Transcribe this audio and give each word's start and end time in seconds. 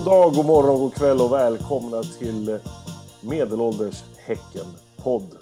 God 0.00 0.06
dag, 0.06 0.32
god 0.34 0.46
morgon, 0.46 0.80
god 0.80 0.94
kväll 0.94 1.20
och 1.20 1.32
välkomna 1.32 2.02
till 2.02 2.58
Medelålders 3.22 4.04
Häcken-podd. 4.18 5.36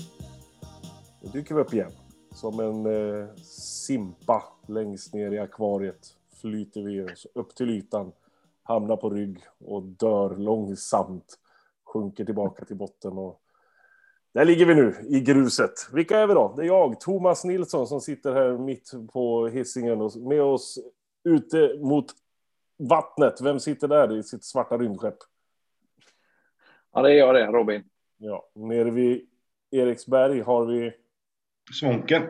Nu 1.23 1.30
dyker 1.32 1.55
vi 1.55 1.60
upp 1.60 1.74
igen. 1.74 1.91
Som 2.34 2.60
en 2.60 2.87
eh, 2.87 3.29
simpa 3.87 4.42
längst 4.68 5.15
ner 5.15 5.32
i 5.32 5.38
akvariet 5.38 6.06
flyter 6.41 6.82
vi 6.82 7.02
oss 7.02 7.27
upp 7.34 7.55
till 7.55 7.70
ytan, 7.70 8.12
hamnar 8.62 8.96
på 8.96 9.10
rygg 9.10 9.38
och 9.65 9.82
dör 9.82 10.37
långsamt. 10.37 11.38
Sjunker 11.84 12.24
tillbaka 12.24 12.65
till 12.65 12.77
botten 12.77 13.18
och 13.18 13.40
där 14.34 14.45
ligger 14.45 14.66
vi 14.66 14.74
nu 14.74 14.95
i 15.09 15.20
gruset. 15.20 15.88
Vilka 15.93 16.18
är 16.18 16.27
vi 16.27 16.34
då? 16.34 16.54
Det 16.56 16.62
är 16.62 16.66
jag, 16.66 17.01
Thomas 17.01 17.45
Nilsson, 17.45 17.87
som 17.87 18.01
sitter 18.01 18.32
här 18.32 18.59
mitt 18.59 18.93
på 19.12 19.46
hissingen 19.46 20.01
och 20.01 20.16
med 20.16 20.43
oss 20.43 20.79
ute 21.24 21.79
mot 21.80 22.06
vattnet. 22.78 23.41
Vem 23.41 23.60
sitter 23.60 23.88
där 23.88 24.18
i 24.18 24.23
sitt 24.23 24.45
svarta 24.45 24.78
rymdskepp? 24.78 25.16
Ja, 26.92 27.02
det 27.02 27.12
är 27.12 27.14
jag 27.14 27.34
det, 27.34 27.46
Robin. 27.46 27.84
Ja, 28.16 28.48
nere 28.54 28.91
vid 28.91 29.28
Eriksberg 29.70 30.41
har 30.41 30.64
vi... 30.64 30.92
Svånken. 31.80 32.23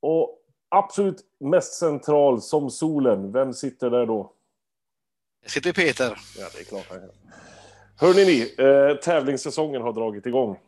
Och 0.00 0.38
absolut 0.68 1.24
mest 1.38 1.74
central 1.74 2.42
som 2.42 2.70
solen. 2.70 3.32
Vem 3.32 3.52
sitter 3.52 3.90
där 3.90 4.06
då? 4.06 4.32
Jag 5.42 5.50
sitter 5.50 5.72
Peter. 5.72 6.18
Ja, 6.38 6.46
det 6.54 6.60
är 6.60 6.64
klart 6.64 6.86
han 6.88 7.00
gör. 7.00 7.10
Hörrni 7.96 8.24
ni, 8.24 8.54
eh, 8.58 8.96
tävlingssäsongen 8.96 9.82
har 9.82 9.92
dragit 9.92 10.26
igång. 10.26 10.60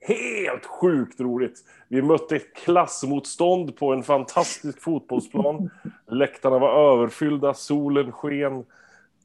Helt 0.00 0.66
sjukt 0.66 1.20
roligt! 1.20 1.64
Vi 1.88 2.02
mötte 2.02 2.38
klassmotstånd 2.38 3.76
på 3.76 3.92
en 3.92 4.02
fantastisk 4.02 4.80
fotbollsplan. 4.82 5.70
Läktarna 6.10 6.58
var 6.58 6.92
överfyllda, 6.92 7.54
solen 7.54 8.12
sken. 8.12 8.64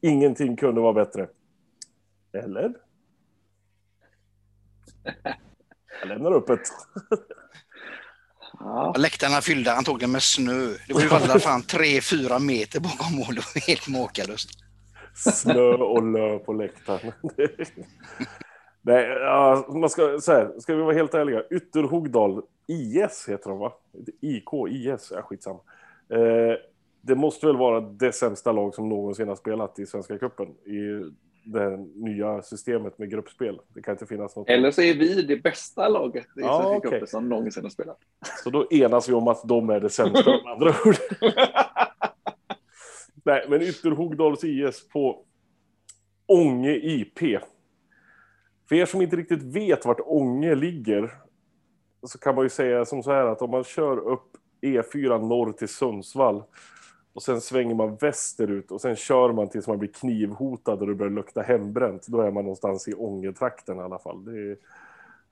Ingenting 0.00 0.56
kunde 0.56 0.80
vara 0.80 0.92
bättre. 0.92 1.28
Eller? 2.44 2.72
Jag 6.00 6.08
lämnar 6.08 6.32
öppet. 6.32 6.60
Ja. 8.58 8.94
Läktarna 8.96 9.40
fyllda 9.40 9.72
antagligen 9.72 10.12
med 10.12 10.22
snö. 10.22 10.74
Det 10.88 10.94
var 10.94 11.00
ju 11.00 11.08
alla 11.08 11.38
fan 11.38 11.62
tre, 11.62 12.00
fyra 12.00 12.38
meter 12.38 12.80
bakom 12.80 13.16
mål. 13.16 13.34
Det 13.34 13.54
var 13.54 13.66
helt 13.66 13.88
makalöst. 13.88 14.50
Snö 15.14 15.72
och 15.74 16.12
lö 16.12 16.38
på 16.38 16.52
läktaren. 16.52 17.12
Nej, 18.82 19.06
ja, 19.08 19.66
man 19.68 19.90
ska, 19.90 20.20
så 20.20 20.32
här, 20.32 20.52
ska 20.58 20.74
vi 20.74 20.82
vara 20.82 20.94
helt 20.94 21.14
ärliga. 21.14 21.42
Ytterhogdal 21.50 22.42
IS 22.66 23.28
heter 23.28 23.50
de 23.50 23.58
va? 23.58 23.72
IK, 24.20 24.48
IS, 24.70 25.12
ja 25.14 25.22
skitsamma. 25.22 25.60
Eh, 26.08 26.56
det 27.00 27.14
måste 27.14 27.46
väl 27.46 27.56
vara 27.56 27.80
det 27.80 28.12
sämsta 28.12 28.52
lag 28.52 28.74
som 28.74 28.88
någonsin 28.88 29.28
har 29.28 29.36
spelat 29.36 29.78
i 29.78 29.86
Svenska 29.86 30.18
Cupen 30.18 30.46
i 30.48 31.12
det 31.44 31.76
nya 31.94 32.42
systemet 32.42 32.98
med 32.98 33.10
gruppspel. 33.10 33.60
Det 33.74 33.82
kan 33.82 33.92
inte 33.92 34.06
finnas 34.06 34.36
något. 34.36 34.48
Eller 34.48 34.70
så 34.70 34.82
är 34.82 34.94
vi 34.94 35.22
det 35.22 35.36
bästa 35.36 35.88
laget 35.88 36.24
i 36.24 36.40
ja, 36.40 36.62
Svenska 36.62 36.76
okay. 36.76 36.90
Cupen 36.90 37.06
som 37.06 37.28
någonsin 37.28 37.62
har 37.62 37.70
spelat. 37.70 37.98
Så 38.44 38.50
då 38.50 38.66
enas 38.70 39.08
vi 39.08 39.12
om 39.12 39.28
att 39.28 39.48
de 39.48 39.70
är 39.70 39.80
det 39.80 39.90
sämsta, 39.90 40.30
med 40.30 40.52
andra 40.52 40.68
ord. 40.84 40.96
Nej, 43.24 43.46
men 43.48 43.62
Ytterhogdals 43.62 44.44
IS 44.44 44.88
på 44.88 45.24
Ånge 46.26 46.74
IP 46.74 47.40
för 48.72 48.76
er 48.76 48.86
som 48.86 49.02
inte 49.02 49.16
riktigt 49.16 49.42
vet 49.42 49.86
vart 49.86 50.00
Ånge 50.00 50.54
ligger 50.54 51.14
så 52.06 52.18
kan 52.18 52.34
man 52.34 52.44
ju 52.44 52.48
säga 52.48 52.84
som 52.84 53.02
så 53.02 53.12
här 53.12 53.26
att 53.26 53.42
om 53.42 53.50
man 53.50 53.64
kör 53.64 53.98
upp 53.98 54.36
E4 54.62 55.28
norr 55.28 55.52
till 55.52 55.68
Sundsvall 55.68 56.42
och 57.12 57.22
sen 57.22 57.40
svänger 57.40 57.74
man 57.74 57.96
västerut 57.96 58.70
och 58.70 58.80
sen 58.80 58.96
kör 58.96 59.32
man 59.32 59.48
tills 59.48 59.68
man 59.68 59.78
blir 59.78 59.92
knivhotad 59.92 60.80
och 60.80 60.86
det 60.86 60.94
börjar 60.94 61.10
lukta 61.10 61.42
hembränt. 61.42 62.06
Då 62.06 62.20
är 62.20 62.30
man 62.30 62.44
någonstans 62.44 62.88
i 62.88 62.94
Ångetrakten 62.94 63.76
i 63.76 63.80
alla 63.80 63.98
fall. 63.98 64.24
Det 64.24 64.30
är, 64.30 64.56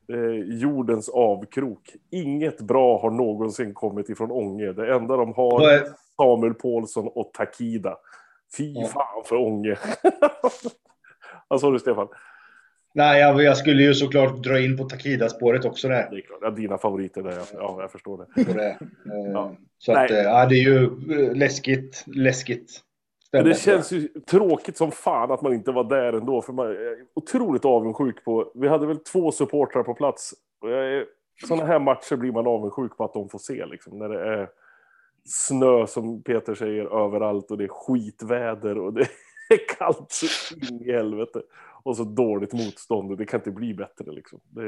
det 0.07 0.15
är 0.15 0.35
jordens 0.61 1.09
avkrok. 1.09 1.97
Inget 2.11 2.61
bra 2.61 3.01
har 3.01 3.11
någonsin 3.11 3.75
kommit 3.75 4.09
ifrån 4.09 4.31
Ånge. 4.31 4.73
Det 4.73 4.95
enda 4.95 5.17
de 5.17 5.35
har 5.35 5.71
är 5.71 5.87
Samuel 6.17 6.55
Paulsson 6.55 7.09
och 7.09 7.33
Takida. 7.33 7.97
Fy 8.57 8.75
fan 8.75 9.25
för 9.25 9.37
Ånge. 9.37 9.79
Vad 11.49 11.61
sa 11.61 11.71
du 11.71 11.79
Stefan? 11.79 12.09
Nej, 12.93 13.21
jag, 13.21 13.43
jag, 13.43 13.57
skulle 13.57 13.83
ju 13.83 13.95
såklart 13.95 14.43
dra 14.43 14.61
in 14.61 14.77
på 14.77 14.85
Takida-spåret 14.85 15.65
också 15.65 15.89
där. 15.89 16.09
Det 16.11 16.17
är 16.17 16.21
klart. 16.21 16.39
Ja, 16.43 16.51
dina 16.51 16.79
favoriter 16.79 17.23
där, 17.23 17.39
ja, 17.53 17.77
jag 17.81 17.93
förstår 17.93 18.27
det. 18.35 18.45
det. 18.53 18.79
Eh, 19.13 19.33
ja. 19.33 19.57
Så 19.79 19.93
att, 19.93 20.11
eh, 20.11 20.17
ja, 20.17 20.47
det 20.47 20.55
är 20.55 20.63
ju 20.63 20.85
eh, 20.85 21.37
läskigt, 21.37 22.05
läskigt. 22.07 22.71
Ställe, 23.27 23.49
det 23.49 23.55
känns 23.55 23.93
ju 23.93 24.09
tråkigt 24.09 24.77
som 24.77 24.93
fan 24.93 25.31
att 25.31 25.43
man 25.43 25.55
inte 25.55 25.73
var 25.73 25.85
där 25.85 26.13
ändå, 26.13 26.43
för 26.43 26.53
man 26.53 26.67
är 26.67 26.97
otroligt 27.15 27.65
avundsjuk 27.65 28.25
på... 28.25 28.53
Vi 28.55 28.69
hade 28.69 28.87
väl 28.87 28.99
två 28.99 29.33
supportrar 29.33 29.83
på 29.83 29.95
plats. 29.95 30.35
Sådana 31.49 31.67
här 31.67 31.79
matcher 31.79 32.17
blir 32.17 32.33
man 32.33 32.47
avundsjuk 32.47 32.97
på 32.97 33.05
att 33.05 33.13
de 33.13 33.29
får 33.29 33.39
se, 33.39 33.67
liksom, 33.67 33.99
när 33.99 34.09
det 34.09 34.21
är 34.21 34.49
snö, 35.25 35.87
som 35.87 36.23
Peter 36.23 36.55
säger, 36.55 37.05
överallt 37.05 37.51
och 37.51 37.59
det 37.59 37.65
är 37.65 37.69
skitväder 37.69 38.79
och 38.79 38.93
det 38.93 39.01
är 39.51 39.77
kallt 39.79 40.11
så 40.11 40.55
in 40.55 40.81
i 40.81 40.93
helvete 40.93 41.43
och 41.83 41.97
så 41.97 42.05
dåligt 42.05 42.53
motstånd. 42.53 43.19
Det 43.19 43.27
kan 43.27 43.41
inte 43.41 43.51
bli 43.51 43.75
bättre 43.75 44.13
liksom. 44.13 44.41
Det... 44.49 44.63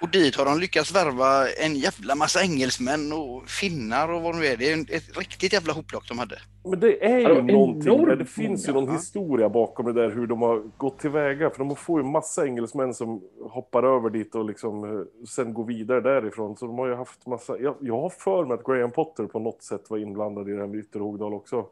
Och 0.00 0.10
dit 0.10 0.36
har 0.36 0.44
de 0.44 0.58
lyckats 0.58 0.94
värva 0.94 1.48
en 1.48 1.74
jävla 1.74 2.14
massa 2.14 2.42
engelsmän 2.42 3.12
och 3.12 3.48
finnar 3.48 4.12
och 4.12 4.22
vad 4.22 4.36
nu 4.36 4.46
är. 4.46 4.56
Det 4.56 4.72
är 4.72 4.96
ett 4.96 5.18
riktigt 5.18 5.52
jävla 5.52 5.72
hopplock 5.72 6.08
de 6.08 6.18
hade. 6.18 6.36
Men 6.70 6.80
det 6.80 7.04
är 7.04 7.18
ju 7.18 7.26
alltså, 7.26 7.42
någonting, 7.42 8.18
det 8.18 8.26
finns 8.26 8.68
ju 8.68 8.72
någon 8.72 8.92
historia 8.92 9.48
bakom 9.48 9.86
det 9.86 9.92
där 9.92 10.10
hur 10.10 10.26
de 10.26 10.42
har 10.42 10.62
gått 10.76 10.98
tillväga. 10.98 11.50
För 11.50 11.58
de 11.58 11.76
får 11.76 12.00
ju 12.00 12.06
massa 12.06 12.46
engelsmän 12.46 12.94
som 12.94 13.22
hoppar 13.50 13.82
över 13.82 14.10
dit 14.10 14.34
och 14.34 14.44
liksom 14.44 14.84
eh, 14.84 15.26
sen 15.28 15.54
går 15.54 15.64
vidare 15.64 16.00
därifrån. 16.00 16.56
Så 16.56 16.66
de 16.66 16.78
har 16.78 16.86
ju 16.86 16.94
haft 16.94 17.26
massa, 17.26 17.58
jag, 17.58 17.76
jag 17.80 18.00
har 18.00 18.10
för 18.10 18.44
mig 18.44 18.54
att 18.54 18.64
Graham 18.64 18.90
Potter 18.90 19.26
på 19.26 19.38
något 19.38 19.62
sätt 19.62 19.90
var 19.90 19.98
inblandad 19.98 20.48
i 20.48 20.52
det 20.52 20.60
här 20.60 20.66
med 20.66 20.80
Ytterhogdal 20.80 21.34
också. 21.34 21.66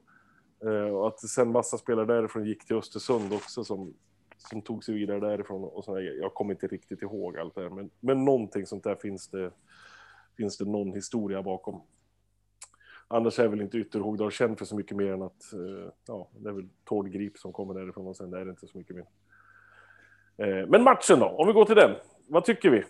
Eh, 0.64 0.94
och 0.94 1.08
att 1.08 1.20
sen 1.20 1.52
massa 1.52 1.78
spelare 1.78 2.06
därifrån 2.06 2.46
gick 2.46 2.66
till 2.66 2.76
Östersund 2.76 3.32
också 3.32 3.64
som 3.64 3.94
som 4.48 4.62
tog 4.62 4.84
sig 4.84 4.94
vidare 4.94 5.20
därifrån 5.20 5.64
och 5.64 5.84
sådär. 5.84 6.00
Jag 6.20 6.34
kommer 6.34 6.54
inte 6.54 6.66
riktigt 6.66 7.02
ihåg 7.02 7.38
allt 7.38 7.54
det 7.54 7.62
här, 7.62 7.70
men, 7.70 7.90
men 8.00 8.24
någonting 8.24 8.66
sånt 8.66 8.84
där 8.84 8.94
finns 8.94 9.28
det, 9.28 9.50
finns 10.36 10.58
det 10.58 10.64
någon 10.64 10.92
historia 10.92 11.42
bakom. 11.42 11.82
Annars 13.08 13.38
är 13.38 13.48
väl 13.48 13.60
inte 13.60 13.78
Ytterhogdal 13.78 14.30
känd 14.30 14.58
för 14.58 14.64
så 14.64 14.76
mycket 14.76 14.96
mer 14.96 15.12
än 15.12 15.22
att 15.22 15.52
eh, 15.52 15.92
ja, 16.06 16.28
det 16.38 16.48
är 16.48 16.52
väl 16.52 16.68
Tord 16.84 17.10
Grip 17.10 17.38
som 17.38 17.52
kommer 17.52 17.74
därifrån 17.74 18.06
och 18.06 18.16
sen 18.16 18.34
är 18.34 18.44
det 18.44 18.50
inte 18.50 18.66
så 18.66 18.78
mycket 18.78 18.96
mer. 18.96 19.06
Eh, 20.36 20.66
men 20.68 20.82
matchen 20.82 21.18
då, 21.18 21.26
om 21.26 21.46
vi 21.46 21.52
går 21.52 21.64
till 21.64 21.76
den. 21.76 21.90
Vad 22.28 22.44
tycker 22.44 22.70
vi? 22.70 22.84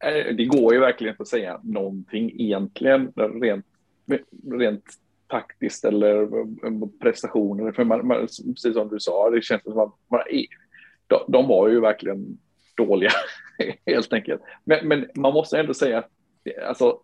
Eh, 0.00 0.36
det 0.36 0.44
går 0.44 0.74
ju 0.74 0.80
verkligen 0.80 1.12
inte 1.12 1.22
att 1.22 1.28
säga 1.28 1.60
någonting 1.62 2.40
egentligen 2.40 3.12
rent, 3.16 3.66
rent 4.50 4.84
taktiskt 5.28 5.84
eller 5.84 6.28
prestationer. 6.98 7.72
För 7.72 7.84
man, 7.84 8.06
man, 8.06 8.20
precis 8.26 8.74
som 8.74 8.88
du 8.88 9.00
sa, 9.00 9.30
det 9.30 9.42
känns 9.42 9.62
som 9.62 9.78
att 9.78 9.94
man, 10.08 10.20
de, 11.06 11.24
de 11.28 11.48
var 11.48 11.68
ju 11.68 11.80
verkligen 11.80 12.38
dåliga 12.76 13.10
helt 13.86 14.12
enkelt. 14.12 14.42
Men, 14.64 14.88
men, 14.88 15.06
man 15.14 15.32
måste 15.32 15.58
ändå 15.58 15.74
säga 15.74 15.98
att 15.98 16.10
alltså, 16.68 17.00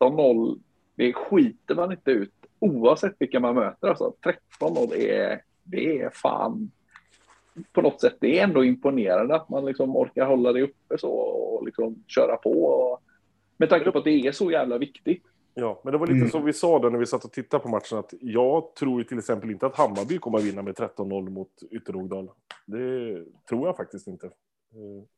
13-0, 0.00 0.60
det 0.94 1.12
skiter 1.12 1.74
man 1.74 1.92
inte 1.92 2.10
ut 2.10 2.32
oavsett 2.58 3.14
vilka 3.18 3.40
man 3.40 3.54
möter. 3.54 3.88
Alltså, 3.88 4.14
13-0 4.60 4.94
är, 4.94 5.42
det 5.64 6.00
är 6.00 6.10
fan 6.10 6.70
på 7.72 7.82
något 7.82 8.00
sätt, 8.00 8.16
det 8.20 8.38
är 8.38 8.44
ändå 8.44 8.64
imponerande 8.64 9.34
att 9.34 9.48
man 9.48 9.64
liksom 9.64 9.96
orkar 9.96 10.26
hålla 10.26 10.52
det 10.52 10.62
uppe 10.62 10.98
så 10.98 11.10
och 11.10 11.66
liksom 11.66 12.04
köra 12.06 12.36
på. 12.36 12.64
Och, 12.64 13.02
med 13.56 13.68
tanke 13.68 13.90
på 13.90 13.98
att 13.98 14.04
det 14.04 14.26
är 14.26 14.32
så 14.32 14.50
jävla 14.50 14.78
viktigt. 14.78 15.22
Ja, 15.58 15.80
men 15.84 15.92
det 15.92 15.98
var 15.98 16.06
lite 16.06 16.18
mm. 16.18 16.30
som 16.30 16.44
vi 16.44 16.52
sa 16.52 16.78
då 16.78 16.88
när 16.88 16.98
vi 16.98 17.06
satt 17.06 17.24
och 17.24 17.32
tittade 17.32 17.62
på 17.62 17.68
matchen 17.68 17.98
att 17.98 18.14
jag 18.20 18.74
tror 18.74 19.02
till 19.02 19.18
exempel 19.18 19.50
inte 19.50 19.66
att 19.66 19.76
Hammarby 19.76 20.18
kommer 20.18 20.38
att 20.38 20.44
vinna 20.44 20.62
med 20.62 20.74
13-0 20.74 21.30
mot 21.30 21.48
Ytterhogdal. 21.70 22.30
Det 22.66 23.24
tror 23.48 23.66
jag 23.66 23.76
faktiskt 23.76 24.06
inte. 24.06 24.30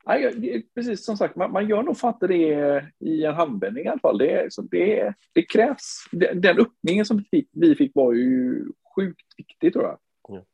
Nej, 0.07 0.67
precis 0.75 1.05
som 1.05 1.17
sagt, 1.17 1.37
man, 1.37 1.53
man 1.53 1.69
gör 1.69 1.83
nog 1.83 1.99
fan 1.99 2.15
inte 2.15 2.27
det 2.27 2.85
i 2.99 3.25
en 3.25 3.35
handvändning 3.35 3.85
i 3.85 3.89
alla 3.89 3.99
fall. 3.99 4.19
Det, 4.19 4.53
så 4.53 4.63
det, 4.63 5.15
det 5.33 5.43
krävs. 5.43 6.05
Den 6.35 6.59
öppningen 6.59 7.05
som 7.05 7.17
vi 7.17 7.25
fick, 7.25 7.49
vi 7.53 7.75
fick 7.75 7.93
var 7.95 8.13
ju 8.13 8.65
sjukt 8.97 9.27
viktig 9.37 9.73
tror 9.73 9.85
jag. 9.85 9.99
Ja. 10.29 10.45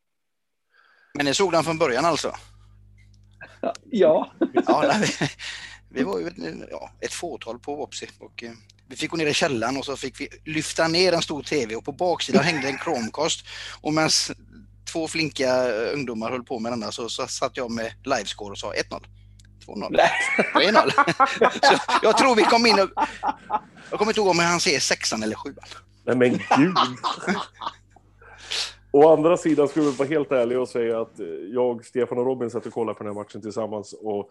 Men 1.15 1.27
ni 1.27 1.35
såg 1.35 1.53
den 1.53 1.65
från 1.65 1.79
början 1.79 2.05
alltså? 2.05 2.33
Ja. 3.85 4.33
ja 4.53 4.85
nej, 4.89 5.09
vi, 5.91 6.03
var 6.03 6.19
ju 6.19 6.31
ja, 6.71 6.91
ett 7.01 7.13
fåtal 7.13 7.59
på 7.59 7.77
Vopsi 7.77 8.07
och 8.21 8.43
eh, 8.43 8.53
vi 8.89 8.97
fick 8.97 9.11
gå 9.11 9.17
ner 9.17 9.27
i 9.27 9.35
källaren 9.35 9.77
och 9.77 9.85
så 9.85 9.97
fick 9.97 10.21
vi 10.21 10.29
lyfta 10.45 10.89
ner 10.89 11.13
en 11.13 11.23
stor 11.23 11.43
TV 11.43 11.77
och 11.77 11.85
på 11.85 11.93
baksidan 11.93 12.45
hängde 12.45 12.69
en 12.69 12.79
Chromecast. 12.79 13.47
Och 13.81 13.95
medan 13.95 14.11
två 14.93 15.09
flinka 15.09 15.69
ungdomar 15.69 16.31
höll 16.31 16.43
på 16.43 16.59
med 16.59 16.73
denna 16.73 16.93
så, 16.93 17.09
så 17.09 17.27
satt 17.27 17.57
jag 17.57 17.71
med 17.71 17.93
livescore 18.05 18.53
och 18.53 18.59
sa 18.59 18.73
1-0. 18.73 19.05
2-0. 19.67 19.99
3-0. 20.55 20.91
så 21.63 21.79
jag 22.03 22.19
tror 22.19 22.35
vi 22.35 22.43
kom 22.43 22.67
in 22.67 22.81
och... 22.81 22.91
Jag 23.91 23.99
kommer 23.99 24.11
inte 24.13 24.21
ihåg 24.21 24.29
om 24.29 24.39
han 24.39 24.61
säger 24.61 24.81
sexan 24.81 25.23
eller 25.23 25.37
sjuan. 25.37 25.65
Nej 26.07 26.17
men 26.17 26.31
gud. 26.31 26.77
Å 28.95 29.09
andra 29.09 29.37
sidan 29.37 29.69
skulle 29.69 29.87
jag 29.87 29.93
vara 29.93 30.09
helt 30.09 30.33
ärlig 30.33 30.59
och 30.59 30.69
säga 30.69 31.01
att 31.01 31.21
eh, 31.21 31.27
jag, 31.27 31.85
Stefan 31.85 32.19
och 32.19 32.27
Robin 32.27 32.51
satt 32.51 32.67
och 32.67 32.73
kollade 32.73 32.99
på 32.99 33.05
den 33.05 33.13
här 33.13 33.23
matchen 33.23 33.41
tillsammans 33.41 33.93
och 33.93 34.31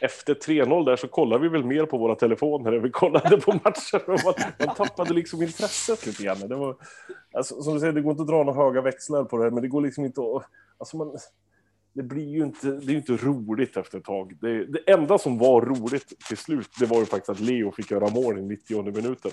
efter 0.00 0.34
3-0 0.34 0.84
där 0.84 0.96
så 0.96 1.08
kollade 1.08 1.42
vi 1.42 1.48
väl 1.48 1.64
mer 1.64 1.86
på 1.86 1.98
våra 1.98 2.14
telefoner 2.14 2.72
än 2.72 2.82
vi 2.82 2.90
kollade 2.90 3.40
på 3.40 3.52
matchen. 3.52 4.00
Man, 4.06 4.34
man 4.66 4.74
tappade 4.74 5.14
liksom 5.14 5.42
intresset 5.42 6.06
lite 6.06 6.22
grann. 6.22 6.48
Det 6.48 6.56
var, 6.56 6.76
alltså, 7.32 7.62
som 7.62 7.74
du 7.74 7.80
säger, 7.80 7.92
det 7.92 8.00
går 8.00 8.10
inte 8.10 8.22
att 8.22 8.28
dra 8.28 8.44
några 8.44 8.64
höga 8.64 8.80
växlar 8.80 9.24
på 9.24 9.36
det 9.36 9.42
här, 9.42 9.50
men 9.50 9.62
det 9.62 9.68
går 9.68 9.80
liksom 9.80 10.04
inte 10.04 10.20
att... 10.20 10.42
Alltså 10.78 10.96
man, 10.96 11.16
det 11.92 12.02
blir 12.02 12.28
ju 12.28 12.42
inte, 12.42 12.66
det 12.66 12.86
är 12.86 12.92
ju 12.92 12.96
inte 12.96 13.16
roligt 13.16 13.76
efter 13.76 13.98
ett 13.98 14.04
tag. 14.04 14.36
Det, 14.40 14.64
det 14.64 14.92
enda 14.92 15.18
som 15.18 15.38
var 15.38 15.60
roligt 15.60 16.12
till 16.28 16.36
slut, 16.36 16.68
det 16.78 16.86
var 16.86 16.98
ju 16.98 17.06
faktiskt 17.06 17.30
att 17.30 17.40
Leo 17.40 17.72
fick 17.72 17.90
göra 17.90 18.10
mål 18.10 18.38
i 18.38 18.42
90 18.42 18.82
minuten. 18.82 19.30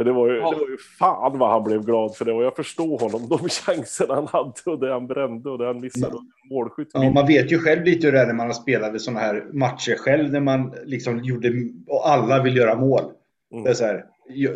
För 0.00 0.04
det 0.04 0.12
var, 0.12 0.28
ju, 0.28 0.36
ja. 0.36 0.50
det 0.50 0.56
var 0.56 0.68
ju 0.68 0.78
fan 0.98 1.38
vad 1.38 1.50
han 1.50 1.64
blev 1.64 1.84
glad 1.84 2.16
för 2.16 2.24
det 2.24 2.32
och 2.32 2.42
jag 2.42 2.56
förstår 2.56 2.98
honom. 2.98 3.28
De 3.28 3.48
chanserna 3.48 4.14
han 4.14 4.26
hade 4.26 4.52
och 4.64 4.78
det 4.78 4.92
han 4.92 5.06
brände 5.06 5.50
och 5.50 5.58
det 5.58 5.66
han 5.66 5.80
missade. 5.80 6.12
Ja. 6.12 6.22
Målskytt. 6.50 6.90
Ja, 6.92 7.10
man 7.10 7.26
vet 7.26 7.52
ju 7.52 7.58
själv 7.58 7.84
lite 7.84 8.06
hur 8.06 8.12
det 8.12 8.20
är 8.20 8.26
när 8.26 8.34
man 8.34 8.46
har 8.46 8.54
spelat 8.54 9.00
sådana 9.00 9.20
här 9.20 9.44
matcher 9.52 9.96
själv 9.98 10.32
när 10.32 10.40
man 10.40 10.74
liksom 10.84 11.24
gjorde 11.24 11.52
och 11.88 12.08
alla 12.08 12.42
vill 12.42 12.56
göra 12.56 12.74
mål. 12.74 13.02
Mm. 13.52 13.64
Det 13.64 13.70
är 13.70 13.74
så 13.74 13.84
här, 13.84 14.04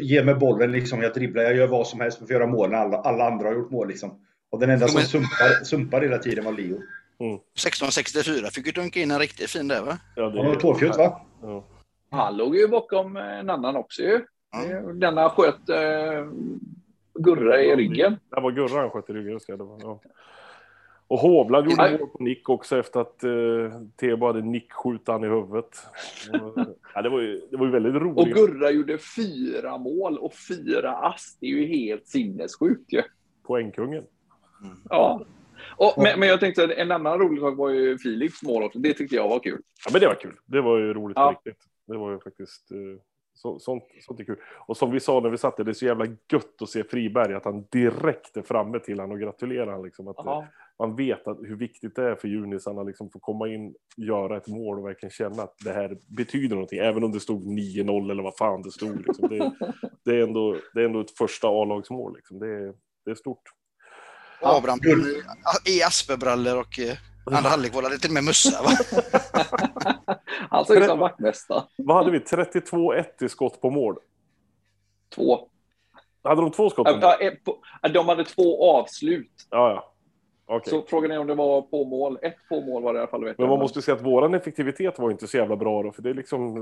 ge 0.01 0.25
mig 0.25 0.35
bollen 0.35 0.73
liksom, 0.73 1.03
jag 1.03 1.15
dribblar, 1.15 1.43
jag 1.43 1.57
gör 1.57 1.67
vad 1.67 1.87
som 1.87 2.01
helst 2.01 2.19
för 2.19 2.25
att 2.25 2.31
göra 2.31 2.47
mål 2.47 2.71
när 2.71 2.79
alla, 2.79 2.97
alla 2.97 3.27
andra 3.27 3.49
har 3.49 3.55
gjort 3.55 3.71
mål 3.71 3.89
liksom. 3.89 4.11
Och 4.51 4.61
den 4.61 4.71
enda 4.71 4.89
som 4.89 5.01
sumpar, 5.01 5.65
sumpar 5.65 6.01
hela 6.01 6.19
tiden 6.19 6.45
var 6.45 6.53
Leo. 6.53 6.77
Mm. 7.21 7.35
1664 7.35 8.51
fick 8.51 8.67
ju 8.67 8.73
dunka 8.73 9.01
in 9.01 9.11
en 9.11 9.19
riktigt 9.19 9.51
fin 9.51 9.69
där 9.69 9.83
va? 9.83 9.99
Ja, 10.17 10.31
det 10.31 10.49
var 10.49 10.55
tårfjutt 10.55 10.97
va? 10.97 11.21
Ja. 11.43 11.65
Han 12.11 12.37
låg 12.37 12.57
ju 12.57 12.69
bakom 12.69 13.17
en 13.17 13.51
annan 13.51 13.77
också 13.77 14.03
ju. 14.03 14.21
Mm. 14.55 15.01
Denna 15.01 15.31
sköt 15.31 15.69
eh, 15.69 16.27
Gurra 17.15 17.63
i 17.63 17.77
ryggen. 17.77 18.17
Det 18.31 18.41
var 18.41 18.51
Gurra 18.51 18.81
han 18.81 18.91
sköt 18.91 19.11
i 19.11 19.13
ryggen, 19.13 19.33
just 19.33 19.47
det. 19.47 19.57
var, 19.57 19.81
ja. 19.83 20.01
Och 21.07 21.19
Hovland 21.19 21.71
gjorde 21.71 21.99
mål 21.99 22.09
på 22.09 22.25
nick 22.25 22.49
också 22.49 22.79
efter 22.79 23.01
att 23.01 23.25
eh, 23.25 23.81
Tebo 23.97 24.27
hade 24.27 24.43
nickskjutan 24.43 25.25
i 25.25 25.29
huvudet. 25.29 25.87
ja, 26.95 27.03
det, 27.03 27.09
var 27.09 27.21
ju, 27.21 27.41
det 27.51 27.57
var 27.57 27.67
ju 27.67 27.73
väldigt 27.73 27.95
roligt. 27.95 28.19
Och 28.19 28.27
Gurra 28.27 28.71
gjorde 28.71 28.99
fyra 29.17 29.79
mål 29.79 30.19
och 30.19 30.33
fyra 30.49 30.97
ass. 30.97 31.37
Det 31.41 31.47
är 31.47 31.51
ju 31.51 31.67
helt 31.67 32.07
sinnessjukt 32.07 32.93
ju. 32.93 33.03
Poängkungen. 33.43 34.05
Mm. 34.63 34.77
Ja. 34.89 35.25
Och, 35.77 35.95
men, 35.97 36.21
men, 36.21 36.29
jag 36.29 36.41
tänkte 36.41 36.65
att 36.65 36.71
en 36.71 36.93
annan 36.93 37.19
rolig 37.19 37.41
sak 37.41 37.57
var 37.57 37.71
ju 37.71 37.99
Philips 37.99 38.43
mål 38.43 38.63
också. 38.63 38.79
Det 38.79 38.95
tyckte 38.95 39.17
jag 39.17 39.29
var 39.29 39.39
kul. 39.39 39.63
Ja, 39.85 39.91
men 39.93 40.01
det 40.01 40.07
var 40.07 40.15
kul. 40.15 40.37
Det 40.47 40.61
var 40.61 40.79
ju 40.79 40.95
roligt 40.95 41.17
ja. 41.17 41.27
på 41.27 41.51
riktigt. 41.51 41.65
Det 41.87 41.97
var 41.97 42.13
ju 42.13 42.19
faktiskt. 42.21 42.73
Eh, 42.73 42.79
så, 43.35 43.59
sånt, 43.59 43.85
sånt 44.01 44.21
är 44.21 44.25
kul. 44.25 44.39
Och 44.67 44.77
som 44.77 44.91
vi 44.91 45.01
sa 45.01 45.21
när 45.21 45.31
vi 45.31 45.39
satt 45.39 45.57
där, 45.57 45.65
det 45.65 45.71
är 45.71 45.73
så 45.73 45.87
jävla 45.87 46.07
gött 46.07 46.63
att 46.63 46.69
se 46.69 46.85
Friberg, 46.85 47.35
att 47.35 47.45
han 47.45 47.67
direkt 47.71 48.37
är 48.37 48.43
framme 48.43 48.79
till 48.79 49.01
han 49.01 49.13
och 49.13 49.21
gratulerar 49.21 49.73
han. 49.73 49.83
Liksom, 49.83 50.09
att, 50.09 50.27
eh, 50.27 50.45
man 50.79 50.97
vet 50.97 51.29
att, 51.29 51.39
hur 51.41 51.57
viktigt 51.57 51.97
det 51.97 52.11
är 52.11 52.15
för 52.15 52.29
junisarna 52.29 52.83
liksom, 52.83 53.11
få 53.11 53.19
komma 53.19 53.49
in, 53.49 53.75
göra 53.97 54.37
ett 54.37 54.49
mål 54.49 54.79
och 54.79 54.87
verkligen 54.87 55.11
känna 55.11 55.43
att 55.43 55.55
det 55.65 55.73
här 55.73 55.99
betyder 56.17 56.57
någonting. 56.57 56.79
Även 56.79 57.05
om 57.05 57.13
det 57.13 57.21
stod 57.21 57.47
9-0 57.47 58.11
eller 58.11 58.23
vad 58.23 58.37
fan 58.37 58.63
det 58.63 58.71
stod. 58.71 59.07
Liksom. 59.07 59.29
Det, 59.29 59.53
det, 60.05 60.17
är, 60.17 60.23
ändå, 60.23 60.57
det 60.75 60.81
är 60.81 60.85
ändå 60.85 61.01
ett 61.01 61.19
första 61.19 61.49
A-lagsmål. 61.49 62.17
Liksom. 62.17 62.39
Det, 62.39 62.75
det 63.05 63.11
är 63.11 63.15
stort. 63.15 63.43
Abraham 64.45 64.81
i 65.67 65.83
asperbrallor 65.83 66.61
och 66.61 66.79
eh, 66.79 66.97
andra 67.37 67.51
halvlek 67.51 67.75
var 67.75 67.91
det 67.91 67.99
till 67.99 68.11
och 68.11 68.15
med 68.15 68.25
mössa. 68.25 68.59
Han 70.51 70.65
såg 70.65 70.77
ut 70.77 70.87
som 70.87 70.99
vaktmästare. 70.99 71.63
Vad 71.77 71.97
hade 71.97 72.11
vi? 72.11 72.19
32-1 72.19 73.25
i 73.25 73.29
skott 73.29 73.61
på 73.61 73.71
mål? 73.71 73.97
Två. 75.15 75.49
Hade 76.25 76.41
de 76.41 76.51
två 76.51 76.71
skott 76.71 76.87
på 76.87 76.93
mål? 76.93 77.93
De 77.93 78.09
hade 78.09 78.25
två 78.25 78.71
avslut. 78.79 79.47
Ja, 79.51 79.71
ja. 79.71 79.94
Okay. 80.47 80.71
Så 80.71 80.83
frågan 80.89 81.11
är 81.11 81.19
om 81.19 81.27
det 81.27 81.35
var 81.35 81.63
på 81.63 81.85
mål. 81.85 82.19
Ett 82.23 82.37
på 82.49 82.61
mål 82.61 82.83
var 82.83 82.93
det 82.93 82.97
i 82.97 83.01
alla 83.01 83.11
fall. 83.11 83.25
Vet 83.25 83.39
Men 83.39 83.49
man 83.49 83.59
måste 83.59 83.83
säga 83.83 83.95
att 83.95 84.03
våran 84.03 84.35
effektivitet 84.35 84.99
var 84.99 85.11
inte 85.11 85.27
så 85.27 85.37
jävla 85.37 85.57
bra 85.57 85.83
då, 85.83 85.93
för 85.93 86.03
det 86.03 86.11
är 86.11 86.15
liksom 86.15 86.57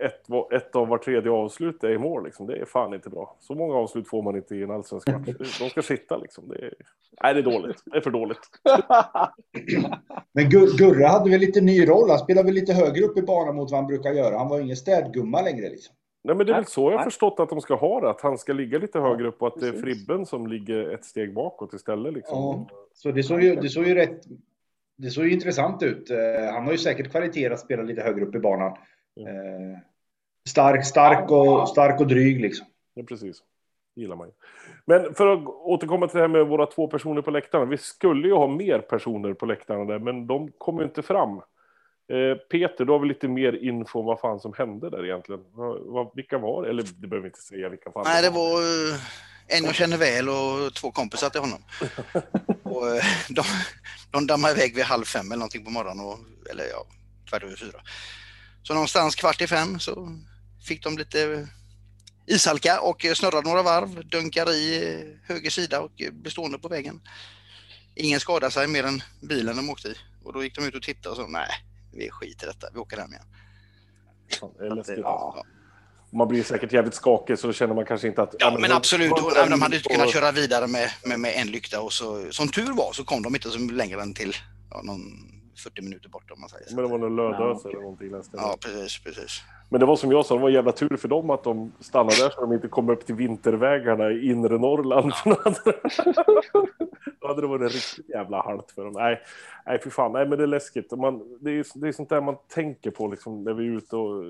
eh, 0.00 0.06
ett, 0.06 0.52
ett 0.52 0.76
av 0.76 0.88
var 0.88 0.98
tredje 0.98 1.30
avslut 1.30 1.84
är 1.84 1.90
i 1.90 1.98
mål. 1.98 2.24
Liksom. 2.24 2.46
Det 2.46 2.56
är 2.56 2.64
fan 2.64 2.94
inte 2.94 3.10
bra. 3.10 3.36
Så 3.40 3.54
många 3.54 3.74
avslut 3.74 4.08
får 4.08 4.22
man 4.22 4.36
inte 4.36 4.54
i 4.54 4.62
en 4.62 4.70
allsvensk 4.70 5.08
match. 5.08 5.58
De 5.60 5.70
ska 5.70 5.82
sitta 5.82 6.16
liksom. 6.16 6.48
Det 6.48 6.54
är, 6.54 6.74
nej, 7.22 7.34
det 7.34 7.40
är 7.40 7.44
dåligt. 7.44 7.82
Det 7.84 7.96
är 7.96 8.00
för 8.00 8.10
dåligt. 8.10 8.40
Men 10.32 10.50
Gurra 10.50 11.08
hade 11.08 11.30
väl 11.30 11.40
lite 11.40 11.60
ny 11.60 11.88
roll. 11.88 12.10
Han 12.10 12.18
spelade 12.18 12.46
väl 12.46 12.54
lite 12.54 12.72
högre 12.72 13.04
upp 13.04 13.18
i 13.18 13.22
banan 13.22 13.56
mot 13.56 13.70
vad 13.70 13.80
han 13.80 13.86
brukar 13.86 14.12
göra. 14.12 14.38
Han 14.38 14.48
var 14.48 14.60
ingen 14.60 14.76
städgumma 14.76 15.42
längre 15.42 15.68
liksom. 15.68 15.94
Nej, 16.22 16.36
men 16.36 16.46
det 16.46 16.52
är 16.52 16.56
väl 16.56 16.66
så 16.66 16.90
jag 16.90 16.98
har 16.98 17.04
förstått 17.04 17.40
att 17.40 17.48
de 17.48 17.60
ska 17.60 17.74
ha 17.74 18.00
det, 18.00 18.10
att 18.10 18.20
han 18.20 18.38
ska 18.38 18.52
ligga 18.52 18.78
lite 18.78 19.00
högre 19.00 19.28
upp 19.28 19.42
och 19.42 19.48
att 19.48 19.60
det 19.60 19.68
är 19.68 19.72
Fribben 19.72 20.26
som 20.26 20.46
ligger 20.46 20.90
ett 20.90 21.04
steg 21.04 21.34
bakåt 21.34 21.74
istället. 21.74 22.14
Liksom. 22.14 22.38
Ja, 22.38 22.66
så 22.94 23.10
det 23.10 23.22
såg 23.22 23.42
ju, 23.42 23.54
det 23.56 23.68
såg 23.68 23.86
ju 23.86 23.94
rätt... 23.94 24.22
Det 24.96 25.10
såg 25.10 25.24
ju 25.24 25.32
intressant 25.32 25.82
ut. 25.82 26.10
Eh, 26.10 26.52
han 26.52 26.64
har 26.64 26.72
ju 26.72 26.78
säkert 26.78 27.10
kvaliteter 27.10 27.50
att 27.50 27.60
spela 27.60 27.82
lite 27.82 28.02
högre 28.02 28.24
upp 28.24 28.34
i 28.34 28.38
banan. 28.38 28.76
Mm. 29.16 29.78
Stark, 30.48 30.86
stark 30.86 31.30
och, 31.30 31.68
stark 31.68 32.00
och 32.00 32.06
dryg 32.06 32.40
liksom. 32.40 32.66
Ja, 32.94 33.02
precis. 33.08 33.42
Det 33.94 34.00
gillar 34.00 34.16
man 34.16 34.28
ju. 34.28 34.32
Men 34.84 35.14
för 35.14 35.26
att 35.32 35.46
återkomma 35.46 36.08
till 36.08 36.16
det 36.16 36.22
här 36.22 36.28
med 36.28 36.46
våra 36.46 36.66
två 36.66 36.86
personer 36.86 37.22
på 37.22 37.30
läktarna. 37.30 37.64
Vi 37.64 37.78
skulle 37.78 38.28
ju 38.28 38.34
ha 38.34 38.46
mer 38.46 38.78
personer 38.78 39.34
på 39.34 39.46
läktarna 39.46 39.84
där, 39.84 39.98
men 39.98 40.26
de 40.26 40.52
kommer 40.58 40.84
inte 40.84 41.02
fram. 41.02 41.40
Eh, 42.10 42.36
Peter, 42.50 42.84
du 42.84 42.92
har 42.92 42.98
väl 42.98 43.08
lite 43.08 43.28
mer 43.28 43.64
info 43.64 43.98
om 44.00 44.06
vad 44.06 44.20
fan 44.20 44.40
som 44.40 44.52
hände 44.58 44.90
där 44.90 45.04
egentligen? 45.04 45.40
vilka 46.14 46.38
var 46.38 46.62
det? 46.62 46.70
Eller 46.70 46.82
det 46.82 47.06
behöver 47.06 47.28
inte 47.28 47.40
säga 47.40 47.68
vilka 47.68 47.90
fan 47.92 48.02
Nej, 48.06 48.22
det 48.22 48.30
var 48.30 48.60
uh, 48.60 48.94
en 49.46 49.64
jag 49.64 49.74
känner 49.74 49.96
väl 49.96 50.28
och 50.28 50.74
två 50.74 50.90
kompisar 50.90 51.30
till 51.30 51.40
honom. 51.40 51.62
och, 52.62 52.86
uh, 52.86 53.02
de, 53.28 53.42
de 54.10 54.26
dammade 54.26 54.54
iväg 54.54 54.74
vid 54.74 54.84
halv 54.84 55.04
fem 55.04 55.26
eller 55.26 55.36
någonting 55.36 55.64
på 55.64 55.70
morgonen, 55.70 56.06
och, 56.06 56.18
eller 56.50 56.64
ja, 56.64 56.86
kvart 57.28 57.42
över 57.42 57.56
fyra. 57.56 57.80
Så 58.62 58.74
någonstans 58.74 59.14
kvart 59.14 59.40
i 59.40 59.46
fem 59.46 59.78
så 59.78 60.18
fick 60.68 60.84
de 60.84 60.98
lite 60.98 61.48
ishalka 62.26 62.80
och 62.80 63.06
snurrade 63.14 63.48
några 63.48 63.62
varv, 63.62 64.08
dunkade 64.08 64.52
i 64.52 64.98
höger 65.28 65.50
sida 65.50 65.80
och 65.80 66.02
bestående 66.12 66.58
på 66.58 66.68
vägen. 66.68 67.00
Ingen 67.94 68.20
skadade 68.20 68.52
sig 68.52 68.68
mer 68.68 68.84
än 68.84 69.02
bilen 69.20 69.56
de 69.56 69.70
åkte 69.70 69.88
i. 69.88 69.94
Och 70.24 70.32
då 70.32 70.44
gick 70.44 70.54
de 70.54 70.64
ut 70.64 70.74
och 70.74 70.82
tittade 70.82 71.10
och 71.10 71.16
sa 71.16 71.26
nej, 71.26 71.48
vi 71.92 72.10
skiter 72.10 72.46
i 72.46 72.50
detta, 72.50 72.66
vi 72.72 72.78
åker 72.78 72.96
hem 72.96 73.12
igen. 73.12 73.24
det 74.58 74.66
är 74.66 74.74
läskigt. 74.74 74.98
Ja. 74.98 75.44
Man 76.12 76.28
blir 76.28 76.42
säkert 76.42 76.72
jävligt 76.72 76.94
skakig 76.94 77.38
så 77.38 77.46
då 77.46 77.52
känner 77.52 77.74
man 77.74 77.86
kanske 77.86 78.08
inte 78.08 78.22
att... 78.22 78.34
Ja, 78.38 78.50
men, 78.50 78.60
men 78.60 78.72
absolut. 78.72 79.12
Och, 79.12 79.32
de 79.50 79.62
hade 79.62 79.76
inte 79.76 79.88
kunnat 79.88 80.12
köra 80.12 80.32
vidare 80.32 80.66
med, 80.66 80.90
med, 81.04 81.20
med, 81.20 81.32
en 81.36 81.46
lykta 81.46 81.80
och 81.80 81.92
så, 81.92 82.32
som 82.32 82.48
tur 82.48 82.72
var 82.72 82.92
så 82.92 83.04
kom 83.04 83.22
de 83.22 83.34
inte 83.34 83.50
så 83.50 83.58
längre 83.58 84.02
än 84.02 84.14
till 84.14 84.36
ja, 84.70 84.82
någon 84.82 85.02
40 85.60 85.82
minuter 85.82 86.08
bort 86.08 86.30
om 86.30 86.40
man 86.40 86.48
säger 86.48 86.66
så. 86.66 86.74
Men 86.74 86.84
det 86.84 86.90
var 86.90 86.98
någon 86.98 87.16
lödös 87.16 87.64
eller 87.64 87.80
någonting 87.80 88.12
Ja, 88.32 88.56
precis, 88.60 89.04
precis. 89.04 89.42
Men 89.70 89.80
det 89.80 89.86
var 89.86 89.96
som 89.96 90.12
jag 90.12 90.26
sa, 90.26 90.34
det 90.34 90.40
var 90.40 90.50
jävla 90.50 90.72
tur 90.72 90.96
för 90.96 91.08
dem 91.08 91.30
att 91.30 91.44
de 91.44 91.72
stannade 91.80 92.16
där 92.16 92.30
så 92.30 92.40
de 92.40 92.52
inte 92.52 92.68
kom 92.68 92.90
upp 92.90 93.06
till 93.06 93.14
vintervägarna 93.14 94.10
i 94.10 94.30
inre 94.30 94.58
Norrland. 94.58 95.12
Ja. 95.24 95.36
Då 97.20 97.28
hade 97.28 97.40
det 97.40 97.46
varit 97.46 97.72
riktigt 97.72 98.08
jävla 98.08 98.42
halt 98.42 98.70
för 98.70 98.84
dem. 98.84 98.92
Nej, 98.92 99.20
nej 99.66 99.78
för 99.78 99.90
fan, 99.90 100.12
nej 100.12 100.28
men 100.28 100.38
det 100.38 100.44
är 100.44 100.48
läskigt. 100.48 100.90
Man, 100.90 101.38
det, 101.40 101.50
är, 101.50 101.80
det 101.80 101.88
är 101.88 101.92
sånt 101.92 102.08
där 102.08 102.20
man 102.20 102.36
tänker 102.48 102.90
på 102.90 103.08
liksom 103.08 103.44
när 103.44 103.54
vi 103.54 103.66
är 103.66 103.70
ute 103.70 103.96
och... 103.96 104.24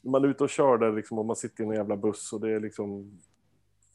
Man 0.00 0.24
är 0.24 0.28
ute 0.28 0.44
och 0.44 0.50
kör 0.50 0.78
där 0.78 0.92
liksom 0.92 1.18
och 1.18 1.24
man 1.24 1.36
sitter 1.36 1.64
i 1.64 1.66
en 1.66 1.72
jävla 1.72 1.96
buss 1.96 2.32
och 2.32 2.40
det 2.40 2.50
är 2.50 2.60
liksom... 2.60 3.18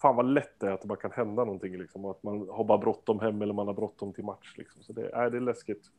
Fan 0.02 0.16
vad 0.16 0.26
lätt 0.26 0.60
det 0.60 0.68
är 0.68 0.72
att 0.72 0.82
det 0.82 0.88
bara 0.88 1.00
kan 1.00 1.12
hända 1.12 1.46
någonting 1.46 1.78
liksom. 1.78 2.06
Att 2.06 2.24
man 2.24 2.50
har 2.50 2.64
bara 2.64 2.78
bråttom 2.78 3.20
hem 3.20 3.42
eller 3.42 3.54
man 3.54 3.68
har 3.68 3.74
bråttom 3.74 4.14
till 4.14 4.24
match 4.24 4.54
liksom. 4.58 4.84
Så 4.84 4.94
det, 4.94 5.10
nej, 5.14 5.32
det 5.32 5.38
är 5.38 5.42
läskigt 5.42 5.90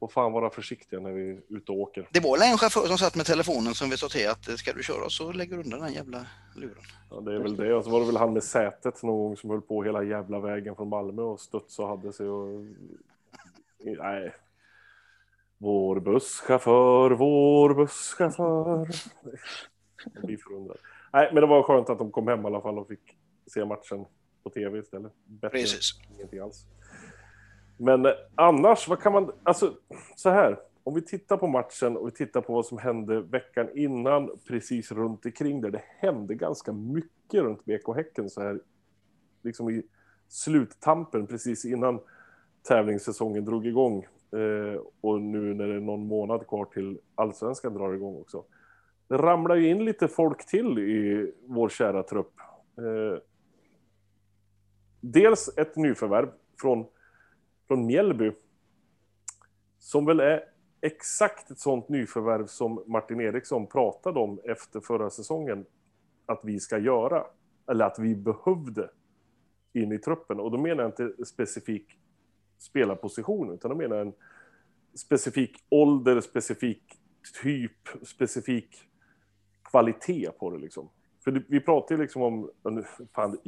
får 0.00 0.08
fan 0.08 0.32
vara 0.32 0.50
försiktiga 0.50 1.00
när 1.00 1.12
vi 1.12 1.30
är 1.30 1.40
ute 1.48 1.72
och 1.72 1.78
åker. 1.78 2.08
Det 2.12 2.20
var 2.20 2.38
en 2.52 2.58
chaufför 2.58 2.86
som 2.86 2.98
satt 2.98 3.16
med 3.16 3.26
telefonen 3.26 3.74
som 3.74 3.90
vi 3.90 3.96
sa 3.96 4.08
till 4.08 4.28
att 4.28 4.58
ska 4.58 4.72
du 4.72 4.82
köra 4.82 5.08
så 5.08 5.32
lägger 5.32 5.56
du 5.56 5.62
undan 5.62 5.80
den 5.80 5.92
jävla 5.92 6.26
luren. 6.56 6.82
Ja, 7.10 7.20
det 7.20 7.34
är 7.34 7.38
väl 7.38 7.56
det. 7.56 7.74
Och 7.74 7.84
så 7.84 7.90
var 7.90 8.00
det 8.00 8.06
väl 8.06 8.16
han 8.16 8.32
med 8.32 8.44
sätet 8.44 9.02
någon 9.02 9.18
gång 9.18 9.36
som 9.36 9.50
höll 9.50 9.60
på 9.60 9.82
hela 9.82 10.02
jävla 10.02 10.40
vägen 10.40 10.76
från 10.76 10.88
Malmö 10.88 11.22
och 11.22 11.40
studsade 11.40 11.88
och 11.88 11.96
hade 11.96 12.12
sig 12.12 12.28
och... 12.28 12.64
Nej. 13.78 14.34
Vår 15.58 16.00
busschaufför, 16.00 17.10
vår 17.10 17.74
busschaufför. 17.74 18.88
Jag 20.14 20.24
blir 20.24 20.36
förundrad. 20.36 20.76
Nej, 21.12 21.30
men 21.32 21.40
det 21.40 21.46
var 21.46 21.62
skönt 21.62 21.90
att 21.90 21.98
de 21.98 22.10
kom 22.10 22.28
hem 22.28 22.42
i 22.42 22.46
alla 22.46 22.60
fall 22.60 22.78
och 22.78 22.88
fick 22.88 23.16
se 23.46 23.64
matchen 23.64 24.04
på 24.42 24.50
tv 24.50 24.78
istället. 24.78 25.12
Bättre 25.24 25.58
Precis. 25.58 25.90
ingenting 26.14 26.38
alls. 26.38 26.66
Men 27.76 28.06
eh, 28.06 28.12
annars, 28.34 28.88
vad 28.88 29.00
kan 29.00 29.12
man... 29.12 29.32
Alltså, 29.42 29.74
så 30.16 30.30
här. 30.30 30.58
Om 30.82 30.94
vi 30.94 31.02
tittar 31.02 31.36
på 31.36 31.46
matchen 31.46 31.96
och 31.96 32.06
vi 32.06 32.10
tittar 32.10 32.40
på 32.40 32.52
vad 32.52 32.66
som 32.66 32.78
hände 32.78 33.20
veckan 33.20 33.68
innan, 33.74 34.30
precis 34.48 34.92
runt 34.92 35.26
omkring 35.26 35.60
där. 35.60 35.70
Det 35.70 35.82
hände 35.98 36.34
ganska 36.34 36.72
mycket 36.72 37.42
runt 37.42 37.64
BK 37.64 37.96
Häcken 37.96 38.30
så 38.30 38.42
här, 38.42 38.60
liksom 39.42 39.70
i 39.70 39.82
sluttampen 40.28 41.26
precis 41.26 41.64
innan 41.64 42.00
tävlingssäsongen 42.68 43.44
drog 43.44 43.66
igång. 43.66 44.06
Eh, 44.32 44.80
och 45.00 45.20
nu 45.20 45.54
när 45.54 45.66
det 45.66 45.74
är 45.74 45.80
någon 45.80 46.06
månad 46.06 46.46
kvar 46.46 46.64
till 46.64 46.98
allsvenskan 47.14 47.74
drar 47.74 47.94
igång 47.94 48.16
också. 48.16 48.44
Det 49.08 49.16
ramlar 49.16 49.54
ju 49.54 49.68
in 49.68 49.84
lite 49.84 50.08
folk 50.08 50.46
till 50.46 50.78
i 50.78 51.32
vår 51.46 51.68
kära 51.68 52.02
trupp. 52.02 52.32
Eh, 52.78 53.18
dels 55.00 55.58
ett 55.58 55.76
nyförvärv 55.76 56.28
från, 56.60 56.86
från 57.68 57.86
Mjällby. 57.86 58.32
Som 59.78 60.04
väl 60.04 60.20
är 60.20 60.44
exakt 60.80 61.50
ett 61.50 61.58
sånt 61.58 61.88
nyförvärv 61.88 62.46
som 62.46 62.82
Martin 62.86 63.20
Eriksson 63.20 63.66
pratade 63.66 64.20
om 64.20 64.40
efter 64.44 64.80
förra 64.80 65.10
säsongen 65.10 65.66
att 66.26 66.40
vi 66.42 66.60
ska 66.60 66.78
göra. 66.78 67.24
Eller 67.70 67.84
att 67.84 67.98
vi 67.98 68.14
behövde 68.14 68.90
in 69.72 69.92
i 69.92 69.98
truppen. 69.98 70.40
Och 70.40 70.50
då 70.50 70.58
menar 70.58 70.82
jag 70.82 70.88
inte 70.88 71.24
specifik 71.24 71.98
spelarposition, 72.58 73.50
utan 73.50 73.70
då 73.70 73.76
menar 73.76 73.96
jag 73.96 74.06
en 74.06 74.12
specifik 74.94 75.64
ålder, 75.68 76.20
specifik 76.20 76.82
typ, 77.42 77.88
specifik 78.02 78.88
kvalitet 79.64 80.30
på 80.38 80.50
det 80.50 80.58
liksom. 80.58 80.88
För 81.24 81.44
vi 81.48 81.60
pratar 81.60 81.94
ju 81.94 82.00
liksom 82.00 82.22
om, 82.22 82.50
fan, 83.12 83.38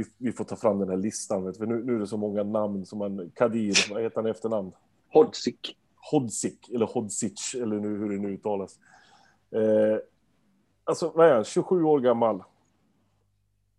vi, 0.00 0.06
vi, 0.18 0.32
får 0.32 0.44
ta 0.44 0.56
fram 0.56 0.78
den 0.78 0.88
här 0.88 0.96
listan, 0.96 1.44
vet, 1.44 1.56
för 1.56 1.66
nu, 1.66 1.84
nu 1.84 1.94
är 1.94 1.98
det 1.98 2.06
så 2.06 2.16
många 2.16 2.42
namn 2.42 2.86
som 2.86 2.98
man, 2.98 3.30
Kadir, 3.34 3.92
vad 3.92 4.02
heter 4.02 4.16
han 4.16 4.26
i 4.26 4.30
efternamn? 4.30 4.72
Hodzic. 5.08 5.56
Hodzic, 6.10 6.70
eller 6.74 6.86
Hodzic, 6.86 7.54
eller 7.54 7.80
nu, 7.80 7.88
hur 7.88 8.08
det 8.10 8.18
nu 8.18 8.28
uttalas. 8.28 8.78
Eh, 9.50 9.98
alltså, 10.84 11.12
vad 11.14 11.26
är 11.26 11.34
han, 11.34 11.44
27 11.44 11.82
år 11.82 12.00
gammal. 12.00 12.42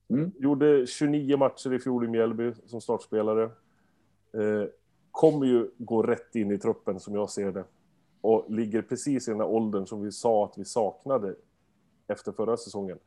Mm. 0.10 0.32
Gjorde 0.40 0.88
29 0.88 1.38
matcher 1.38 1.74
i 1.74 1.80
fjol 1.80 2.06
i 2.06 2.08
Mjällby 2.08 2.54
som 2.66 2.82
startspelare. 2.82 3.44
Eh, 4.34 4.70
kommer 5.12 5.46
ju 5.46 5.72
gå 5.78 6.04
rätt 6.04 6.36
in 6.36 6.52
i 6.52 6.58
truppen 6.58 7.00
som 7.00 7.16
jag 7.16 7.30
ser 7.30 7.52
det. 7.52 7.64
Och 8.22 8.46
ligger 8.50 8.82
precis 8.82 9.28
i 9.28 9.32
den 9.32 9.40
här 9.40 9.48
åldern 9.48 9.86
som 9.86 10.02
vi 10.02 10.12
sa 10.12 10.46
att 10.46 10.58
vi 10.58 10.66
saknade 10.66 11.36
efter 12.08 12.32
förra 12.32 12.58
säsongen. 12.58 12.98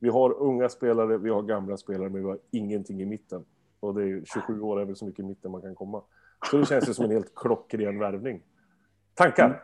Vi 0.00 0.08
har 0.08 0.32
unga 0.32 0.68
spelare, 0.68 1.18
vi 1.18 1.30
har 1.30 1.42
gamla 1.42 1.76
spelare, 1.76 2.08
men 2.08 2.22
vi 2.22 2.28
har 2.28 2.38
ingenting 2.50 3.02
i 3.02 3.06
mitten. 3.06 3.44
Och 3.80 3.94
det 3.94 4.02
är 4.02 4.22
27 4.24 4.60
år 4.60 4.80
är 4.80 4.84
väl 4.84 4.96
så 4.96 5.04
mycket 5.04 5.20
i 5.20 5.22
mitten 5.22 5.50
man 5.50 5.62
kan 5.62 5.74
komma. 5.74 6.02
Så 6.50 6.56
det 6.56 6.66
känns 6.66 6.88
ju 6.88 6.94
som 6.94 7.04
en 7.04 7.10
helt 7.10 7.34
klockren 7.34 7.98
värvning. 7.98 8.42
Tankar? 9.14 9.46
Mm. 9.46 9.56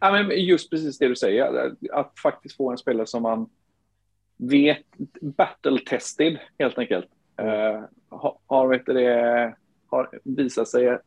Ja, 0.00 0.12
men 0.12 0.44
just 0.44 0.70
precis 0.70 0.98
det 0.98 1.08
du 1.08 1.16
säger, 1.16 1.74
att 1.92 2.18
faktiskt 2.18 2.56
få 2.56 2.70
en 2.70 2.78
spelare 2.78 3.06
som 3.06 3.22
man 3.22 3.50
vet, 4.36 4.86
battle-tested 5.20 6.38
helt 6.58 6.78
enkelt. 6.78 7.06
Uh, 7.42 7.84
har, 8.46 8.68
vet 8.68 8.86
det, 8.86 9.54
har 9.86 10.20
visat 10.24 10.68
sig 10.68 10.88
uh, 10.88 10.98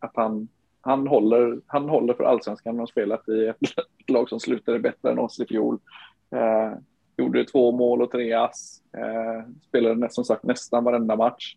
att 0.00 0.12
han, 0.14 0.48
han, 0.80 1.06
håller, 1.06 1.60
han 1.66 1.88
håller 1.88 2.14
för 2.14 2.24
allsvenskan. 2.24 2.74
Han 2.74 2.78
har 2.78 2.86
spelat 2.86 3.28
i 3.28 3.46
ett 3.46 4.10
lag 4.10 4.28
som 4.28 4.40
slutade 4.40 4.78
bättre 4.78 5.10
än 5.10 5.18
oss 5.18 5.40
i 5.40 5.46
fjol. 5.46 5.78
Uh, 6.34 6.78
gjorde 7.16 7.44
två 7.44 7.72
mål 7.72 8.02
och 8.02 8.10
tre 8.10 8.32
ass. 8.32 8.82
spelade 9.68 10.10
som 10.10 10.24
sagt 10.24 10.42
nästan 10.42 10.84
varenda 10.84 11.16
match. 11.16 11.56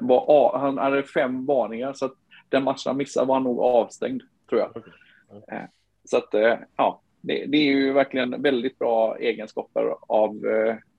Var, 0.00 0.58
han 0.58 0.78
hade 0.78 1.02
fem 1.02 1.46
varningar 1.46 1.92
så 1.92 2.04
att 2.04 2.14
den 2.48 2.64
matchen 2.64 2.82
han 2.86 2.96
missade 2.96 3.26
var 3.26 3.34
han 3.34 3.44
nog 3.44 3.60
avstängd 3.60 4.22
tror 4.48 4.60
jag. 4.60 4.70
Okay. 5.36 5.66
Så 6.04 6.16
att 6.16 6.28
ja, 6.76 7.02
det, 7.20 7.46
det, 7.46 7.56
är 7.56 7.64
ju 7.64 7.92
verkligen 7.92 8.42
väldigt 8.42 8.78
bra 8.78 9.16
egenskaper 9.18 9.82
av, 9.82 9.98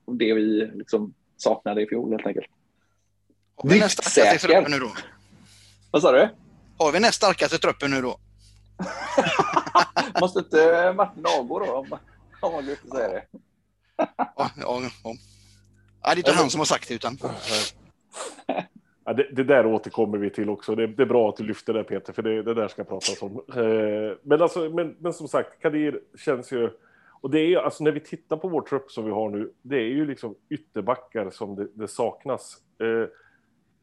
av 0.06 0.16
det 0.16 0.34
vi 0.34 0.70
liksom 0.74 1.14
saknade 1.36 1.82
i 1.82 1.86
fjol 1.86 2.10
helt 2.12 2.26
enkelt. 2.26 2.46
Har 3.56 3.70
vi 3.70 3.80
näst 3.80 4.04
starkaste 4.04 4.48
truppen 4.48 4.70
nu 4.70 4.78
då? 4.78 4.92
Vad 5.90 6.02
sa 6.02 6.12
du? 6.12 6.28
Har 6.78 6.92
vi 6.92 7.00
näst 7.00 7.14
starkaste 7.14 7.58
truppen 7.58 7.90
nu 7.90 8.02
då? 8.02 8.18
Måste 10.20 10.38
inte 10.38 10.92
Martin 10.96 11.24
avgå 11.38 11.58
då 11.58 11.86
om, 12.40 12.48
om 12.48 12.52
man 12.52 12.70
inte 12.70 12.88
säga 12.88 13.08
det? 13.08 13.24
ja, 13.96 14.06
ja, 14.36 14.50
ja. 14.56 14.90
ja, 15.04 15.14
det 16.02 16.10
är 16.10 16.16
inte 16.16 16.32
han 16.32 16.50
som 16.50 16.60
har 16.60 16.64
sagt 16.64 16.88
det 16.88 16.94
utan... 16.94 17.18
Ja, 19.08 19.12
det, 19.12 19.28
det, 19.32 19.44
där 19.44 19.66
återkommer 19.66 20.18
vi 20.18 20.30
till 20.30 20.50
också. 20.50 20.74
Det, 20.74 20.86
det, 20.86 21.02
är 21.02 21.06
bra 21.06 21.28
att 21.28 21.36
du 21.36 21.44
lyfter 21.44 21.72
det 21.72 21.84
Peter, 21.84 22.12
för 22.12 22.22
det, 22.22 22.42
det 22.42 22.54
där 22.54 22.68
ska 22.68 22.84
pratas 22.84 23.22
om. 23.22 23.42
Eh, 23.56 24.16
men, 24.22 24.42
alltså, 24.42 24.70
men, 24.70 24.96
men 24.98 25.12
som 25.12 25.28
sagt, 25.28 25.62
Kadir 25.62 26.00
känns 26.18 26.52
ju... 26.52 26.70
Och 27.20 27.30
det 27.30 27.40
är 27.40 27.58
alltså 27.58 27.84
när 27.84 27.92
vi 27.92 28.00
tittar 28.00 28.36
på 28.36 28.48
vår 28.48 28.60
trupp 28.60 28.90
som 28.90 29.04
vi 29.04 29.10
har 29.10 29.30
nu, 29.30 29.52
det 29.62 29.76
är 29.76 29.88
ju 29.88 30.06
liksom 30.06 30.34
ytterbackar 30.48 31.30
som 31.30 31.56
det, 31.56 31.68
det 31.74 31.88
saknas. 31.88 32.56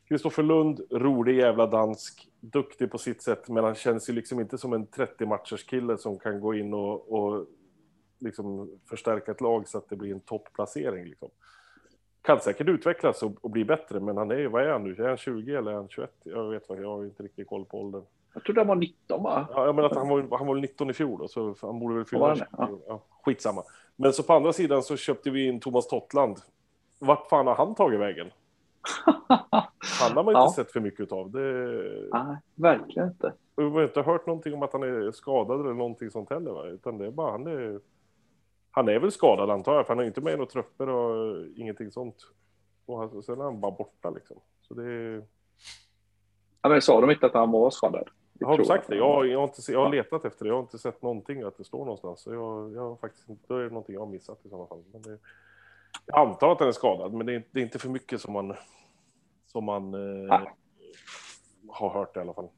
Kristoffer 0.08 0.44
eh, 0.44 0.48
Lund, 0.48 0.82
rolig 0.92 1.38
jävla 1.38 1.68
dansk, 1.68 2.28
duktig 2.40 2.92
på 2.92 2.98
sitt 2.98 3.22
sätt, 3.22 3.50
men 3.50 3.64
han 3.64 3.76
känns 3.76 4.10
ju 4.10 4.14
liksom 4.14 4.40
inte 4.40 4.58
som 4.58 4.74
en 4.74 4.88
30 4.88 5.26
matchers 5.26 5.64
kille 5.64 5.98
som 5.98 6.20
kan 6.20 6.42
gå 6.42 6.54
in 6.54 6.74
och, 6.74 7.14
och 7.14 7.46
liksom 8.24 8.70
förstärka 8.90 9.32
ett 9.32 9.42
lag 9.42 9.68
så 9.68 9.78
att 9.78 9.90
det 9.90 9.96
blir 9.96 10.12
en 10.12 10.20
toppplacering. 10.20 11.06
Liksom 11.06 11.30
kan 12.24 12.40
säkert 12.40 12.68
utvecklas 12.68 13.24
och, 13.24 13.32
och, 13.42 13.50
bli 13.50 13.66
bättre, 13.66 14.00
men 14.00 14.18
han 14.18 14.32
är 14.32 14.48
vad 14.48 14.64
är 14.64 14.70
han 14.70 14.84
nu? 14.84 14.96
Är 15.04 15.08
han 15.08 15.18
20 15.18 15.56
eller 15.56 15.72
är 15.72 15.76
han 15.76 15.90
21? 15.90 16.12
Jag 16.24 16.50
vet 16.50 16.70
vad, 16.70 16.82
jag 16.82 16.98
har 16.98 17.04
inte 17.04 17.24
riktigt 17.24 17.48
koll 17.48 17.66
på 17.66 17.82
åldern. 17.82 18.04
Jag 18.34 18.44
trodde 18.44 18.60
han 18.60 18.68
var 18.68 18.76
19 18.76 19.24
va? 19.24 19.48
Ja, 19.52 19.74
menar 19.74 19.90
att 19.90 19.96
han 19.96 20.10
var, 20.10 20.38
han 20.38 20.48
var 20.48 20.56
19 20.56 20.90
i 20.90 20.94
fjol 20.94 21.20
då, 21.20 21.28
så 21.28 21.56
han 21.62 21.80
borde 21.80 21.96
väl 21.96 22.06
fylla 22.06 22.36
ja. 22.52 22.70
ja, 22.88 23.02
Skitsamma. 23.24 23.64
Men 23.96 24.14
så 24.14 24.24
på 24.24 24.34
andra 24.34 24.54
sidan 24.54 24.84
så 24.84 24.98
köpte 24.98 25.30
vi 25.30 25.48
in 25.48 25.60
Thomas 25.60 25.88
Tottland. 25.88 26.38
Vart 27.00 27.30
fan 27.30 27.48
har 27.48 27.56
han 27.56 27.76
tagit 27.76 28.00
vägen? 28.00 28.32
Han 30.02 30.18
har 30.18 30.24
man 30.24 30.32
inte 30.32 30.40
ja. 30.40 30.54
sett 30.56 30.72
för 30.72 30.80
mycket 30.80 31.12
av. 31.12 31.32
Det... 31.32 31.40
Nej, 32.12 32.38
verkligen 32.56 33.08
inte. 33.08 33.34
Vi 33.56 33.64
har 33.64 33.84
inte 33.84 34.02
hört 34.02 34.26
någonting 34.26 34.54
om 34.54 34.64
att 34.64 34.74
han 34.74 34.84
är 34.84 35.12
skadad 35.12 35.60
eller 35.60 35.74
någonting 35.74 36.10
sånt 36.10 36.30
heller, 36.30 36.52
va? 36.52 36.66
utan 36.66 36.98
det 36.98 37.06
är 37.06 37.12
bara 37.12 37.32
han 37.32 37.48
är 37.48 37.80
han 38.76 38.90
är 38.90 39.00
väl 39.00 39.12
skadad 39.12 39.50
antar 39.50 39.76
jag, 39.76 39.86
för 39.86 39.94
han 39.94 39.98
har 39.98 40.06
inte 40.06 40.22
med 40.22 40.34
i 40.34 40.38
några 40.38 40.50
trupper 40.50 40.90
och 40.90 41.46
ingenting 41.56 41.92
sånt. 41.92 42.16
Och 42.86 43.26
sen 43.26 43.40
är 43.40 43.44
han 43.44 43.60
bara 43.60 43.72
borta 43.72 44.10
liksom. 44.10 44.40
Så 44.62 44.74
det 44.74 44.84
är... 44.84 45.24
Ja, 46.62 46.70
men 46.70 46.82
sa 46.82 47.02
de 47.02 47.12
inte 47.12 47.26
att 47.26 47.34
han 47.34 47.52
var 47.52 47.70
skadad? 47.70 48.10
Jag 48.34 48.48
har 48.48 48.64
sagt 48.64 48.88
det? 48.88 48.96
Jag, 48.96 49.28
jag, 49.28 49.40
har 49.40 49.44
inte, 49.44 49.72
jag 49.72 49.80
har 49.80 49.90
letat 49.90 50.26
efter 50.26 50.46
det. 50.46 50.50
Jag 50.50 50.56
har 50.56 50.62
inte 50.62 50.78
sett 50.78 51.02
någonting 51.02 51.42
att 51.42 51.58
det 51.58 51.64
står 51.64 51.80
någonstans. 51.80 52.22
Så 52.22 52.34
jag, 52.34 52.74
jag 52.74 52.82
har 52.82 52.96
faktiskt 52.96 53.30
inte, 53.30 53.44
då 53.48 53.56
är 53.56 53.64
det 53.64 53.70
någonting 53.70 53.94
jag 53.94 54.02
har 54.02 54.08
missat 54.08 54.46
i 54.46 54.50
sådana 54.50 54.68
fall. 54.68 54.84
Men 54.92 55.02
det, 55.02 55.20
jag 56.06 56.28
antar 56.28 56.52
att 56.52 56.60
han 56.60 56.68
är 56.68 56.72
skadad, 56.72 57.14
men 57.14 57.26
det 57.26 57.36
är, 57.36 57.44
det 57.52 57.60
är 57.60 57.64
inte 57.64 57.80
för 57.80 57.90
mycket 57.90 58.22
som 58.22 58.34
man, 58.34 58.56
som 59.46 59.64
man 59.64 59.94
eh, 59.94 60.42
har 61.70 61.90
hört 61.90 62.18
i 62.18 62.20
alla 62.20 62.34
fall. 62.34 62.50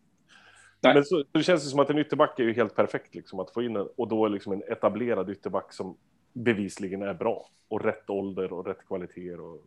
Nej. 0.86 0.94
Men 0.94 1.06
så, 1.06 1.24
det 1.32 1.44
känns 1.44 1.70
som 1.70 1.80
att 1.80 1.90
en 1.90 1.98
ytterback 1.98 2.40
är 2.40 2.44
ju 2.44 2.54
helt 2.54 2.76
perfekt 2.76 3.16
liksom, 3.16 3.40
att 3.40 3.52
få 3.52 3.64
in 3.64 3.76
en, 3.76 3.88
och 3.98 4.08
då 4.08 4.26
är 4.26 4.30
liksom 4.30 4.54
en 4.54 4.64
etablerad 4.72 5.30
ytterback 5.30 5.74
som 5.74 5.98
bevisligen 6.34 7.02
är 7.02 7.14
bra 7.14 7.50
och 7.68 7.84
rätt 7.84 8.10
ålder 8.10 8.54
och 8.54 8.68
rätt 8.68 8.88
kvaliteter. 8.88 9.40
Och... 9.40 9.66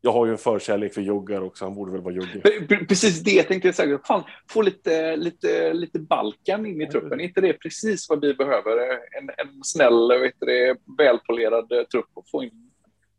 Jag 0.00 0.12
har 0.12 0.26
ju 0.26 0.32
en 0.32 0.38
förkärlek 0.38 0.94
för 0.94 1.00
juggar 1.00 1.40
också, 1.40 1.64
han 1.64 1.74
borde 1.74 1.92
väl 1.92 2.00
vara 2.00 2.14
juggig. 2.14 2.42
Precis 2.88 3.20
det 3.20 3.30
jag 3.30 3.48
tänkte 3.48 3.72
säga. 3.72 3.98
Fan, 4.04 4.22
få 4.50 4.62
lite, 4.62 5.16
lite, 5.16 5.72
lite 5.72 5.98
Balkan 5.98 6.66
in 6.66 6.80
i 6.80 6.86
truppen, 6.86 7.20
är 7.20 7.24
inte 7.24 7.40
det 7.40 7.52
precis 7.52 8.08
vad 8.08 8.20
vi 8.20 8.34
behöver? 8.34 8.78
En, 8.92 9.28
en 9.28 9.64
snäll, 9.64 10.20
vet 10.20 10.40
det, 10.40 10.76
välpolerad 10.98 11.68
trupp 11.92 12.10
och 12.14 12.28
få 12.28 12.42
in, 12.42 12.70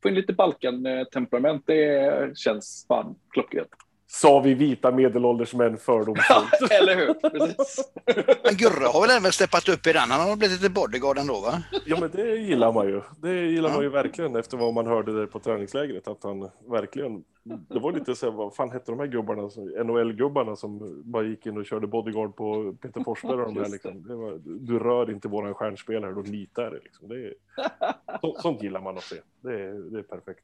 få 0.01 0.09
in 0.09 0.15
lite 0.15 0.33
Balkan-temperament, 0.33 1.63
det 1.65 2.37
känns 2.37 2.85
fan 2.87 3.15
klockrent 3.29 3.84
sa 4.21 4.39
vi 4.39 4.53
vita 4.53 4.91
medelålders 4.91 5.53
män 5.53 5.77
fördomsfullt. 5.77 6.47
Ja, 6.59 6.67
eller 6.81 6.95
hur? 6.95 7.13
Precis. 7.13 7.91
Men 8.43 8.55
Gurra 8.57 8.87
har 8.87 9.01
väl 9.01 9.17
även 9.17 9.31
steppat 9.31 9.69
upp 9.69 9.87
i 9.87 9.93
den? 9.93 10.11
Han 10.11 10.29
har 10.29 10.35
blivit 10.35 10.61
lite 10.61 10.73
bodyguard 10.73 11.17
ändå 11.17 11.33
va? 11.33 11.63
Ja 11.85 11.97
men 11.99 12.09
det 12.13 12.35
gillar 12.35 12.73
man 12.73 12.87
ju. 12.87 13.01
Det 13.17 13.33
gillar 13.33 13.69
ja. 13.69 13.75
man 13.75 13.83
ju 13.83 13.89
verkligen 13.89 14.35
efter 14.35 14.57
vad 14.57 14.73
man 14.73 14.87
hörde 14.87 15.19
där 15.19 15.25
på 15.25 15.39
träningslägret. 15.39 16.07
Att 16.07 16.23
han 16.23 16.49
verkligen, 16.67 17.23
det 17.43 17.79
var 17.79 17.91
lite 17.91 18.15
så 18.15 18.25
här, 18.25 18.33
vad 18.37 18.55
fan 18.55 18.71
hette 18.71 18.91
de 18.91 18.99
här 18.99 19.07
gubbarna, 19.07 19.41
NHL-gubbarna 19.83 20.55
som 20.55 21.01
bara 21.05 21.23
gick 21.23 21.45
in 21.45 21.57
och 21.57 21.65
körde 21.65 21.87
bodyguard 21.87 22.35
på 22.35 22.75
Peter 22.81 23.03
Forsberg 23.03 23.41
och 23.41 23.53
de 23.53 23.61
här 23.61 23.69
liksom. 23.69 24.03
Var, 24.07 24.39
du 24.45 24.79
rör 24.79 25.11
inte 25.11 25.27
våran 25.27 25.53
stjärnspelare, 25.53 26.11
då 26.11 26.21
litar 26.21 26.71
det 26.71 26.79
liksom. 26.83 27.07
Det 27.07 27.15
är, 27.15 27.33
så, 28.21 28.37
sånt 28.41 28.63
gillar 28.63 28.81
man 28.81 28.97
att 28.97 29.03
se. 29.03 29.15
Det 29.41 29.53
är, 29.53 29.91
det 29.91 29.99
är 29.99 30.03
perfekt. 30.03 30.43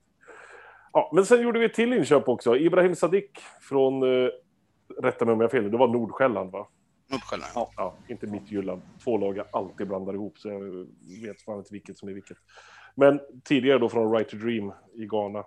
Ja, 0.94 1.12
men 1.14 1.26
sen 1.26 1.42
gjorde 1.42 1.60
vi 1.60 1.66
ett 1.66 1.74
till 1.74 1.94
inköp 1.94 2.30
också. 2.30 2.58
Ibrahim 2.58 2.96
Sadik 2.96 3.40
från, 3.62 4.04
eh, 4.04 4.30
rätta 5.02 5.26
mig 5.26 5.34
om 5.34 5.40
jag 5.40 5.48
har 5.48 5.52
fel, 5.52 5.72
det 5.72 5.78
var 5.78 5.88
Nordsjälland 5.88 6.52
va? 6.52 6.68
Nordsjälland, 7.12 7.52
ja. 7.56 7.72
ja. 7.78 7.96
Inte 8.08 8.28
Midtjylland. 8.28 8.82
Två 9.04 9.18
lag 9.18 9.38
jag 9.38 9.46
alltid 9.52 9.88
blandar 9.88 10.14
ihop, 10.14 10.38
så 10.38 10.50
jag 10.50 10.60
vet 11.28 11.42
fan 11.42 11.58
inte 11.58 11.74
vilket 11.74 11.98
som 11.98 12.10
är 12.10 12.14
vilket. 12.14 12.38
Men 12.96 13.20
tidigare 13.44 13.80
då 13.80 13.90
från 13.90 14.12
Right 14.12 14.30
to 14.30 14.38
Dream 14.38 14.74
i 14.94 15.06
Ghana. 15.06 15.46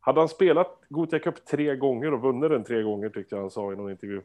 Hade 0.00 0.20
han 0.20 0.28
spelat 0.28 0.80
Gothia 0.88 1.18
Cup 1.18 1.44
tre 1.44 1.76
gånger 1.76 2.14
och 2.14 2.20
vunnit 2.20 2.50
den 2.50 2.64
tre 2.64 2.82
gånger 2.82 3.08
tyckte 3.08 3.34
jag 3.34 3.40
han 3.40 3.50
sa 3.50 3.72
i 3.72 3.76
någon 3.76 3.90
intervju. 3.90 4.22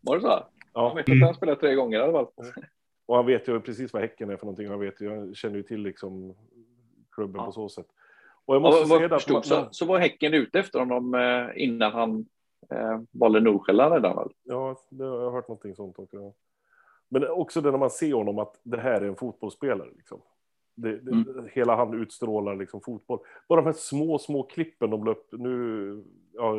Var 0.00 0.16
det 0.16 0.22
så? 0.22 0.28
Ja. 0.28 0.48
Jag 0.74 0.94
vet 0.94 1.08
att 1.08 1.26
han 1.26 1.34
spelat 1.34 1.60
tre 1.60 1.74
gånger 1.74 1.98
i 1.98 2.02
alla 2.02 2.12
fall. 2.12 2.26
Och 3.06 3.16
han 3.16 3.26
vet 3.26 3.48
ju 3.48 3.60
precis 3.60 3.92
vad 3.92 4.02
Häcken 4.02 4.30
är 4.30 4.36
för 4.36 4.46
någonting. 4.46 4.68
Han 4.68 4.80
vet 4.80 5.00
ju, 5.00 5.10
han 5.10 5.34
känner 5.34 5.56
ju 5.56 5.62
till 5.62 5.82
liksom 5.82 6.34
klubben 7.10 7.40
ja. 7.40 7.46
på 7.46 7.52
så 7.52 7.68
sätt. 7.68 7.86
Och 8.44 8.54
jag 8.54 8.62
måste 8.62 8.86
säga 8.86 9.16
att 9.16 9.28
man, 9.28 9.42
så, 9.42 9.68
så 9.70 9.86
var 9.86 9.98
Häcken 9.98 10.34
ute 10.34 10.60
efter 10.60 10.78
honom 10.78 11.14
eh, 11.14 11.64
innan 11.64 11.92
han 11.92 12.26
eh, 12.70 13.00
valde 13.10 13.40
Nordsjälland 13.40 13.94
redan 13.94 14.16
väl? 14.16 14.32
Ja, 14.42 14.76
det 14.88 15.04
har 15.04 15.22
jag 15.22 15.30
hört 15.30 15.48
någonting 15.48 15.74
sånt 15.74 15.98
också. 15.98 16.32
Men 17.08 17.28
också 17.28 17.60
det 17.60 17.70
när 17.70 17.78
man 17.78 17.90
ser 17.90 18.12
honom 18.12 18.38
att 18.38 18.60
det 18.62 18.80
här 18.80 19.00
är 19.00 19.06
en 19.06 19.16
fotbollsspelare. 19.16 19.90
Liksom. 19.96 20.20
Det, 20.74 20.98
det, 20.98 21.10
mm. 21.10 21.48
Hela 21.52 21.76
han 21.76 21.94
utstrålar 21.94 22.56
liksom 22.56 22.80
fotboll. 22.80 23.18
Bara 23.48 23.60
de 23.60 23.66
här 23.66 23.72
små, 23.72 24.18
små 24.18 24.42
klippen 24.42 24.90
de 24.90 25.04
la 25.04 25.10
upp. 25.10 25.28
Nu, 25.32 26.04
ja, 26.32 26.54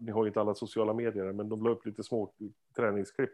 ni 0.00 0.12
har 0.12 0.24
ju 0.24 0.28
inte 0.28 0.40
alla 0.40 0.54
sociala 0.54 0.92
medier, 0.92 1.32
men 1.32 1.48
de 1.48 1.64
la 1.64 1.70
upp 1.70 1.86
lite 1.86 2.02
små 2.02 2.32
träningsklipp. 2.76 3.30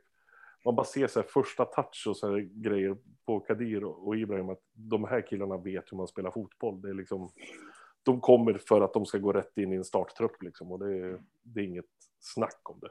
Man 0.65 0.75
bara 0.75 0.87
ser 0.87 1.07
så 1.07 1.21
här 1.21 1.29
första 1.29 1.65
touch 1.65 2.07
och 2.09 2.17
så 2.17 2.31
här 2.31 2.39
grejer 2.41 2.97
på 3.27 3.41
Kadir 3.41 3.85
och 3.85 4.17
Ibrahim 4.17 4.49
att 4.49 4.63
de 4.73 5.05
här 5.05 5.27
killarna 5.27 5.57
vet 5.57 5.93
hur 5.93 5.97
man 5.97 6.09
spelar 6.09 6.31
fotboll. 6.31 6.81
Det 6.81 6.89
är 6.91 6.95
liksom, 6.95 7.29
de 8.03 8.21
kommer 8.21 8.55
för 8.55 8.81
att 8.81 8.95
de 8.95 9.07
ska 9.07 9.19
gå 9.19 9.33
rätt 9.33 9.59
in 9.59 9.73
i 9.73 9.77
en 9.77 9.85
starttrupp 9.85 10.43
liksom 10.43 10.73
och 10.73 10.79
det 10.79 10.99
är, 10.99 11.23
det 11.43 11.61
är 11.61 11.65
inget 11.65 11.85
snack 12.21 12.71
om 12.71 12.79
det. 12.81 12.91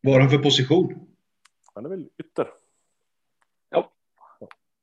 Vad 0.00 0.14
har 0.14 0.20
han 0.20 0.30
för 0.30 0.38
position? 0.38 1.08
Han 1.74 1.84
är 1.84 1.88
väl 1.88 2.08
ytter. 2.18 2.48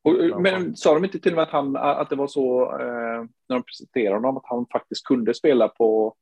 Och, 0.04 0.42
men 0.42 0.76
sa 0.76 0.94
de 0.94 1.06
inte 1.06 1.20
till 1.20 1.32
och 1.32 1.36
med 1.36 1.44
att, 1.44 1.52
han, 1.52 1.76
att 1.76 2.10
det 2.10 2.16
var 2.16 2.28
så 2.28 2.64
eh, 2.80 3.26
när 3.48 3.56
de 3.56 3.64
presenterade 3.64 4.16
honom 4.16 4.38
att 4.38 4.46
han 4.46 4.66
faktiskt 4.72 5.06
kunde 5.06 5.34
spela 5.34 5.68
på 5.68 6.16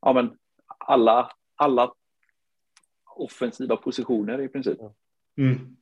ja, 0.00 0.12
men 0.12 0.38
alla, 0.78 1.32
alla 1.56 1.92
offensiva 3.16 3.76
positioner 3.76 4.40
i 4.40 4.48
princip? 4.48 4.78
Mm. 5.38 5.76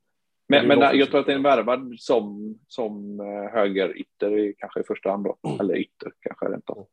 Men, 0.49 0.67
men 0.67 0.99
jag 0.99 1.11
tror 1.11 1.21
att 1.21 1.27
det 1.27 1.33
är 1.33 1.37
en 1.37 1.43
värvad 1.43 1.95
som, 1.99 2.55
som 2.69 3.21
eh, 3.21 3.53
högerytter 3.53 4.55
kanske 4.59 4.81
i 4.81 4.85
första 4.85 5.11
hand 5.11 5.25
då. 5.25 5.37
Mm. 5.49 5.61
Eller 5.61 5.77
ytter 5.77 6.13
kanske 6.21 6.47
rent 6.47 6.71
av. 6.71 6.87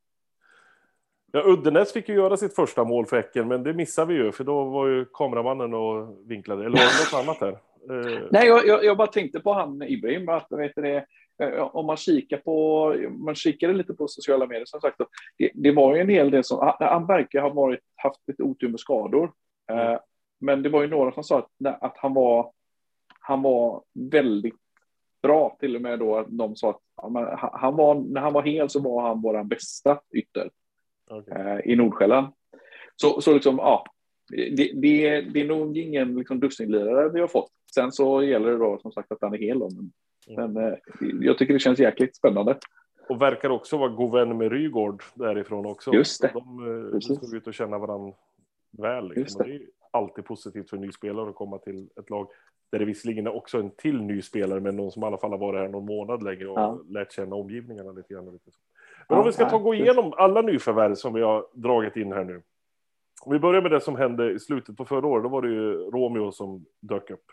Ja, 1.31 1.43
Uddenäs 1.45 1.93
fick 1.93 2.09
ju 2.09 2.15
göra 2.15 2.37
sitt 2.37 2.55
första 2.55 2.83
mål 2.83 3.05
för 3.05 3.17
Häcken, 3.17 3.47
men 3.47 3.63
det 3.63 3.73
missade 3.73 4.13
vi 4.13 4.19
ju, 4.19 4.31
för 4.31 4.43
då 4.43 4.63
var 4.63 4.87
ju 4.87 5.05
kameramannen 5.05 5.73
och 5.73 6.17
vinklade. 6.25 6.65
Eller 6.65 6.77
var 6.77 6.85
det 6.85 7.27
något 7.27 7.27
annat 7.27 7.41
här? 7.41 7.59
Uh... 7.95 8.27
Nej, 8.31 8.47
jag, 8.47 8.85
jag, 8.85 8.97
bara 8.97 9.07
tänkte 9.07 9.39
på 9.39 9.53
han 9.53 9.81
Ibrahim, 9.81 10.29
att 10.29 10.47
vet 10.49 10.75
det, 10.75 11.05
eh, 11.43 11.75
om 11.75 11.85
man 11.85 11.97
kikar 11.97 12.37
på, 12.37 12.95
man 13.09 13.35
kikade 13.35 13.73
lite 13.73 13.93
på 13.93 14.07
sociala 14.07 14.47
medier 14.47 14.65
som 14.65 14.81
sagt, 14.81 14.97
det, 15.37 15.51
det 15.53 15.71
var 15.71 15.95
ju 15.95 16.01
en 16.01 16.09
hel 16.09 16.31
del 16.31 16.43
som, 16.43 16.73
han 16.79 17.07
verkar 17.07 17.41
ha 17.41 17.49
varit, 17.49 17.79
haft 17.95 18.19
lite 18.27 18.43
otur 18.43 18.69
med 18.69 18.79
skador. 18.79 19.31
Mm. 19.71 19.99
Men 20.39 20.63
det 20.63 20.69
var 20.69 20.81
ju 20.81 20.87
några 20.87 21.11
som 21.11 21.23
sa 21.23 21.37
att, 21.37 21.83
att 21.83 21.97
han 21.97 22.13
var, 22.13 22.51
han 23.27 23.41
var 23.41 23.83
väldigt 23.93 24.55
bra, 25.21 25.57
till 25.59 25.75
och 25.75 25.81
med 25.81 25.99
då 25.99 26.25
de 26.29 26.55
sa 26.55 26.69
att 26.69 26.81
han 27.53 27.75
var, 27.75 27.95
när 27.95 28.21
han 28.21 28.33
var 28.33 28.43
hel 28.43 28.69
så 28.69 28.79
var 28.79 29.01
han 29.01 29.21
vår 29.21 29.43
bästa 29.43 29.99
ytter 30.13 30.49
okay. 31.09 31.43
uh, 31.43 31.71
i 31.71 31.75
Nordsjälland. 31.75 32.27
Så, 32.95 33.21
så 33.21 33.33
liksom, 33.33 33.57
ja, 33.57 33.85
det, 34.29 34.71
det, 34.75 35.21
det 35.21 35.41
är 35.41 35.45
nog 35.45 35.77
ingen 35.77 36.15
liksom, 36.15 36.39
dussinlirare 36.39 37.09
vi 37.09 37.21
har 37.21 37.27
fått. 37.27 37.51
Sen 37.73 37.91
så 37.91 38.23
gäller 38.23 38.51
det 38.51 38.57
då 38.57 38.79
som 38.81 38.91
sagt 38.91 39.11
att 39.11 39.21
han 39.21 39.33
är 39.33 39.37
hel. 39.37 39.59
Men, 39.59 39.91
mm. 40.27 40.53
men 40.53 40.67
eh, 40.67 40.77
jag 41.21 41.37
tycker 41.37 41.53
det 41.53 41.59
känns 41.59 41.79
jäkligt 41.79 42.15
spännande. 42.15 42.57
Och 43.09 43.21
verkar 43.21 43.49
också 43.49 43.77
vara 43.77 43.89
god 43.89 44.11
vän 44.11 44.37
med 44.37 44.51
Rygård 44.51 45.03
därifrån 45.15 45.65
också. 45.65 45.93
Just 45.93 46.21
det. 46.21 46.31
De, 46.33 46.89
de 46.91 47.01
stod 47.01 47.35
ut 47.35 47.47
och 47.47 47.53
känna 47.53 47.77
varandra 47.77 48.13
väl. 48.71 49.09
Liksom. 49.09 49.41
Det. 49.45 49.51
det. 49.51 49.55
är 49.55 49.67
alltid 49.91 50.25
positivt 50.25 50.69
för 50.69 50.77
en 50.77 50.83
ny 50.83 50.91
spelare 50.91 51.29
att 51.29 51.35
komma 51.35 51.57
till 51.57 51.89
ett 51.99 52.09
lag 52.09 52.27
där 52.75 52.79
det 52.79 52.85
visserligen 52.85 53.27
är 53.27 53.35
också 53.35 53.59
en 53.59 53.71
till 53.71 54.01
ny 54.01 54.21
spelare, 54.21 54.59
men 54.59 54.75
någon 54.75 54.91
som 54.91 55.03
i 55.03 55.05
alla 55.05 55.17
fall 55.17 55.31
har 55.31 55.37
varit 55.37 55.59
här 55.59 55.67
någon 55.67 55.85
månad 55.85 56.23
längre 56.23 56.47
och 56.47 56.59
ja. 56.59 56.79
lärt 56.89 57.11
känna 57.11 57.35
omgivningarna 57.35 57.91
lite 57.91 58.13
grann. 58.13 58.25
Men 58.25 58.39
ja, 59.07 59.19
om 59.19 59.25
vi 59.25 59.31
ska 59.31 59.49
ta 59.49 59.57
gå 59.57 59.73
igenom 59.73 60.13
alla 60.17 60.41
nyförvärv 60.41 60.95
som 60.95 61.13
vi 61.13 61.21
har 61.21 61.47
dragit 61.53 61.95
in 61.95 62.11
här 62.11 62.23
nu. 62.23 62.41
Om 63.21 63.33
vi 63.33 63.39
börjar 63.39 63.61
med 63.61 63.71
det 63.71 63.81
som 63.81 63.95
hände 63.95 64.31
i 64.31 64.39
slutet 64.39 64.77
på 64.77 64.85
förra 64.85 65.07
året, 65.07 65.23
då 65.23 65.29
var 65.29 65.41
det 65.41 65.47
ju 65.47 65.73
Romeo 65.73 66.31
som 66.31 66.65
dök 66.79 67.09
upp. 67.09 67.25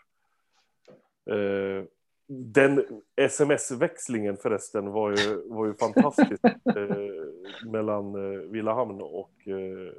Eh, 1.29 1.85
den 2.27 2.85
sms-växlingen 3.15 4.37
förresten 4.37 4.91
var 4.91 5.11
ju, 5.11 5.49
var 5.49 5.65
ju 5.65 5.73
fantastisk 5.73 6.43
eh, 6.75 7.69
mellan 7.71 8.15
eh, 8.15 8.39
Villahamn 8.39 9.01
och 9.01 9.47
eh, 9.47 9.93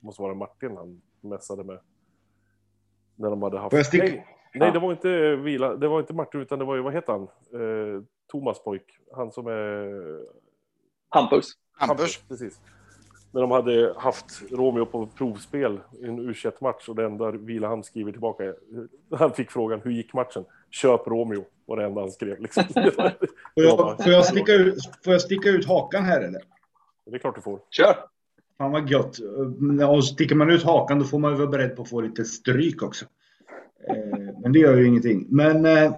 måste 0.00 0.22
vara 0.22 0.34
Martin 0.34 0.76
han 0.76 1.02
mässade 1.20 1.64
med. 1.64 1.78
När 3.16 3.30
de 3.30 3.42
hade 3.42 3.58
haft... 3.58 3.72
Nej, 3.72 4.26
nej, 4.54 4.72
det 4.72 4.78
var 4.78 4.90
inte 4.90 5.36
Vila, 5.36 5.76
det 5.76 5.88
var 5.88 6.00
inte 6.00 6.14
Martin 6.14 6.40
utan 6.40 6.58
det 6.58 6.64
var 6.64 6.76
ju, 6.76 6.82
vad 6.82 6.92
heter 6.92 7.12
han? 7.12 7.22
Eh, 7.22 8.02
Thomas 8.30 8.64
pojk, 8.64 8.98
han 9.16 9.32
som 9.32 9.46
är... 9.46 10.20
Hampus. 11.08 11.52
Hampus, 11.78 12.22
precis 12.28 12.60
när 13.34 13.40
de 13.40 13.50
hade 13.50 13.94
haft 13.96 14.42
Romeo 14.50 14.86
på 14.86 15.06
provspel 15.06 15.80
i 16.02 16.04
en 16.04 16.18
u 16.18 16.34
match 16.60 16.88
och 16.88 16.94
det 16.94 17.04
enda 17.04 17.30
Vilahamn 17.30 17.82
skriver 17.82 18.12
tillbaka, 18.12 18.54
han 19.10 19.32
fick 19.32 19.50
frågan 19.50 19.80
hur 19.84 19.90
gick 19.90 20.12
matchen? 20.12 20.44
Köp 20.70 21.06
Romeo 21.06 21.44
var 21.66 21.76
det 21.76 21.84
enda 21.84 22.00
han 22.00 22.10
skrev. 22.10 22.40
Liksom. 22.40 22.64
får, 22.74 22.84
jag, 23.54 24.02
får, 24.02 24.12
jag 24.12 24.24
sticka 24.24 24.52
ut, 24.52 24.74
får 25.04 25.12
jag 25.12 25.22
sticka 25.22 25.48
ut 25.48 25.66
hakan 25.68 26.04
här 26.04 26.20
eller? 26.20 26.42
Det 27.06 27.16
är 27.16 27.18
klart 27.18 27.34
du 27.34 27.40
får. 27.40 27.60
Kör! 27.70 27.96
Fan 28.58 28.72
vad 28.72 28.90
gött. 28.90 29.18
Och 29.88 30.04
sticker 30.04 30.34
man 30.34 30.50
ut 30.50 30.62
hakan 30.62 30.98
då 30.98 31.04
får 31.04 31.18
man 31.18 31.36
vara 31.36 31.46
beredd 31.46 31.76
på 31.76 31.82
att 31.82 31.88
få 31.88 32.00
lite 32.00 32.24
stryk 32.24 32.82
också. 32.82 33.04
Eh, 33.88 34.13
men 34.44 34.52
det 34.52 34.58
gör 34.58 34.76
ju 34.76 34.86
ingenting. 34.86 35.26
Men 35.28 35.66
eh, 35.66 35.92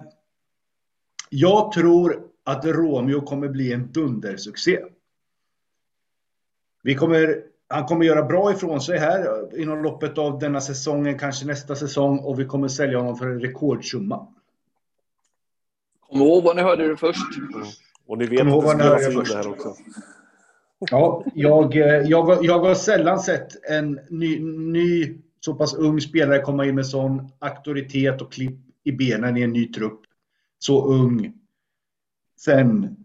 jag 1.29 1.71
tror 1.71 2.23
att 2.43 2.65
Romeo 2.65 3.21
kommer 3.21 3.47
bli 3.47 3.73
en 3.73 3.91
dundersuccé. 3.91 4.79
Vi 6.83 6.95
kommer, 6.95 7.41
han 7.67 7.85
kommer 7.85 8.05
göra 8.05 8.23
bra 8.23 8.51
ifrån 8.51 8.81
sig 8.81 8.97
här 8.97 9.49
inom 9.61 9.83
loppet 9.83 10.17
av 10.17 10.39
denna 10.39 10.61
säsongen, 10.61 11.19
kanske 11.19 11.45
nästa 11.45 11.75
säsong 11.75 12.19
och 12.19 12.39
vi 12.39 12.45
kommer 12.45 12.67
sälja 12.67 12.97
honom 12.97 13.17
för 13.17 13.27
en 13.27 13.39
rekordsumma. 13.39 14.27
Kom 16.09 16.21
ihåg 16.21 16.43
vad 16.43 16.55
ni 16.55 16.61
hörde 16.61 16.87
det 16.87 16.97
först. 16.97 17.37
Mm. 17.37 17.67
Och 18.05 18.17
ni 18.17 18.25
vet 18.25 18.39
Kom 18.39 18.47
att 18.49 18.79
det 18.79 18.99
spelas 18.99 19.07
in 19.07 19.23
det 19.23 19.35
här 19.35 19.49
också. 19.49 19.75
Ja, 20.79 21.23
jag, 21.33 21.75
jag, 21.75 22.45
jag 22.45 22.59
har 22.59 22.75
sällan 22.75 23.19
sett 23.19 23.65
en 23.69 23.99
ny, 24.09 24.39
ny, 24.39 25.17
så 25.39 25.53
pass 25.53 25.73
ung 25.73 26.01
spelare 26.01 26.41
komma 26.41 26.65
in 26.65 26.75
med 26.75 26.87
sån 26.87 27.31
auktoritet 27.39 28.21
och 28.21 28.33
klipp 28.33 28.59
i 28.83 28.91
benen 28.91 29.37
i 29.37 29.41
en 29.41 29.53
ny 29.53 29.71
trupp. 29.71 30.01
Så 30.59 30.85
ung. 30.85 31.33
Sen, 32.39 32.95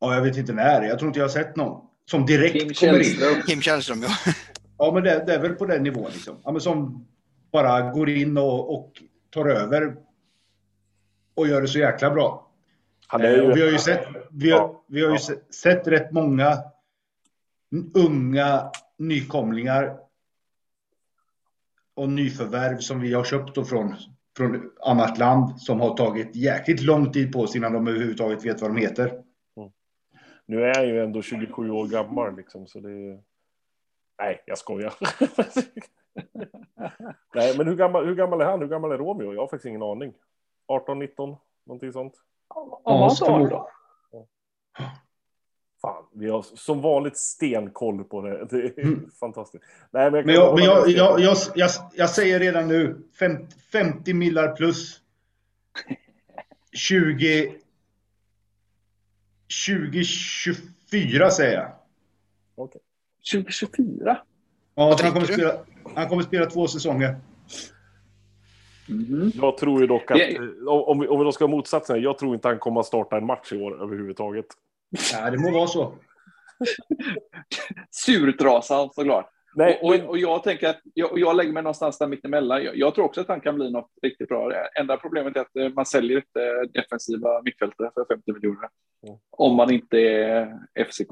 ja, 0.00 0.14
jag 0.14 0.22
vet 0.22 0.36
inte 0.36 0.52
när. 0.52 0.82
Jag 0.82 0.98
tror 0.98 1.08
inte 1.08 1.18
jag 1.18 1.24
har 1.24 1.32
sett 1.32 1.56
någon 1.56 1.80
som 2.10 2.26
direkt 2.26 2.52
Kim 2.52 2.88
kommer 2.88 3.00
in. 3.00 3.42
Kim 3.46 3.60
Källström, 3.60 4.02
ja. 4.02 4.08
Ja, 4.78 4.90
men 4.94 5.02
det, 5.02 5.24
det, 5.26 5.34
är 5.34 5.38
väl 5.38 5.54
på 5.54 5.66
den 5.66 5.82
nivån 5.82 6.10
liksom. 6.12 6.36
Ja, 6.44 6.52
men 6.52 6.60
som 6.60 7.06
bara 7.52 7.90
går 7.90 8.08
in 8.08 8.38
och, 8.38 8.74
och 8.74 9.02
tar 9.30 9.46
över 9.46 9.96
och 11.34 11.48
gör 11.48 11.60
det 11.62 11.68
så 11.68 11.78
jäkla 11.78 12.10
bra. 12.10 12.50
Ju... 13.18 13.24
Eh, 13.24 13.54
vi 13.54 13.62
har 13.62 13.70
ju 13.70 13.78
sett, 13.78 14.06
vi 14.30 14.50
har, 14.50 14.58
ja, 14.58 14.84
vi 14.88 15.02
har 15.02 15.10
ju 15.10 15.18
ja. 15.28 15.36
sett 15.50 15.86
rätt 15.86 16.12
många 16.12 16.58
unga 17.94 18.70
nykomlingar 18.98 19.96
och 21.94 22.08
nyförvärv 22.08 22.78
som 22.78 23.00
vi 23.00 23.14
har 23.14 23.24
köpt 23.24 23.68
från, 23.68 23.94
från 24.36 24.70
annat 24.80 25.18
land 25.18 25.60
som 25.60 25.80
har 25.80 25.96
tagit 25.96 26.36
jäkligt 26.36 26.82
lång 26.82 27.12
tid 27.12 27.32
på 27.32 27.46
sig 27.46 27.58
innan 27.58 27.72
de 27.72 27.88
överhuvudtaget 27.88 28.44
vet 28.44 28.60
vad 28.60 28.70
de 28.70 28.76
heter. 28.76 29.22
Nu 30.46 30.64
är 30.64 30.74
han 30.74 30.88
ju 30.88 31.02
ändå 31.02 31.22
27 31.22 31.70
år 31.70 31.86
gammal 31.86 32.36
liksom, 32.36 32.66
så 32.66 32.80
det 32.80 32.90
är... 32.90 33.20
Nej, 34.18 34.42
jag 34.46 34.58
skojar. 34.58 34.94
Nej, 37.34 37.58
men 37.58 37.66
hur 37.66 37.76
gammal, 37.76 38.06
hur 38.06 38.14
gammal 38.14 38.40
är 38.40 38.44
han? 38.44 38.60
Hur 38.60 38.68
gammal 38.68 38.92
är 38.92 38.98
Romeo? 38.98 39.34
Jag 39.34 39.40
har 39.40 39.46
faktiskt 39.46 39.68
ingen 39.68 39.82
aning. 39.82 40.14
18, 40.66 40.98
19, 40.98 41.36
någonting 41.66 41.92
sånt. 41.92 42.14
Ja, 42.54 42.80
ja 42.84 43.48
då. 43.50 43.68
Fan, 45.82 46.04
vi 46.12 46.30
har 46.30 46.42
som 46.42 46.80
vanligt 46.80 47.16
stenkoll 47.16 48.04
på 48.04 48.22
det. 48.22 48.46
Det 48.50 48.56
är 48.56 48.84
mm. 48.84 49.10
fantastiskt. 49.20 49.64
Nej, 49.90 50.10
men 50.10 50.14
jag, 50.14 50.26
men 50.26 50.34
jag, 50.34 50.54
men 50.54 50.64
jag, 50.64 50.88
jag, 50.88 51.20
jag, 51.20 51.36
jag, 51.54 51.70
jag, 51.94 52.10
säger 52.10 52.40
redan 52.40 52.68
nu 52.68 53.02
50, 53.18 53.56
50 53.72 54.14
millar 54.14 54.56
plus. 54.56 55.00
20, 56.72 57.54
2024 59.66 61.30
säger 61.30 61.52
jag. 61.52 61.72
Okej. 62.54 62.80
2024? 63.32 64.18
Ja, 64.74 64.96
han 65.02 65.12
kommer, 65.12 65.26
spela, 65.26 65.54
han 65.94 66.08
kommer 66.08 66.22
spela 66.22 66.46
två 66.46 66.68
säsonger. 66.68 67.16
Mm. 68.88 69.30
Jag 69.34 69.56
tror 69.58 69.80
ju 69.80 69.86
dock 69.86 70.10
att, 70.10 70.18
yeah. 70.18 70.44
om, 70.66 71.00
vi, 71.00 71.08
om 71.08 71.18
vi 71.18 71.24
då 71.24 71.32
ska 71.32 71.44
ha 71.44 71.50
motsatsen, 71.50 72.02
jag 72.02 72.18
tror 72.18 72.34
inte 72.34 72.48
han 72.48 72.58
kommer 72.58 72.80
att 72.80 72.86
starta 72.86 73.16
en 73.16 73.26
match 73.26 73.52
i 73.52 73.62
år 73.62 73.82
överhuvudtaget. 73.82 74.46
Ja, 75.12 75.30
det 75.30 75.38
må 75.38 75.50
vara 75.50 75.66
så. 75.66 75.98
Surtrasad 77.90 78.94
såklart. 78.94 79.28
Nej, 79.54 79.80
och, 79.82 79.94
och, 79.94 80.08
och, 80.08 80.18
jag 80.18 80.42
tänker 80.42 80.68
att 80.68 80.80
jag, 80.94 81.18
jag 81.18 81.36
lägger 81.36 81.52
mig 81.52 81.62
någonstans 81.62 81.98
där 81.98 82.06
mittemellan. 82.06 82.64
Jag, 82.64 82.76
jag 82.76 82.94
tror 82.94 83.04
också 83.04 83.20
att 83.20 83.28
han 83.28 83.40
kan 83.40 83.54
bli 83.54 83.70
något 83.70 83.90
riktigt 84.02 84.28
bra. 84.28 84.52
Enda 84.80 84.96
problemet 84.96 85.36
är 85.36 85.40
att 85.40 85.56
eh, 85.56 85.68
man 85.68 85.86
säljer 85.86 86.16
inte 86.16 86.80
defensiva 86.80 87.42
mittfältare 87.42 87.90
för 87.94 88.06
50 88.14 88.32
miljoner. 88.32 88.68
Mm. 89.06 89.18
Om 89.30 89.56
man 89.56 89.70
inte 89.70 89.98
är 89.98 90.58
FCK. 90.84 91.10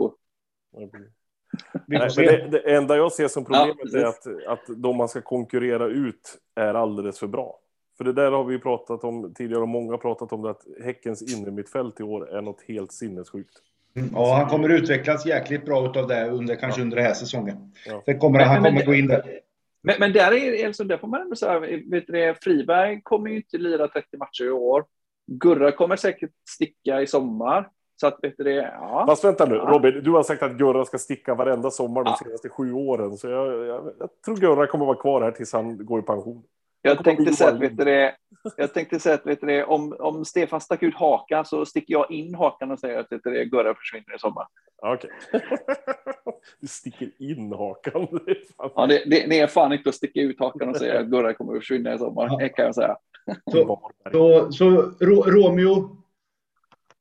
Nej, 1.87 2.09
det, 2.17 2.49
det, 2.51 2.75
enda 2.75 2.97
jag 2.97 3.13
ser 3.13 3.29
som 3.29 3.45
problemet 3.45 3.77
ja, 3.93 3.99
är 3.99 4.05
att, 4.05 4.27
att 4.47 4.65
de 4.77 4.97
man 4.97 5.09
ska 5.09 5.23
konkurrera 5.23 5.87
ut 5.87 6.39
är 6.55 6.75
alldeles 6.75 7.19
för 7.19 7.27
bra. 7.27 7.60
För 8.01 8.05
det 8.05 8.13
där 8.13 8.31
har 8.31 8.45
vi 8.45 8.53
ju 8.53 8.61
pratat 8.61 9.05
om 9.05 9.35
tidigare 9.35 9.63
och 9.63 9.69
många 9.69 9.93
har 9.93 9.99
pratat 9.99 10.33
om 10.33 10.43
det 10.43 10.51
att 10.51 10.63
Häckens 10.85 11.35
innermittfält 11.35 12.01
i 12.01 12.03
år 12.03 12.37
är 12.37 12.41
något 12.43 12.63
helt 12.69 12.93
sinnessjukt. 12.93 13.59
Mm, 13.97 14.11
ja, 14.15 14.35
han 14.35 14.49
kommer 14.49 14.69
utvecklas 14.69 15.27
jäkligt 15.27 15.65
bra 15.65 15.87
utav 15.91 16.09
det 16.09 16.31
under, 16.31 16.57
kanske 16.57 16.81
ja. 16.81 16.85
under 16.85 16.97
den 16.97 17.07
här 17.07 17.15
säsongen. 17.15 17.73
Ja. 17.87 18.03
Sen 18.05 18.19
kommer, 18.19 18.41
han 18.41 18.65
kommer 18.65 18.85
gå 18.85 18.95
in 18.95 19.07
där. 19.07 19.41
Men, 19.83 19.95
men 19.99 20.13
där, 20.13 20.33
är, 20.33 20.67
alltså, 20.67 20.85
där 20.85 20.97
får 20.97 21.09
man 21.09 21.21
ändå 21.21 21.37
säga, 21.37 21.61
vet 21.87 22.07
du, 22.07 22.35
Friberg 22.43 23.01
kommer 23.03 23.31
ju 23.31 23.37
inte 23.37 23.59
lira 23.59 23.89
30 23.89 24.17
matcher 24.17 24.45
i 24.45 24.51
år. 24.51 24.85
Gurra 25.27 25.73
kommer 25.73 25.97
säkert 25.97 26.31
sticka 26.49 27.03
i 27.03 27.07
sommar. 27.07 27.69
Så 27.97 28.07
att, 28.07 28.19
vet 28.23 28.35
du, 28.37 28.51
ja. 28.53 29.05
Fast 29.09 29.25
vänta 29.25 29.47
nu, 29.47 29.55
ja. 29.55 29.63
Robin, 29.63 30.05
du 30.05 30.11
har 30.11 30.23
sagt 30.23 30.43
att 30.43 30.53
Gurra 30.53 30.85
ska 30.85 30.99
sticka 30.99 31.35
varenda 31.35 31.71
sommar 31.71 32.05
de 32.05 32.17
senaste 32.25 32.49
sju 32.49 32.73
åren. 32.73 33.17
Så 33.17 33.29
jag, 33.29 33.67
jag, 33.67 33.93
jag 33.99 34.23
tror 34.25 34.37
Gurra 34.37 34.67
kommer 34.67 34.87
vara 34.87 34.97
kvar 34.97 35.23
här 35.23 35.31
tills 35.31 35.53
han 35.53 35.87
går 35.87 36.01
i 36.01 36.03
pension. 36.03 36.43
Jag 36.83 37.05
tänkte 37.05 37.33
säga 37.33 37.51
att, 37.51 37.61
vet 37.61 37.77
du 37.77 38.13
jag 38.57 38.75
tänkte 38.75 39.01
säga 39.01 39.15
att 39.15 39.27
vet 39.27 39.41
du 39.41 39.65
om, 39.65 39.97
om 39.99 40.25
Stefan 40.25 40.61
stack 40.61 40.83
ut 40.83 40.95
hakan 40.95 41.45
så 41.45 41.67
sticker 41.67 41.93
jag 41.95 42.11
in 42.11 42.35
hakan 42.35 42.71
och 42.71 42.79
säger 42.79 42.99
att 42.99 43.13
vet 43.13 43.25
du 43.25 43.45
Gurra 43.45 43.75
försvinner 43.75 44.17
i 44.17 44.19
sommar. 44.19 44.47
Okej. 44.83 45.11
Okay. 45.29 45.41
du 46.61 46.67
sticker 46.67 47.11
in 47.19 47.53
hakan. 47.53 48.09
Det 48.27 48.31
är, 48.31 48.37
ja, 48.59 48.87
det, 48.87 49.05
det, 49.07 49.27
det, 49.27 49.41
är 49.41 49.47
fan 49.47 49.73
inte 49.73 49.89
att 49.89 49.95
sticka 49.95 50.21
ut 50.21 50.41
hakan 50.41 50.69
och 50.69 50.77
säga 50.77 51.01
att 51.01 51.07
Gurra 51.11 51.35
kommer 51.35 51.53
att 51.53 51.59
försvinna 51.59 51.95
i 51.95 51.99
sommar. 51.99 52.39
Det 52.39 52.49
kan 52.49 52.65
jag 52.65 52.75
säga. 52.75 52.97
Så, 53.51 53.81
så, 54.13 54.53
så 54.53 54.71
Romeo, 55.31 55.97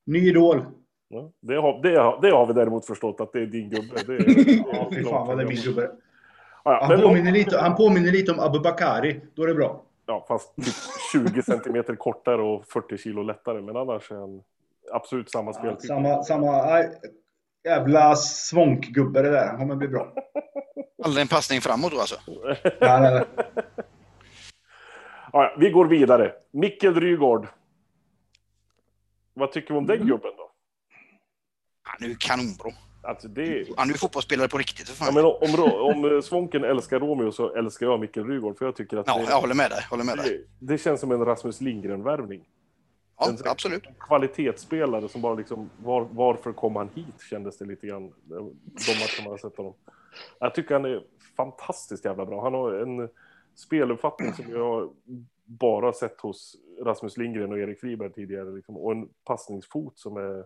ny 0.06 0.28
idol. 0.28 0.64
Ja, 1.08 1.32
det, 1.40 1.54
har, 1.54 1.82
det, 1.82 2.00
har, 2.00 2.20
det 2.22 2.30
har 2.30 2.46
vi 2.46 2.52
däremot 2.52 2.86
förstått 2.86 3.20
att 3.20 3.32
det 3.32 3.40
är 3.40 3.46
din 3.46 3.70
gubbe. 3.70 3.94
Det 4.06 4.12
är, 4.14 4.56
ja, 4.72 4.90
fy 4.94 5.04
fan 5.04 5.26
vad 5.26 5.38
det 5.38 5.42
är 5.42 5.46
min 5.46 5.56
gubbe. 5.56 5.90
Ja, 6.64 6.86
han, 6.86 7.00
påminner 7.00 7.32
lite, 7.32 7.58
han 7.58 7.76
påminner 7.76 8.12
lite 8.12 8.32
om 8.32 8.40
Abubakari, 8.40 9.20
då 9.34 9.42
är 9.42 9.46
det 9.46 9.54
bra. 9.54 9.82
Ja, 10.06 10.24
fast 10.28 10.54
20 11.12 11.28
typ 11.28 11.44
centimeter 11.44 11.96
kortare 11.96 12.42
och 12.42 12.66
40 12.66 12.98
kilo 12.98 13.22
lättare, 13.22 13.60
men 13.60 13.76
annars 13.76 14.10
är 14.10 14.16
han 14.16 14.42
absolut 14.92 15.30
samma 15.30 15.52
speltyp. 15.52 15.90
Ja, 15.90 15.96
samma, 15.96 16.22
samma, 16.22 16.66
nej, 16.66 17.00
jävla 17.64 18.16
svonkgubbe 18.16 19.22
det 19.22 19.30
där, 19.30 19.46
han 19.46 19.58
kommer 19.58 19.76
bli 19.76 19.88
bra. 19.88 20.12
Aldrig 21.04 21.22
en 21.22 21.28
passning 21.28 21.60
framåt 21.60 21.92
då 21.92 22.00
alltså? 22.00 22.16
nej, 22.26 22.56
nej, 22.80 23.00
nej. 23.00 23.24
Ja, 25.32 25.56
vi 25.58 25.70
går 25.70 25.86
vidare. 25.86 26.32
Mikkel 26.50 27.00
Rygård. 27.00 27.48
Vad 29.34 29.52
tycker 29.52 29.74
vi 29.74 29.78
om 29.78 29.86
den 29.86 29.96
mm. 29.96 30.08
gubben 30.08 30.32
då? 30.36 30.50
Han 31.82 32.04
är 32.04 32.08
ju 32.08 32.16
kanonbra. 32.16 32.72
Alltså 33.10 33.28
det... 33.28 33.68
Han 33.76 33.88
är 33.88 33.92
ju 33.92 33.98
fotbollsspelare 33.98 34.48
på 34.48 34.58
riktigt. 34.58 34.88
För 34.88 34.94
fan. 34.94 35.14
Ja, 35.14 35.14
men 35.14 35.24
om, 35.24 35.70
om, 35.80 36.04
om 36.04 36.22
Svånken 36.22 36.64
älskar 36.64 37.00
Romeo 37.00 37.32
så 37.32 37.54
älskar 37.54 37.86
jag 37.86 38.00
Mikkel 38.00 38.26
Rygård. 38.26 38.58
För 38.58 38.64
jag 38.64 38.76
tycker 38.76 38.96
att 38.96 39.06
ja, 39.06 39.18
det, 39.18 39.24
jag 39.24 39.40
håller 39.40 39.54
med 39.54 39.70
dig. 39.70 39.86
Håller 39.90 40.04
med 40.04 40.16
det, 40.16 40.22
dig. 40.22 40.46
det 40.58 40.78
känns 40.78 41.00
som 41.00 41.12
en 41.12 41.24
Rasmus 41.24 41.60
Lindgren-värvning. 41.60 42.44
Ja, 43.18 43.28
en, 43.28 43.36
absolut. 43.44 43.82
Kvalitetsspelare 44.00 45.08
som 45.08 45.22
bara 45.22 45.34
liksom, 45.34 45.70
var, 45.82 46.08
varför 46.12 46.52
kom 46.52 46.76
han 46.76 46.88
hit 46.94 47.22
kändes 47.30 47.58
det 47.58 47.64
lite 47.64 47.86
grann. 47.86 48.12
De 48.24 48.92
matcher 49.00 49.22
man 49.22 49.30
har 49.30 49.38
sett 49.38 49.56
honom. 49.56 49.74
Jag 50.38 50.54
tycker 50.54 50.74
han 50.74 50.84
är 50.84 51.02
fantastiskt 51.36 52.04
jävla 52.04 52.26
bra. 52.26 52.42
Han 52.42 52.54
har 52.54 52.72
en 52.72 53.08
speluppfattning 53.54 54.32
som 54.32 54.50
jag 54.50 54.92
bara 55.44 55.92
sett 55.92 56.20
hos 56.20 56.56
Rasmus 56.84 57.16
Lindgren 57.16 57.52
och 57.52 57.58
Erik 57.58 57.80
Friberg 57.80 58.12
tidigare. 58.12 58.50
Liksom, 58.50 58.76
och 58.76 58.92
en 58.92 59.08
passningsfot 59.24 59.98
som 59.98 60.16
är 60.16 60.44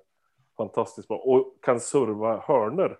fantastiskt 0.57 1.09
bra. 1.09 1.17
Och 1.17 1.57
kan 1.63 1.81
serva 1.81 2.41
hörner. 2.41 2.99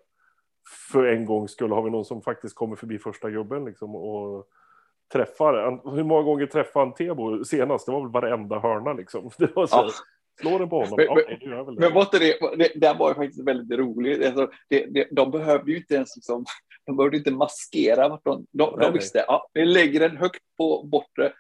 För 0.93 1.05
en 1.05 1.25
gång 1.25 1.49
skulle 1.49 1.75
har 1.75 1.83
vi 1.83 1.91
någon 1.91 2.05
som 2.05 2.23
faktiskt 2.23 2.55
kommer 2.55 2.77
förbi 2.77 2.99
första 2.99 3.31
gubben 3.31 3.65
liksom, 3.65 3.97
och 3.97 4.47
träffar. 5.13 5.81
Hur 5.97 6.05
många 6.05 6.23
gånger 6.23 6.47
träffade 6.47 6.87
han 6.87 6.95
Tebo 6.95 7.45
senast? 7.45 7.87
Det 7.87 7.93
var 7.93 8.01
väl 8.01 8.11
varenda 8.11 8.59
hörna 8.59 8.93
liksom. 8.93 9.31
Det 9.39 9.57
var 9.57 9.67
så, 9.67 9.77
ja. 9.77 9.91
Slå 10.41 10.59
den 10.59 10.69
på 10.69 10.85
honom. 10.85 10.95
Men, 10.97 11.07
ja, 11.07 11.15
men, 11.47 11.65
men, 11.65 11.75
men 11.75 11.95
var 11.95 12.09
det, 12.11 12.57
det, 12.57 12.81
det 12.81 12.97
var 12.99 13.09
ju 13.09 13.15
faktiskt 13.15 13.47
väldigt 13.47 13.79
roligt. 13.79 14.27
Alltså, 14.27 14.51
det, 14.69 14.87
det, 14.87 15.09
de 15.11 15.31
behövde 15.31 15.71
ju 15.71 15.77
inte 15.77 15.95
ens 15.95 16.17
liksom, 16.17 16.45
de 16.87 16.97
behövde 16.97 17.17
inte 17.17 17.31
maskera 17.31 18.09
vart 18.09 18.25
de, 18.25 18.47
de, 18.51 18.79
de 18.81 18.93
visste, 18.93 19.25
ja, 19.29 19.51
vi 19.53 19.65
lägger 19.65 20.01
den 20.01 20.17
högt 20.17 20.43
på 20.57 20.83
bortre, 20.83 21.33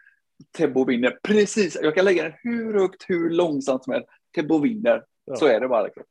Tebbo 0.56 0.84
vinner. 0.84 1.18
Precis, 1.22 1.78
jag 1.82 1.94
kan 1.94 2.04
lägga 2.04 2.22
den 2.22 2.32
hur 2.42 2.74
högt, 2.74 3.04
hur 3.08 3.30
långsamt 3.30 3.84
som 3.84 3.92
helst. 3.92 4.08
Tebbo 4.34 4.58
vinner. 4.58 5.04
Ja. 5.24 5.36
Så 5.36 5.46
är 5.46 5.60
det 5.60 5.68
bara. 5.68 5.82
Liksom. 5.82 6.02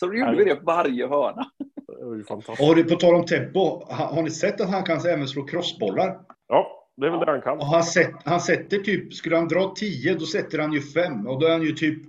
Så 0.00 0.06
då 0.06 0.14
gjorde 0.14 0.36
vi 0.36 0.44
det 0.44 0.60
varje 0.62 1.06
hörna. 1.08 1.50
Det 1.98 2.04
var 2.04 2.14
ju 2.14 2.24
fantastiskt. 2.24 2.70
Och 2.70 2.88
på 2.88 2.96
tal 2.96 3.14
om 3.14 3.24
Tebbo, 3.24 3.84
har 3.88 4.22
ni 4.22 4.30
sett 4.30 4.60
att 4.60 4.70
han 4.70 4.84
kan 4.84 5.06
även 5.06 5.28
slå 5.28 5.46
crossbollar? 5.46 6.20
Ja, 6.48 6.86
det 6.96 7.06
är 7.06 7.10
väl 7.10 7.20
det 7.20 7.30
han 7.30 7.42
kan. 7.42 7.58
Och 7.58 7.66
han, 7.66 7.84
set, 7.84 8.14
han 8.24 8.40
sätter 8.40 8.78
typ, 8.78 9.14
skulle 9.14 9.36
han 9.36 9.48
dra 9.48 9.74
10 9.76 10.14
då 10.14 10.26
sätter 10.26 10.58
han 10.58 10.72
ju 10.72 10.80
5 10.80 11.26
och 11.26 11.40
då 11.40 11.46
är 11.46 11.50
han 11.50 11.62
ju 11.62 11.72
typ 11.72 12.02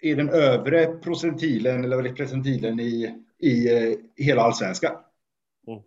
i 0.00 0.14
den 0.14 0.30
övre 0.30 0.86
procentilen, 0.86 1.84
eller 1.84 2.12
presentilen 2.12 2.80
i, 2.80 3.22
i, 3.38 3.68
i 4.16 4.24
hela 4.24 4.42
allsvenskan. 4.42 4.96
Mm. 5.66 5.82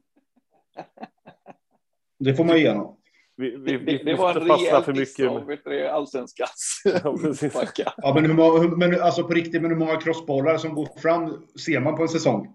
Det 2.19 2.35
får 2.35 2.43
man 2.43 2.59
ge 2.59 2.69
honom. 2.69 2.97
Vi, 3.39 3.49
vi, 3.49 3.77
vi, 3.77 3.97
det, 3.97 4.03
det 4.03 4.15
var 4.15 4.35
en 4.35 4.47
rejäl 4.47 4.83
för 4.83 4.93
mycket. 4.93 5.65
Med... 5.65 5.89
allsvenskans 5.89 6.81
ja, 6.85 7.93
ja, 7.97 8.13
men, 8.13 8.25
hur, 8.25 8.75
men 8.75 9.01
alltså 9.01 9.23
på 9.23 9.33
riktigt, 9.33 9.61
men 9.61 9.71
hur 9.71 9.77
många 9.77 9.95
crossbollar 9.95 10.57
som 10.57 10.75
går 10.75 10.99
fram 10.99 11.47
ser 11.65 11.79
man 11.79 11.95
på 11.95 12.01
en 12.01 12.09
säsong? 12.09 12.53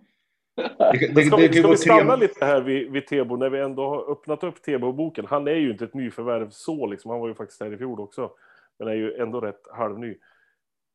Det, 0.56 1.14
det, 1.14 1.22
ska 1.22 1.36
vi, 1.36 1.52
ska 1.52 1.68
vi 1.68 1.76
stanna 1.76 2.16
lite 2.16 2.44
här 2.44 2.60
vid, 2.60 2.90
vid 2.92 3.06
Tebo 3.06 3.36
när 3.36 3.50
vi 3.50 3.60
ändå 3.60 3.88
har 3.88 4.12
öppnat 4.12 4.44
upp 4.44 4.62
Tebo-boken? 4.62 5.26
Han 5.28 5.48
är 5.48 5.54
ju 5.54 5.70
inte 5.70 5.84
ett 5.84 5.94
nyförvärv 5.94 6.50
så, 6.50 6.86
liksom. 6.86 7.10
han 7.10 7.20
var 7.20 7.28
ju 7.28 7.34
faktiskt 7.34 7.60
här 7.60 7.74
i 7.74 7.76
fjol 7.76 8.00
också. 8.00 8.30
Men 8.78 8.88
är 8.88 8.92
ju 8.92 9.14
ändå 9.14 9.40
rätt 9.40 9.62
halvny. 9.72 10.16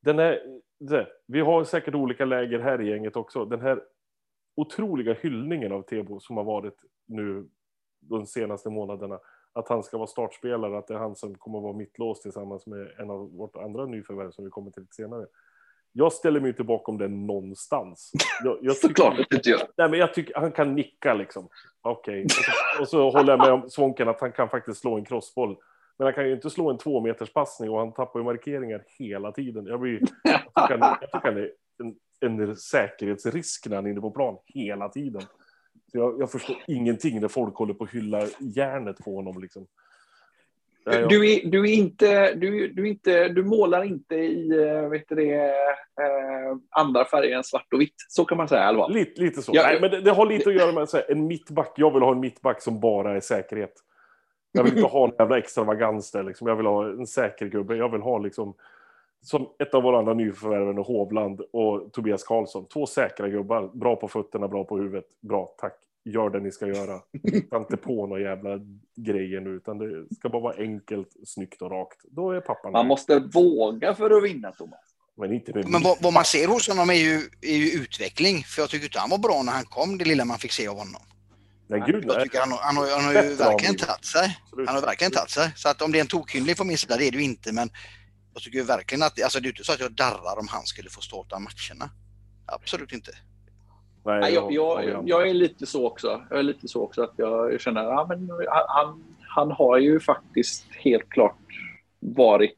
Den 0.02 0.20
här, 0.20 0.40
det, 0.80 1.08
vi 1.28 1.40
har 1.40 1.64
säkert 1.64 1.96
olika 1.96 2.26
läger 2.26 2.60
här 2.60 2.82
i 2.82 2.90
gänget 2.90 3.16
också. 3.16 3.46
Den 3.46 3.62
här 3.62 3.82
otroliga 4.56 5.14
hyllningen 5.14 5.72
av 5.72 5.82
Tebo 5.82 6.20
som 6.20 6.38
har 6.38 6.44
varit 6.44 6.76
nu 7.08 7.48
de 8.00 8.26
senaste 8.26 8.70
månaderna 8.70 9.20
att 9.58 9.70
han 9.70 9.84
ska 9.84 9.98
vara 9.98 10.08
startspelare, 10.08 10.78
att 10.78 10.88
det 10.88 10.94
är 10.94 10.98
han 10.98 11.16
som 11.16 11.36
kommer 11.36 11.58
att 11.58 11.64
vara 11.64 11.74
mittlås 11.74 12.22
tillsammans 12.22 12.66
med 12.66 12.92
en 13.00 13.10
av 13.10 13.38
vårt 13.38 13.56
andra 13.56 13.86
nyförvärv 13.86 14.32
som 14.32 14.46
vi 14.46 14.52
kommer 14.52 14.72
till 14.72 14.82
lite 14.82 14.96
senare. 14.96 15.26
Jag 15.92 16.14
ställer 16.14 16.40
mig 16.40 16.50
inte 16.50 16.64
bakom 16.64 16.98
det 16.98 17.08
någonstans. 17.08 18.12
Jag, 18.44 18.58
jag 18.62 18.76
tycker, 18.76 18.88
Såklart 18.88 19.20
att 19.20 19.34
inte 19.34 19.50
gör. 19.50 19.68
Nej, 19.78 19.90
men 19.90 20.00
jag 20.00 20.14
tycker 20.14 20.36
han 20.36 20.52
kan 20.52 20.76
nicka 20.76 21.14
liksom. 21.14 21.50
Okej. 21.82 22.14
Okay. 22.14 22.24
Och, 22.24 22.32
så, 22.32 22.82
och 22.82 22.88
så 22.88 23.18
håller 23.18 23.34
jag 23.34 23.40
med 23.40 23.52
om 23.52 23.70
Svånken 23.70 24.10
att 24.10 24.22
han 24.22 24.32
kan 24.32 24.50
faktiskt 24.50 24.80
slå 24.82 24.98
en 24.98 25.06
crossboll. 25.06 25.58
Men 25.98 26.06
han 26.06 26.14
kan 26.14 26.28
ju 26.28 26.34
inte 26.34 26.50
slå 26.50 26.70
en 26.70 26.78
två 26.78 27.02
meters 27.02 27.34
passning 27.34 27.70
och 27.70 27.80
han 27.80 27.94
tappar 27.94 28.20
ju 28.20 28.26
markeringar 28.26 28.84
hela 29.00 29.32
tiden. 29.32 29.66
Jag, 29.66 29.80
blir, 29.80 30.00
jag 30.24 30.40
tycker 30.40 30.78
han, 30.78 30.98
jag 31.02 31.12
tycker 31.12 31.32
han 31.32 31.38
är 31.38 31.52
en, 32.22 32.40
en 32.40 32.56
säkerhetsrisk 32.56 33.68
när 33.68 33.76
han 33.76 33.86
är 33.86 33.90
inne 33.90 34.02
på 34.02 34.12
plan 34.12 34.38
hela 34.46 34.90
tiden. 34.90 35.22
Jag, 35.98 36.20
jag, 36.20 36.32
förstår 36.32 36.56
ingenting 36.68 37.22
när 37.22 37.28
folk 37.28 37.56
håller 37.56 37.74
på 37.74 37.84
att 37.84 37.90
hylla 37.90 38.24
järnet 38.40 38.98
på 38.98 39.16
honom. 39.16 39.42
Liksom. 39.42 39.68
Du, 40.92 41.08
du, 41.08 41.34
är, 41.34 41.52
du, 41.52 41.70
är 41.70 41.74
inte, 41.74 42.34
du, 42.34 42.68
du, 42.68 42.88
inte, 42.88 43.28
du 43.28 43.44
målar 43.44 43.84
inte 43.84 44.16
i 44.16 44.52
eh, 44.52 44.90
vet 44.90 45.10
det, 45.10 45.34
eh, 45.36 46.58
andra 46.70 47.06
färger 47.06 47.38
än 47.38 47.44
svart 47.44 47.74
och 47.74 47.82
vitt. 47.82 47.96
Så 48.08 48.26
kan 48.26 48.38
man 48.38 48.48
säga 48.48 48.74
fall. 48.74 48.94
Lite, 48.94 49.22
lite 49.22 49.42
så. 49.42 49.52
Ja, 49.56 49.64
Nej, 49.64 49.82
men 49.82 49.92
det, 49.92 50.02
det, 50.02 50.12
har 50.12 50.26
lite 50.26 50.50
att 50.50 50.56
göra 50.56 50.72
med 50.72 50.88
här, 50.94 51.12
en 51.12 51.28
mittback. 51.28 51.74
Jag 51.76 51.94
vill 51.94 52.04
ha 52.04 52.12
en 52.12 52.20
mittback 52.20 52.62
som 52.62 52.80
bara 52.80 53.16
är 53.16 53.20
säkerhet. 53.20 53.74
Jag 54.52 54.64
vill 54.64 54.78
inte 54.78 54.88
ha 54.88 55.08
en 55.08 55.14
jävla 55.20 55.38
extravagans 55.38 56.12
där. 56.12 56.24
Liksom. 56.24 56.48
Jag 56.48 56.56
vill 56.56 56.66
ha 56.66 56.90
en 56.90 57.08
säker 57.08 57.46
gubbe. 57.46 57.76
Jag 57.76 57.92
vill 57.92 58.02
ha 58.02 58.18
liksom 58.18 58.54
som 59.22 59.50
ett 59.60 59.74
av 59.74 59.84
våra 59.84 60.00
andra 60.00 60.14
nyförvärven, 60.14 60.78
Hovland 60.78 61.42
och 61.52 61.92
Tobias 61.94 62.24
Karlsson. 62.24 62.66
Två 62.66 62.86
säkra 62.86 63.30
gubbar, 63.30 63.70
bra 63.74 63.96
på 63.96 64.08
fötterna, 64.08 64.48
bra 64.48 64.64
på 64.64 64.78
huvudet. 64.78 65.06
Bra, 65.20 65.56
tack. 65.58 65.87
Gör 66.14 66.30
det 66.30 66.40
ni 66.40 66.52
ska 66.52 66.68
göra. 66.68 67.00
Ta 67.50 67.58
inte 67.58 67.78
på 67.78 68.08
några 68.08 68.22
jävla 68.22 68.50
grejer 68.96 69.42
nu, 69.42 69.50
utan 69.50 69.78
det 69.78 70.16
ska 70.16 70.30
bara 70.30 70.42
vara 70.42 70.56
enkelt, 70.58 71.08
snyggt 71.26 71.62
och 71.62 71.72
rakt. 71.72 71.98
Då 72.04 72.32
är 72.32 72.42
pappan 72.42 72.72
Man 72.72 72.88
måste 72.88 73.20
våga 73.20 73.96
för 73.96 74.18
att 74.18 74.24
vinna, 74.24 74.52
Thomas. 74.52 74.80
Men, 75.18 75.34
inte 75.34 75.54
med 75.54 75.70
Men 75.70 75.82
vad, 75.84 75.98
vad, 76.02 76.14
man 76.14 76.24
ser 76.26 76.48
hos 76.48 76.68
honom 76.68 76.90
är 76.90 76.94
ju, 76.94 77.22
är 77.42 77.58
ju 77.58 77.70
utveckling. 77.82 78.44
För 78.44 78.62
jag 78.62 78.70
tycker 78.70 78.86
inte 78.86 79.00
han 79.00 79.10
var 79.10 79.18
bra 79.18 79.42
när 79.44 79.52
han 79.52 79.66
kom, 79.66 79.98
det 79.98 80.06
lilla 80.06 80.26
man 80.26 80.38
fick 80.38 80.52
se 80.52 80.68
av 80.68 80.78
honom. 80.78 81.02
Nej, 81.70 81.84
gud, 81.88 82.04
jag 82.08 82.24
tycker 82.24 82.40
han, 82.40 82.52
han, 82.52 82.78
har, 82.78 82.90
han 82.96 83.06
har 83.06 83.24
ju 83.24 83.34
verkligen 83.36 83.76
tagit 83.76 84.06
sig. 84.06 84.38
Han 84.68 84.76
har 84.76 84.82
verkligen 84.82 85.12
tagit 85.12 85.30
sig. 85.30 85.52
Så 85.56 85.70
att 85.70 85.82
om 85.82 85.92
det 85.92 85.98
är 85.98 86.02
en 86.02 86.08
tokhyllning 86.08 86.56
från 86.56 86.68
min 86.68 86.78
sida, 86.78 86.98
det 86.98 87.08
är 87.08 87.12
det 87.12 87.18
ju 87.18 87.24
inte. 87.24 87.52
Men 87.52 87.70
jag 88.34 88.44
tycker 88.44 88.64
verkligen 88.64 89.04
att, 89.04 89.24
alltså 89.24 89.40
det 89.40 89.48
är 89.48 89.50
inte 89.50 89.64
så 89.64 89.74
att 89.74 89.80
jag 89.80 89.92
darrar 89.92 90.40
om 90.40 90.48
han 90.48 90.66
skulle 90.66 90.90
få 90.90 91.02
starta 91.02 91.40
matcherna. 91.40 91.92
Absolut 92.46 92.92
inte. 92.92 93.12
Nej, 94.08 94.34
jag, 94.34 94.52
jag, 94.52 95.04
jag, 95.06 95.30
är 95.30 95.34
lite 95.34 95.66
så 95.66 95.88
också. 95.88 96.22
Jag 96.30 96.40
är 96.40 96.44
lite 96.44 96.68
så 96.68 96.84
också 96.84 97.04
att 97.04 97.14
jag 97.16 97.62
känner 97.62 97.82
att 97.82 98.20
ja, 98.46 98.66
han, 98.68 99.04
han 99.22 99.52
har 99.52 99.78
ju 99.78 100.00
faktiskt 100.00 100.66
helt 100.72 101.10
klart 101.10 101.38
varit 102.00 102.58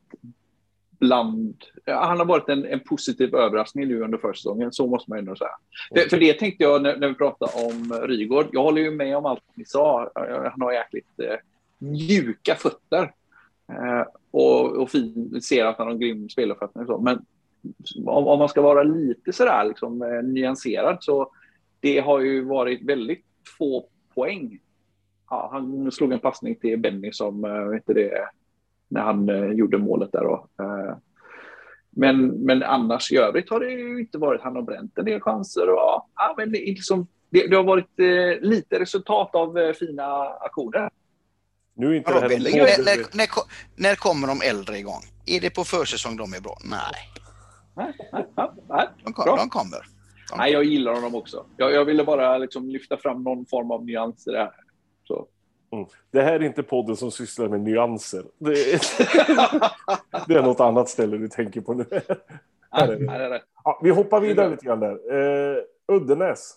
bland... 1.00 1.56
Han 1.86 2.18
har 2.18 2.26
varit 2.26 2.50
en, 2.50 2.66
en 2.66 2.80
positiv 2.80 3.36
överraskning 3.36 3.88
nu 3.88 4.04
under 4.04 4.18
försäsongen, 4.18 4.72
så 4.72 4.88
måste 4.88 5.10
man 5.10 5.20
ändå 5.20 5.36
säga. 5.36 5.50
Mm. 5.92 6.04
För, 6.04 6.10
för, 6.10 6.18
det 6.18 6.34
tänkte 6.34 6.64
jag 6.64 6.82
när, 6.82 6.98
när, 6.98 7.08
vi 7.08 7.14
pratade 7.14 7.52
om 7.66 7.94
Rygård. 8.08 8.48
Jag 8.52 8.64
håller 8.64 8.82
ju 8.82 8.92
med 8.92 9.18
om 9.18 9.26
allt 9.26 9.44
ni 9.54 9.66
sa. 9.66 10.12
Han 10.52 10.62
har 10.62 10.74
jäkligt 10.74 11.20
eh, 11.20 11.36
mjuka 11.78 12.56
fötter. 12.56 13.12
Eh, 13.72 14.04
och, 14.32 14.78
och 14.78 14.90
fin, 14.90 15.42
ser 15.42 15.66
att 15.66 15.78
han 15.78 15.88
har 15.88 15.94
en 15.94 16.00
grym. 16.00 16.30
Så. 16.30 16.98
Men 16.98 17.26
om, 18.06 18.28
om, 18.28 18.40
man 18.40 18.50
ska 18.50 18.62
vara 18.62 18.84
lite 18.84 19.34
sådär 19.34 19.66
liksom, 19.66 20.02
eh, 20.02 20.24
nyanserad 20.24 20.98
så 21.02 21.32
det 21.80 22.00
har 22.00 22.20
ju 22.20 22.46
varit 22.46 22.90
väldigt 22.90 23.26
få 23.58 23.86
poäng. 24.16 24.60
Ja, 25.30 25.50
han 25.52 25.92
slog 25.92 26.14
en 26.14 26.20
passning 26.20 26.56
till 26.56 26.80
Benny 26.80 27.12
som, 27.12 27.44
eh, 27.46 27.64
vet 27.64 27.84
det, 27.86 28.30
när 28.88 29.02
han 29.02 29.30
eh, 29.30 29.52
gjorde 29.52 29.78
målet 29.78 30.12
där. 30.12 30.24
Då. 30.24 30.48
Eh, 30.60 30.98
men, 31.90 32.28
men 32.28 32.64
annars 32.64 33.12
i 33.12 33.18
övrigt 33.18 33.50
har 33.50 33.60
det 33.60 33.72
ju 33.72 34.00
inte 34.00 34.18
varit, 34.18 34.42
han 34.42 34.56
har 34.56 34.62
bränt 34.62 34.98
en 34.98 35.06
del 35.06 35.22
chanser. 35.22 35.70
Och, 35.70 36.10
ja, 36.16 36.34
men 36.38 36.52
det, 36.52 36.60
liksom, 36.60 37.08
det, 37.30 37.48
det 37.48 37.56
har 37.56 37.64
varit 37.64 38.00
eh, 38.00 38.50
lite 38.50 38.80
resultat 38.80 39.36
av 39.36 39.58
eh, 39.58 39.74
fina 39.74 40.28
aktioner. 40.28 40.90
Nu 41.74 41.88
är 41.92 41.94
inte 41.94 42.14
Vadå, 42.14 42.28
det 42.28 42.36
här 42.36 42.44
när, 42.44 42.84
när, 42.86 43.18
när, 43.18 43.28
när 43.76 43.96
kommer 43.96 44.28
de 44.28 44.42
äldre 44.42 44.78
igång? 44.78 45.02
Är 45.26 45.40
det 45.42 45.50
på 45.50 45.64
försäsong 45.64 46.18
de 46.18 46.34
är 46.34 46.42
bra? 46.42 46.58
Nej, 46.64 46.80
Nej, 47.80 47.94
nej, 48.14 48.26
nej, 48.38 48.50
nej. 48.70 48.88
de, 49.04 49.14
kom, 49.14 49.26
Bra. 49.26 49.36
de 49.36 49.50
kommer. 49.50 49.86
Nej 50.38 50.52
jag 50.52 50.64
gillar 50.64 50.94
honom 50.94 51.16
också. 51.16 51.46
Jag, 51.58 51.72
jag 51.72 51.86
ville 51.86 52.04
bara 52.04 52.38
liksom 52.38 52.70
lyfta 52.70 52.98
fram 52.98 53.24
någon 53.24 53.46
form 53.46 53.72
av 53.72 53.86
nyans 53.86 54.28
i 54.28 54.32
det 54.32 54.38
här. 54.38 54.54
Så. 55.04 55.28
Det 56.12 56.22
här 56.22 56.34
är 56.34 56.44
inte 56.44 56.64
podden 56.64 56.96
som 56.96 57.12
sysslar 57.12 57.48
med 57.48 57.62
nyanser. 57.62 58.24
Det 58.38 58.52
är, 58.52 58.80
det 60.28 60.34
är 60.34 60.44
något 60.44 60.60
annat 60.60 60.90
ställe 60.90 61.18
du 61.18 61.28
tänker 61.28 61.62
på 61.62 61.74
nu. 61.74 61.86
Är 62.72 62.88
det. 62.88 63.00
nej. 63.30 63.42
Ja, 63.64 63.80
vi 63.84 63.90
hoppar 63.90 64.22
vidare 64.22 64.50
lite 64.50 64.66
grann 64.66 64.80
där. 64.80 64.92
Eh, 65.14 65.64
Uddenäs. 65.88 66.56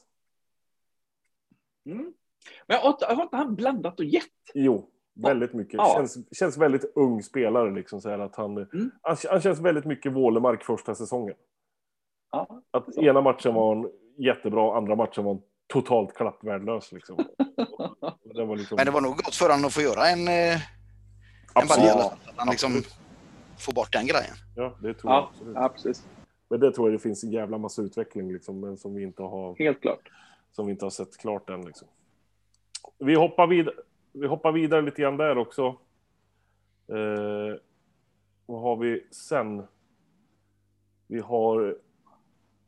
Mm. 1.86 2.12
Men 2.66 2.78
har 2.78 3.22
inte 3.22 3.36
han 3.36 3.54
blandat 3.54 3.98
och 4.00 4.04
gett? 4.04 4.24
Jo, 4.54 4.88
väldigt 5.14 5.52
mycket. 5.52 5.74
Ja. 5.74 5.94
Känns, 5.96 6.36
känns 6.38 6.58
väldigt 6.58 6.92
ung 6.94 7.22
spelare. 7.22 7.70
Liksom, 7.70 8.00
så 8.00 8.08
här, 8.10 8.18
att 8.18 8.36
han, 8.36 8.56
Mm. 8.56 8.90
han, 9.02 9.16
han 9.30 9.40
känns 9.40 9.60
väldigt 9.60 9.84
mycket 9.84 10.12
Wålemark 10.12 10.64
första 10.64 10.94
säsongen. 10.94 11.34
Ja. 12.32 12.62
Att 12.70 12.98
ena 12.98 13.20
matchen 13.20 13.54
var 13.54 13.74
han 13.74 13.90
jättebra, 14.16 14.76
andra 14.76 14.96
matchen 14.96 15.24
var 15.24 15.34
han 15.34 15.42
totalt 15.66 16.14
klappvärdelös. 16.14 16.92
Liksom. 16.92 17.16
Det 18.34 18.44
var 18.44 18.56
liksom, 18.56 18.76
Men 18.76 18.86
det 18.86 18.92
var 18.92 19.00
nog 19.00 19.16
gott 19.16 19.34
för 19.34 19.48
honom 19.50 19.64
att 19.64 19.72
få 19.74 19.80
göra 19.80 20.06
en, 20.08 20.28
eh, 20.28 20.54
en 20.54 20.60
absolut. 21.54 21.92
balja. 21.92 22.04
Att 22.04 22.18
han 22.36 22.48
liksom 22.50 22.72
Absolut. 22.72 22.96
får 23.58 23.72
bort 23.72 23.92
den 23.92 24.06
grejen. 24.06 24.34
Ja, 24.56 24.74
det 24.82 24.94
tror 24.94 25.12
jag 25.12 25.22
Ja, 25.22 25.30
absolut. 25.32 25.54
ja, 25.54 25.68
precis. 25.68 26.06
Men 26.48 26.60
det 26.60 26.72
tror 26.72 26.88
jag 26.90 26.98
det 26.98 27.02
finns 27.02 27.24
en 27.24 27.30
jävla 27.30 27.58
massa 27.58 27.82
utveckling 27.82 28.32
liksom, 28.32 28.60
men 28.60 28.76
som 28.76 28.94
vi 28.94 29.02
inte 29.02 29.22
har, 29.22 29.56
Helt 29.58 29.80
klart. 29.80 30.10
som 30.52 30.66
vi 30.66 30.72
inte 30.72 30.84
har 30.84 30.90
sett 30.90 31.16
klart 31.16 31.50
än. 31.50 31.64
Liksom. 31.64 31.88
Vi, 32.98 33.14
hoppar 33.14 33.46
vid, 33.46 33.68
vi 34.12 34.26
hoppar 34.26 34.52
vidare 34.52 34.82
lite 34.82 35.02
grann 35.02 35.16
där 35.16 35.38
också. 35.38 35.66
Eh, 36.88 37.56
vad 38.46 38.60
har 38.62 38.76
vi 38.76 39.06
sen? 39.10 39.62
Vi 41.06 41.20
har 41.20 41.76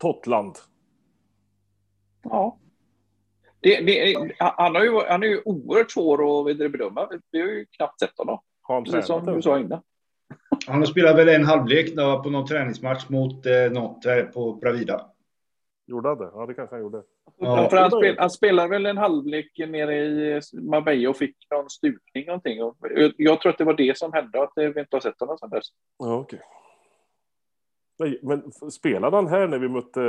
Totland. 0.04 0.54
Ja. 2.22 2.58
Det, 3.60 3.80
det, 3.80 4.14
han, 4.38 4.74
har 4.74 4.84
ju, 4.84 5.00
han 5.08 5.22
är 5.22 5.26
ju 5.26 5.42
oerhört 5.44 5.90
svår 5.90 6.50
att 6.50 6.56
bedöma. 6.56 7.08
Vi 7.30 7.40
har 7.40 7.48
ju 7.48 7.66
knappt 7.66 8.00
sett 8.00 8.18
honom. 8.18 8.38
Precis 8.84 9.06
som 9.06 9.26
du 9.26 9.42
sa 9.42 9.58
innan. 9.58 9.82
Han 10.66 10.78
har 10.78 10.84
spelat 10.84 11.16
väl 11.16 11.28
en 11.28 11.44
halvlek 11.44 11.96
då, 11.96 12.22
på 12.22 12.30
någon 12.30 12.46
träningsmatch 12.46 13.08
mot 13.08 13.46
eh, 13.46 13.70
något 13.72 14.04
här 14.04 14.22
på 14.22 14.52
Bravida. 14.52 15.10
Gjorde 15.86 16.08
han 16.08 16.18
det? 16.18 16.30
Ja, 16.34 16.46
det 16.46 16.54
kanske 16.54 16.74
han 16.74 16.82
gjorde. 16.82 17.02
Ja. 17.38 17.68
För 17.70 17.76
han, 17.76 17.90
spel, 17.90 18.16
han 18.18 18.30
spelade 18.30 18.68
väl 18.68 18.86
en 18.86 18.98
halvlek 18.98 19.58
nere 19.58 19.96
i 19.96 20.40
Marbella 20.52 21.10
och 21.10 21.16
fick 21.16 21.36
någon 21.50 21.70
stukning 21.70 22.26
någonting. 22.26 22.62
Och 22.62 22.76
jag, 22.80 23.12
jag 23.16 23.40
tror 23.40 23.52
att 23.52 23.58
det 23.58 23.64
var 23.64 23.74
det 23.74 23.98
som 23.98 24.12
hände, 24.12 24.42
att 24.42 24.52
vi 24.54 24.66
inte 24.66 24.96
har 24.96 25.00
sett 25.00 25.20
honom 25.20 25.38
sedan 25.38 25.50
dess. 25.50 25.66
Ja, 25.98 26.14
okej. 26.14 26.40
Nej, 27.98 28.18
Men 28.22 28.52
spelade 28.70 29.16
han 29.16 29.26
här 29.28 29.48
när 29.48 29.58
vi 29.58 29.68
mötte... 29.68 30.00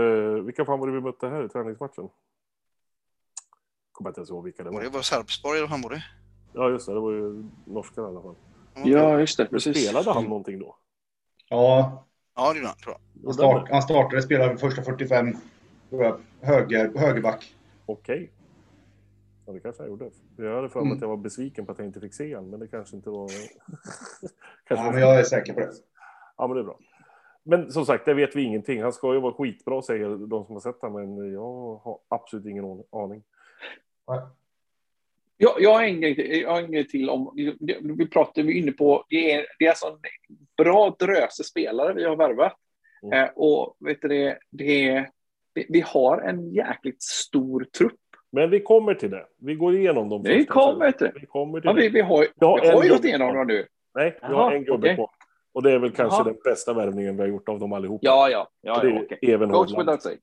Vilka 0.42 0.66
fan 0.66 0.80
var 0.80 0.88
det 0.88 0.94
vi 0.94 1.02
mötte 1.02 1.28
här 1.28 1.46
i 1.46 1.50
träningsmatchen? 1.50 2.10
Kommer 3.92 4.10
inte 4.10 4.20
ens 4.20 4.30
ihåg 4.30 4.44
vilka 4.44 4.64
det 4.64 4.70
Och 4.70 4.76
var. 4.76 4.82
det 4.84 4.90
var 4.90 5.02
Sarpsborg 5.02 5.60
eller 5.60 5.90
det? 5.90 6.04
Ja, 6.54 6.70
just 6.70 6.86
det. 6.88 6.94
Det 6.94 7.00
var 7.00 7.12
ju 7.12 7.44
norskar 7.66 8.02
i 8.02 8.06
alla 8.06 8.22
fall. 8.22 8.36
Ja, 8.84 9.20
just 9.20 9.38
det. 9.38 9.46
Precis. 9.46 9.88
spelade 9.88 10.12
han 10.14 10.24
någonting 10.24 10.60
då? 10.60 10.76
Ja, 11.50 12.02
Ja, 12.38 12.52
det 12.54 12.58
gjorde 12.60 12.68
han. 12.68 12.78
Tror 12.78 12.96
jag. 12.96 13.24
han, 13.26 13.34
start, 13.34 13.68
han 13.72 13.82
startade, 13.82 14.22
spelade 14.22 14.58
första 14.58 14.82
45, 14.82 15.38
tror 15.90 16.04
jag, 16.04 16.20
höger, 16.42 16.92
högerback. 16.98 17.56
Okej. 17.86 18.32
Ja, 19.46 19.54
det 19.54 19.60
kanske 19.60 19.84
jag 19.84 19.90
gjorde. 19.90 20.10
Jag 20.38 20.56
hade 20.56 20.70
för 20.70 20.80
mig 20.80 20.86
Mm. 20.86 20.96
att 20.98 21.02
jag 21.02 21.08
var 21.10 21.18
besviken 21.18 21.66
på 21.66 21.72
att 21.72 21.78
jag 21.78 21.88
inte 21.88 22.00
fick 22.00 22.14
se 22.14 22.36
han, 22.36 22.50
men 22.50 22.60
det 22.60 22.68
kanske 22.68 22.96
inte 22.96 23.10
var... 23.10 23.30
Ja, 23.32 24.30
kanske 24.68 24.86
var 24.86 24.92
men 24.94 25.02
jag 25.02 25.20
är 25.20 25.24
säker 25.24 25.54
på 25.54 25.60
det. 25.60 25.72
Ja, 26.38 26.48
men 26.48 26.56
det 26.56 26.62
är 26.62 26.66
bra. 26.66 26.80
Men 27.48 27.72
som 27.72 27.86
sagt, 27.86 28.06
det 28.06 28.14
vet 28.14 28.36
vi 28.36 28.44
ingenting. 28.44 28.82
Han 28.82 28.94
ska 28.94 29.14
ju 29.14 29.20
vara 29.20 29.34
skitbra, 29.34 29.82
säger 29.82 30.10
de 30.28 30.46
som 30.46 30.56
har 30.56 30.60
sett 30.60 30.82
honom, 30.82 31.16
men 31.16 31.34
jag 31.34 31.76
har 31.84 32.00
absolut 32.08 32.46
ingen 32.46 32.66
an- 32.66 32.84
aning. 32.92 33.24
Jag, 35.38 35.52
jag 35.60 35.74
har 35.74 36.16
till, 36.16 36.42
jag 36.42 36.50
har 36.52 36.62
en 36.62 36.72
grej 36.72 36.88
till 36.88 37.10
om, 37.10 37.32
vi 37.98 38.08
pratade 38.08 38.48
vi 38.48 38.58
är 38.58 38.62
inne 38.62 38.72
på, 38.72 39.06
det 39.10 39.32
är, 39.32 39.46
det 39.60 39.66
är 39.66 39.70
alltså 39.70 39.88
en 39.88 40.00
bra 40.58 40.96
dröse 41.00 41.44
spelare 41.44 41.94
vi 41.94 42.04
har 42.04 42.16
värvat. 42.16 42.54
Mm. 43.04 43.24
Eh, 43.24 43.30
och 43.36 43.76
vet 43.80 44.02
du 44.02 44.08
det, 44.08 44.38
det 44.52 44.88
är, 44.90 45.10
vi, 45.54 45.66
vi 45.70 45.82
har 45.82 46.22
en 46.22 46.50
jäkligt 46.54 47.02
stor 47.04 47.64
trupp. 47.78 48.00
Men 48.32 48.50
vi 48.50 48.60
kommer 48.60 48.94
till 48.94 49.12
det. 49.12 49.26
Vi 49.42 49.56
går 49.56 49.76
igenom 49.76 50.10
dem 50.10 50.24
Vi 50.24 50.46
kommer 50.46 50.92
till 50.92 51.08
det. 51.08 51.14
Vi 51.20 51.26
kommer 51.26 51.62
till 51.62 51.68
Ja, 51.68 51.74
det. 51.74 51.82
vi, 51.82 51.90
vi 51.90 52.02
har, 52.02 52.28
Jag 52.40 52.48
har 52.48 52.62
vi 52.62 52.68
har 52.68 52.82
en 52.82 52.88
ju 52.88 52.94
gått 52.94 53.06
igenom 53.06 53.36
dem 53.36 53.48
nu. 53.48 53.66
Nej, 53.96 54.18
vi 54.22 54.28
har 54.28 54.34
Jaha, 54.34 54.54
en 54.56 54.64
gubbe 54.64 54.78
okej. 54.78 54.96
kvar. 54.96 55.10
Och 55.56 55.64
det 55.64 55.72
är 55.72 55.80
väl 55.80 55.92
kanske 55.92 56.18
Jaha. 56.20 56.24
den 56.24 56.38
bästa 56.44 56.74
värvningen 56.74 57.16
vi 57.16 57.22
har 57.22 57.28
gjort 57.30 57.50
av 57.50 57.60
dem 57.60 57.74
allihopa. 57.74 58.00
Ja, 58.06 58.30
ja. 58.30 58.50
ja, 58.62 58.82
det 58.82 58.90
ja 58.90 58.96
är 58.96 59.06
okej. 59.06 59.20
Even 59.22 59.50
Goes 59.50 59.58
Hårdland. 59.60 59.86
without 59.88 60.02
saying. 60.02 60.20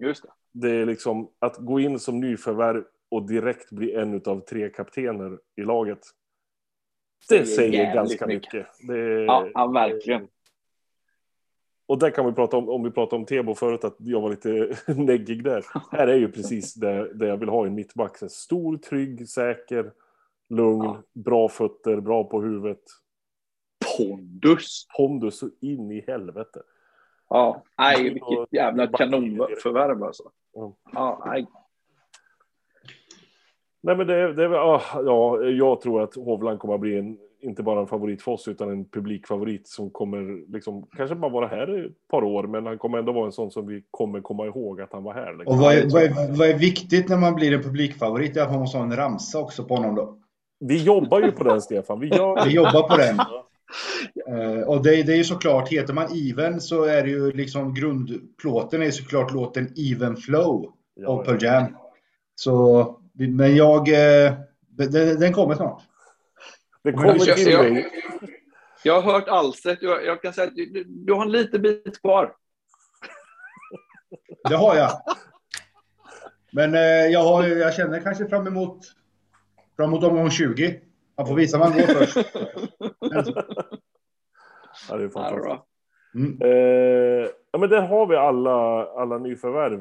Just 0.00 0.22
det. 0.22 0.28
Det 0.52 0.70
är 0.70 0.86
liksom 0.86 1.28
att 1.38 1.56
gå 1.56 1.80
in 1.80 1.98
som 1.98 2.20
nyförvärv 2.20 2.84
och 3.10 3.22
direkt 3.26 3.70
bli 3.70 3.94
en 3.94 4.22
av 4.26 4.40
tre 4.40 4.68
kaptener 4.68 5.38
i 5.56 5.62
laget. 5.62 5.98
Det 7.28 7.46
Säger 7.46 7.70
säger 7.70 7.94
ganska 7.94 8.26
mycket. 8.26 8.52
mycket. 8.54 8.66
Det 8.88 9.24
Ja, 9.24 9.48
ja, 9.54 9.66
verkligen. 9.66 10.28
Och 11.88 11.98
där 11.98 12.10
kan 12.10 12.26
vi 12.26 12.32
prata 12.32 12.56
om, 12.56 12.68
om 12.68 12.82
vi 12.84 12.90
pratade 12.90 13.16
om 13.20 13.26
Tebo 13.26 13.54
förut, 13.54 13.84
att 13.84 13.96
jag 13.98 14.20
var 14.20 14.30
lite 14.30 14.76
neggig 14.92 15.44
där. 15.44 15.64
Här 15.92 16.06
är 16.08 16.16
ju 16.16 16.32
precis 16.32 16.74
det, 16.74 17.14
det 17.14 17.26
jag 17.26 17.36
vill 17.36 17.48
ha 17.48 17.66
i 17.66 17.70
mittback. 17.70 18.16
Stor, 18.30 18.76
trygg, 18.76 19.28
säker, 19.28 19.92
lugn, 20.50 20.84
Ja. 20.84 21.02
bra 21.14 21.48
fötter, 21.48 22.00
bra 22.00 22.24
på 22.24 22.42
huvudet. 22.42 22.82
Pondus. 23.96 24.86
Pondus 24.96 25.38
så 25.38 25.48
in 25.60 25.92
i 25.92 26.04
helvete. 26.06 26.60
Ja, 27.28 27.62
nej, 27.78 28.02
vilket 28.04 28.52
jävla 28.52 28.86
kanonförvärv 28.86 30.02
alltså. 30.02 30.22
Mm. 30.56 30.72
Ja, 30.92 31.22
nej. 31.26 31.46
Nej, 33.80 33.96
men 33.96 34.06
det, 34.06 34.32
det 34.32 34.60
ah, 34.60 34.82
ja, 34.94 35.42
jag 35.42 35.80
tror 35.80 36.02
att 36.02 36.14
Hovland 36.14 36.58
kommer 36.58 36.74
att 36.74 36.80
bli 36.80 36.98
en, 36.98 37.18
inte 37.40 37.62
bara 37.62 37.80
en 37.80 37.86
favorit 37.86 38.22
för 38.22 38.32
oss, 38.32 38.48
utan 38.48 38.70
en 38.70 38.84
publikfavorit 38.84 39.68
som 39.68 39.90
kommer 39.90 40.52
liksom, 40.52 40.86
kanske 40.96 41.16
bara 41.16 41.30
vara 41.30 41.46
här 41.46 41.86
ett 41.86 42.08
par 42.08 42.24
år, 42.24 42.46
men 42.46 42.66
han 42.66 42.78
kommer 42.78 42.98
ändå 42.98 43.12
vara 43.12 43.26
en 43.26 43.32
sån 43.32 43.50
som 43.50 43.66
vi 43.66 43.82
kommer 43.90 44.20
komma 44.20 44.46
ihåg 44.46 44.80
att 44.80 44.92
han 44.92 45.02
var 45.02 45.14
här. 45.14 45.34
Liksom. 45.34 45.54
Och 45.54 45.62
vad 45.62 45.74
är, 45.74 45.90
vad, 45.92 46.02
är, 46.02 46.38
vad 46.38 46.48
är 46.48 46.58
viktigt 46.58 47.08
när 47.08 47.16
man 47.16 47.34
blir 47.34 47.54
en 47.54 47.62
publikfavorit? 47.62 48.34
Det 48.34 48.40
är 48.40 48.44
att 48.44 48.50
man 48.50 48.60
måste 48.60 48.78
ha 48.78 48.84
en 48.84 48.96
ramsa 48.96 49.40
också 49.40 49.64
på 49.64 49.76
honom 49.76 49.94
då. 49.94 50.18
Vi 50.60 50.84
jobbar 50.84 51.20
ju 51.20 51.32
på 51.32 51.44
den, 51.44 51.62
Stefan. 51.62 52.00
Vi 52.00 52.08
gör 52.08 52.44
Vi 52.44 52.50
jobbar 52.50 52.88
på 52.88 52.96
den. 52.96 53.16
Eh, 54.28 54.60
och 54.68 54.82
det, 54.82 55.02
det 55.02 55.12
är 55.12 55.16
ju 55.16 55.24
såklart, 55.24 55.68
heter 55.68 55.92
man 55.94 56.08
Even 56.12 56.60
så 56.60 56.84
är 56.84 57.02
det 57.02 57.10
ju 57.10 57.32
liksom 57.32 57.74
grundplåten 57.74 58.82
är 58.82 58.90
såklart 58.90 59.32
låten 59.32 59.72
Even 59.76 60.16
Flow 60.16 60.72
Ja, 60.94 61.08
av 61.08 61.24
Pearl 61.24 61.44
Jam. 61.44 61.76
Så, 62.34 63.00
men 63.12 63.56
jag, 63.56 63.88
eh, 63.88 64.32
den, 64.68 65.20
den 65.20 65.32
kommer 65.32 65.54
snart. 65.54 65.82
Det 66.82 66.92
kommer 66.92 67.26
Jag- 67.26 67.36
till 67.36 67.50
jag- 67.52 67.72
mig. 67.72 67.90
Jag 68.82 69.00
har 69.00 69.12
hört 69.12 69.28
Alstert. 69.28 69.78
Jag, 69.82 70.04
jag 70.04 70.22
kan 70.22 70.32
säga 70.32 70.46
att 70.48 70.54
du, 70.56 70.84
du 70.86 71.12
har 71.12 71.22
en 71.22 71.32
liten 71.32 71.62
bit 71.62 72.00
kvar. 72.00 72.32
Det 74.48 74.56
har 74.56 74.76
jag. 74.76 74.90
Men 76.52 76.74
eh, 76.74 76.80
jag, 76.80 77.22
har, 77.22 77.46
jag 77.46 77.74
känner 77.74 78.00
kanske 78.00 78.26
fram 78.28 78.46
emot, 78.46 78.78
fram 79.76 79.88
emot 79.90 80.04
omgång 80.04 80.30
20. 80.30 80.80
Man 81.16 81.26
får 81.26 81.34
visa 81.34 81.58
vad 81.58 81.68
man 81.68 81.78
går 81.78 81.86
först. 81.86 82.16
Ja, 84.88 84.96
det 84.96 85.04
är 85.04 85.08
fantastiskt. 85.08 85.42
bra. 85.42 85.66
Mm. 86.14 86.42
Eh, 86.42 87.28
ja, 87.50 87.58
men 87.58 87.70
där 87.70 87.82
har 87.82 88.06
vi 88.06 88.16
alla, 88.16 88.86
alla 88.86 89.18
nyförvärv. 89.18 89.78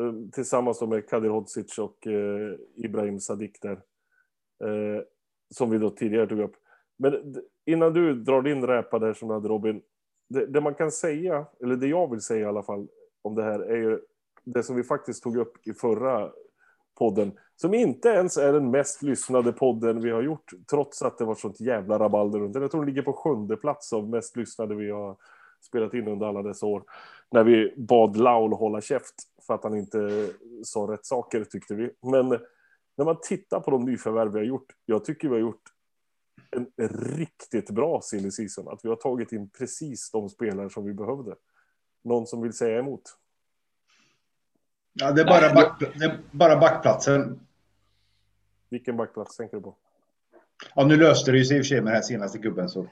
Eh, 0.00 0.30
tillsammans 0.32 0.80
med 0.80 1.08
Kadir 1.08 1.28
Hodzic 1.28 1.78
och 1.78 2.06
eh, 2.06 2.54
Ibrahim 2.76 3.20
Sadiq 3.20 3.52
där. 3.60 3.80
Eh, 4.64 5.02
som 5.50 5.70
vi 5.70 5.78
då 5.78 5.90
tidigare 5.90 6.26
tog 6.26 6.40
upp. 6.40 6.54
Men 6.98 7.34
innan 7.66 7.92
du 7.92 8.14
drar 8.14 8.42
din 8.42 8.66
räpa 8.66 8.98
där 8.98 9.14
som 9.14 9.28
du 9.28 9.34
hade 9.34 9.48
Robin. 9.48 9.82
Det, 10.28 10.46
det 10.46 10.60
man 10.60 10.74
kan 10.74 10.90
säga, 10.90 11.46
eller 11.62 11.76
det 11.76 11.86
jag 11.86 12.10
vill 12.10 12.20
säga 12.20 12.40
i 12.40 12.48
alla 12.48 12.62
fall 12.62 12.88
om 13.22 13.34
det 13.34 13.42
här 13.42 13.60
är 13.60 13.76
ju 13.76 14.00
det 14.44 14.62
som 14.62 14.76
vi 14.76 14.82
faktiskt 14.82 15.22
tog 15.22 15.36
upp 15.36 15.66
i 15.66 15.72
förra 15.72 16.32
podden. 16.98 17.32
Som 17.56 17.74
inte 17.74 18.08
ens 18.08 18.36
är 18.36 18.52
den 18.52 18.70
mest 18.70 19.02
lyssnade 19.02 19.52
podden 19.52 20.00
vi 20.00 20.10
har 20.10 20.22
gjort. 20.22 20.50
Trots 20.70 21.02
att 21.02 21.18
det 21.18 21.24
var 21.24 21.34
sånt 21.34 21.60
jävla 21.60 21.98
rabalder 21.98 22.38
runt 22.38 22.52
den. 22.52 22.62
Jag 22.62 22.70
tror 22.70 22.80
den 22.80 22.94
ligger 22.94 23.02
på 23.02 23.12
sjunde 23.12 23.56
plats 23.56 23.92
av 23.92 24.08
mest 24.08 24.36
lyssnade 24.36 24.74
vi 24.74 24.90
har 24.90 25.16
spelat 25.60 25.94
in 25.94 26.08
under 26.08 26.26
alla 26.26 26.42
dessa 26.42 26.66
år. 26.66 26.84
När 27.30 27.44
vi 27.44 27.74
bad 27.76 28.16
Laul 28.16 28.52
hålla 28.52 28.80
käft 28.80 29.14
för 29.46 29.54
att 29.54 29.64
han 29.64 29.76
inte 29.76 30.28
sa 30.64 30.80
rätt 30.80 31.06
saker 31.06 31.44
tyckte 31.44 31.74
vi. 31.74 31.90
Men 32.00 32.28
när 32.96 33.04
man 33.04 33.16
tittar 33.22 33.60
på 33.60 33.70
de 33.70 33.84
nyförvärv 33.84 34.32
vi 34.32 34.38
har 34.38 34.46
gjort. 34.46 34.72
Jag 34.84 35.04
tycker 35.04 35.28
vi 35.28 35.34
har 35.34 35.40
gjort 35.40 35.62
en 36.50 36.88
riktigt 36.88 37.70
bra 37.70 38.00
silly 38.02 38.30
season. 38.30 38.68
Att 38.68 38.84
vi 38.84 38.88
har 38.88 38.96
tagit 38.96 39.32
in 39.32 39.50
precis 39.50 40.10
de 40.10 40.28
spelare 40.28 40.70
som 40.70 40.84
vi 40.84 40.94
behövde. 40.94 41.34
Någon 42.04 42.26
som 42.26 42.42
vill 42.42 42.52
säga 42.52 42.78
emot? 42.78 43.02
Ja, 44.92 45.12
det 45.12 45.20
är 45.20 45.24
bara, 45.24 45.54
back, 45.54 45.80
det 45.98 46.04
är 46.04 46.18
bara 46.30 46.56
backplatsen. 46.56 47.40
Vilken 48.70 48.96
backplats 48.96 49.36
tänker 49.36 49.56
du 49.56 49.62
på? 49.62 49.74
Ja, 50.74 50.84
nu 50.84 50.96
löste 50.96 51.30
det 51.30 51.38
ju 51.38 51.44
sig 51.44 51.56
i 51.56 51.60
och 51.60 51.64
för 51.64 51.68
sig 51.68 51.80
med 51.80 51.86
den 51.86 51.94
här 51.94 52.02
senaste 52.02 52.38
gubben. 52.38 52.68
Så. 52.68 52.86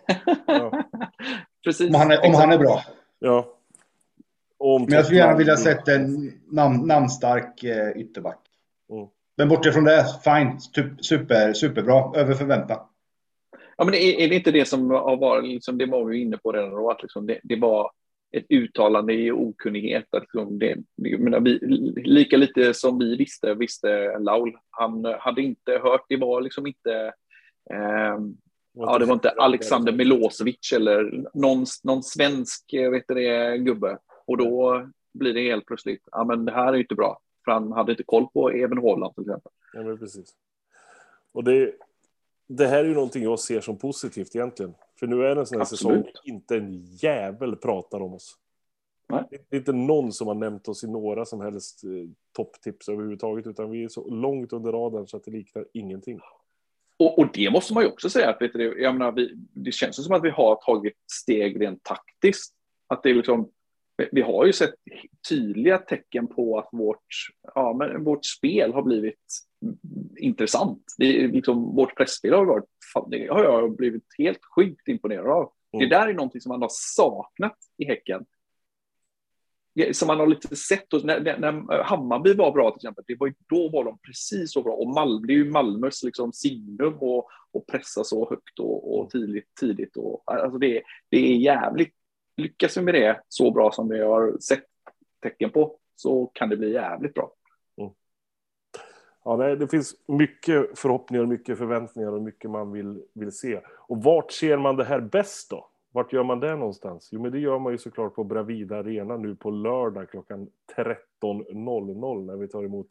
Ja. 0.46 0.84
Precis. 1.64 1.88
Om 1.88 1.94
han 1.94 2.10
är, 2.10 2.26
om 2.26 2.34
han 2.34 2.52
är 2.52 2.58
bra. 2.58 2.82
Ja. 3.18 3.56
Om 4.58 4.82
Men 4.82 4.92
jag 4.92 5.04
skulle 5.04 5.20
gärna 5.20 5.36
vilja 5.36 5.56
sett 5.56 5.88
en 5.88 6.32
namn, 6.46 6.86
namnstark 6.86 7.64
eh, 7.64 7.90
ytterback. 7.96 8.38
Mm. 8.90 9.06
Men 9.36 9.48
bortifrån 9.48 9.84
det, 9.84 10.06
fine. 10.24 10.60
Super, 11.00 11.52
superbra. 11.52 12.20
Över 12.20 12.34
förväntan. 12.34 12.78
Ja, 13.76 13.84
men 13.84 13.94
är, 13.94 14.20
är 14.20 14.28
det 14.28 14.34
inte 14.34 14.50
det 14.50 14.64
som 14.64 14.90
har 14.90 15.16
varit, 15.16 15.44
liksom, 15.44 15.78
det 15.78 15.86
var 15.86 16.04
vi 16.04 16.18
inne 16.18 16.36
på 16.36 16.52
redan 16.52 16.70
då, 16.70 16.90
att 16.90 17.02
liksom 17.02 17.26
det, 17.26 17.40
det 17.42 17.56
var 17.56 17.90
ett 18.32 18.46
uttalande 18.48 19.12
i 19.12 19.30
okunnighet. 19.30 20.14
Att 20.14 20.22
liksom 20.22 20.58
det, 20.58 20.76
menar, 21.18 21.40
vi, 21.40 21.58
lika 22.04 22.36
lite 22.36 22.74
som 22.74 22.98
vi 22.98 23.16
visste, 23.16 23.54
visste 23.54 24.18
Laul. 24.18 24.56
Han 24.70 25.04
hade 25.04 25.42
inte 25.42 25.72
hört, 25.82 26.04
det 26.08 26.16
var 26.16 26.40
liksom 26.40 26.66
inte 26.66 27.12
eh, 27.70 28.18
Ja, 28.72 28.98
det 28.98 29.04
var 29.04 29.14
inte 29.14 29.30
Alexander 29.30 29.92
Milosevic 29.92 30.72
eller 30.74 31.24
någon, 31.34 31.66
någon 31.84 32.02
svensk 32.02 32.64
vet 32.72 33.08
det, 33.08 33.58
gubbe. 33.58 33.98
Och 34.26 34.36
då 34.36 34.86
blir 35.12 35.34
det 35.34 35.42
helt 35.42 35.66
plötsligt, 35.66 36.02
ja 36.12 36.24
men 36.24 36.44
det 36.44 36.52
här 36.52 36.72
är 36.72 36.76
inte 36.76 36.94
bra. 36.94 37.20
För 37.44 37.52
han 37.52 37.72
hade 37.72 37.92
inte 37.92 38.02
koll 38.02 38.26
på 38.32 38.52
Even 38.52 38.78
Holland 38.78 39.14
till 39.14 39.22
exempel. 39.22 39.52
Ja, 39.72 39.82
men 39.82 39.98
precis. 39.98 40.34
Och 41.32 41.44
det, 41.44 41.74
det 42.46 42.66
här 42.66 42.78
är 42.78 42.88
ju 42.88 42.94
någonting 42.94 43.22
jag 43.22 43.40
ser 43.40 43.60
som 43.60 43.78
positivt 43.78 44.36
egentligen. 44.36 44.74
För 45.00 45.06
nu 45.06 45.24
är 45.26 45.34
det 45.34 45.40
en 45.40 45.46
sån 45.46 45.56
här 45.56 45.62
Absolut. 45.62 46.06
säsong 46.06 46.12
inte 46.24 46.56
en 46.56 46.82
jävel 46.82 47.56
pratar 47.56 48.00
om 48.02 48.14
oss. 48.14 48.36
Nej. 49.08 49.24
Det 49.30 49.56
är 49.56 49.58
inte 49.58 49.72
någon 49.72 50.12
som 50.12 50.26
har 50.26 50.34
nämnt 50.34 50.68
oss 50.68 50.84
i 50.84 50.86
några 50.86 51.24
som 51.24 51.40
helst 51.40 51.84
eh, 51.84 51.90
topptips 52.32 52.88
överhuvudtaget, 52.88 53.46
utan 53.46 53.70
vi 53.70 53.84
är 53.84 53.88
så 53.88 54.10
långt 54.10 54.52
under 54.52 54.72
radarn 54.72 55.06
så 55.06 55.16
att 55.16 55.24
det 55.24 55.30
liknar 55.30 55.66
ingenting. 55.72 56.20
Och, 56.96 57.18
och 57.18 57.28
det 57.32 57.50
måste 57.50 57.74
man 57.74 57.82
ju 57.82 57.88
också 57.88 58.10
säga, 58.10 58.30
att 58.30 58.42
vet 58.42 58.52
du, 58.52 58.82
jag 58.82 58.94
menar, 58.94 59.12
vi, 59.12 59.34
det 59.52 59.72
känns 59.72 60.04
som 60.04 60.14
att 60.14 60.24
vi 60.24 60.30
har 60.30 60.56
tagit 60.56 60.94
steg 61.12 61.60
rent 61.60 61.82
taktiskt. 61.82 62.54
Att 62.86 63.02
det 63.02 63.10
är 63.10 63.14
liksom, 63.14 63.50
vi 64.12 64.22
har 64.22 64.46
ju 64.46 64.52
sett 64.52 64.74
tydliga 65.28 65.78
tecken 65.78 66.26
på 66.26 66.58
att 66.58 66.68
vårt, 66.72 67.06
ja, 67.54 67.74
men 67.78 68.04
vårt 68.04 68.24
spel 68.24 68.72
har 68.72 68.82
blivit 68.82 69.16
intressant. 70.16 70.82
Det 70.98 71.24
är 71.24 71.28
liksom, 71.28 71.76
vårt 71.76 71.96
pressspel 71.96 72.32
har 72.32 72.44
varit, 72.44 72.64
det 73.10 73.28
har 73.28 73.44
jag 73.44 73.76
blivit 73.76 74.06
helt 74.18 74.40
sjukt 74.56 74.88
imponerad 74.88 75.26
av. 75.26 75.52
Mm. 75.72 75.88
Det 75.88 75.96
där 75.96 76.08
är 76.08 76.14
någonting 76.14 76.40
som 76.40 76.50
man 76.50 76.62
har 76.62 76.70
saknat 76.72 77.56
i 77.76 77.84
Häcken. 77.84 78.24
Som 79.92 80.06
man 80.06 80.18
har 80.18 80.26
lite 80.26 80.56
sett, 80.56 80.92
och 80.92 81.04
när, 81.04 81.20
när 81.20 81.82
Hammarby 81.82 82.34
var 82.34 82.52
bra 82.52 82.70
till 82.70 82.78
exempel, 82.78 83.04
det 83.06 83.16
var, 83.18 83.34
då 83.48 83.68
var 83.68 83.84
de 83.84 83.98
precis 83.98 84.52
så 84.52 84.62
bra. 84.62 84.72
Och 84.72 84.88
Malmö, 84.88 85.26
det 85.26 85.32
är 85.32 85.36
ju 85.36 85.50
Malmös 85.50 86.02
liksom 86.02 86.32
signum 86.32 86.94
och, 86.94 87.28
och 87.52 87.66
pressa 87.66 88.04
så 88.04 88.30
högt 88.30 88.58
och, 88.58 88.98
och 88.98 89.10
tidigt. 89.10 89.54
tidigt 89.60 89.96
och, 89.96 90.22
alltså 90.24 90.58
det, 90.58 90.82
det 91.10 91.32
är 91.32 91.36
jävligt. 91.36 91.94
Lyckas 92.40 92.76
vi 92.76 92.82
med 92.82 92.94
det 92.94 93.20
så 93.28 93.50
bra 93.50 93.72
som 93.72 93.88
vi 93.88 94.00
har 94.00 94.38
sett 94.38 94.64
tecken 95.22 95.50
på 95.50 95.76
så 95.96 96.26
kan 96.34 96.48
det 96.48 96.56
bli 96.56 96.72
jävligt 96.72 97.14
bra. 97.14 97.32
Mm. 97.76 97.90
Ja, 99.24 99.36
nej, 99.36 99.56
det 99.56 99.68
finns 99.68 99.94
mycket 100.08 100.78
förhoppningar, 100.78 101.26
mycket 101.26 101.58
förväntningar 101.58 102.12
och 102.12 102.22
mycket 102.22 102.50
man 102.50 102.72
vill, 102.72 103.02
vill 103.14 103.32
se. 103.32 103.60
Och 103.66 104.02
vart 104.02 104.32
ser 104.32 104.56
man 104.56 104.76
det 104.76 104.84
här 104.84 105.00
bäst 105.00 105.50
då? 105.50 105.70
Vart 105.92 106.12
gör 106.12 106.22
man 106.22 106.40
det 106.40 106.56
någonstans? 106.56 107.08
Jo, 107.12 107.22
men 107.22 107.32
det 107.32 107.38
gör 107.38 107.58
man 107.58 107.72
ju 107.72 107.78
såklart 107.78 108.14
på 108.14 108.24
Bravida 108.24 108.76
Arena 108.76 109.16
nu 109.16 109.36
på 109.36 109.50
lördag 109.50 110.10
klockan 110.10 110.48
13.00 110.76 112.26
när 112.26 112.36
vi 112.36 112.48
tar 112.48 112.64
emot 112.64 112.88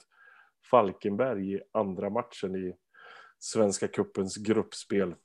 Falkenberg 0.72 1.54
i 1.54 1.62
andra 1.72 2.10
matchen 2.10 2.56
i 2.56 2.76
Svenska 3.40 3.88
Kuppens 3.88 4.38
gruppspel. 4.38 5.16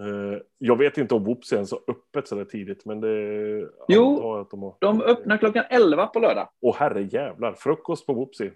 Eh, 0.00 0.38
jag 0.58 0.78
vet 0.78 0.98
inte 0.98 1.14
om 1.14 1.24
Woops 1.24 1.52
är 1.52 1.64
så 1.64 1.80
öppet 1.88 2.28
så 2.28 2.34
där 2.34 2.44
tidigt, 2.44 2.84
men 2.84 3.00
det... 3.00 3.68
Jo, 3.88 4.34
att 4.34 4.50
de, 4.50 4.62
har... 4.62 4.74
de 4.78 5.02
öppnar 5.02 5.36
klockan 5.36 5.64
11 5.70 6.06
på 6.06 6.18
lördag. 6.18 6.48
Åh 6.60 6.76
herre 6.76 7.02
jävlar, 7.02 7.52
frukost 7.52 8.06
på 8.06 8.12
Whoopsie. 8.12 8.52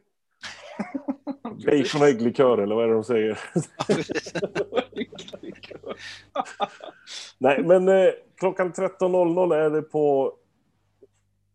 Bacon 1.43 2.03
och 2.03 2.09
ägglikör 2.09 2.59
eller 2.59 2.75
vad 2.75 2.85
är 2.85 2.89
det 2.89 2.95
de 2.95 3.05
säger? 3.05 3.39
Nej, 7.39 7.63
men 7.65 7.89
eh, 7.89 8.13
klockan 8.37 8.73
13.00 8.73 9.55
är 9.55 9.71
det 9.71 9.83
på 9.83 10.35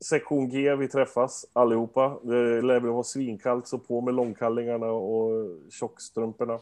sektion 0.05 0.49
G 0.49 0.75
vi 0.75 0.87
träffas 0.87 1.45
allihopa. 1.53 2.19
Det 2.23 2.61
lär 2.61 2.79
väl 2.79 2.91
vara 2.91 3.03
svinkallt 3.03 3.67
så 3.67 3.79
på 3.79 4.01
med 4.01 4.13
långkallingarna 4.13 4.87
och 4.87 5.31
tjockstrumporna. 5.69 6.59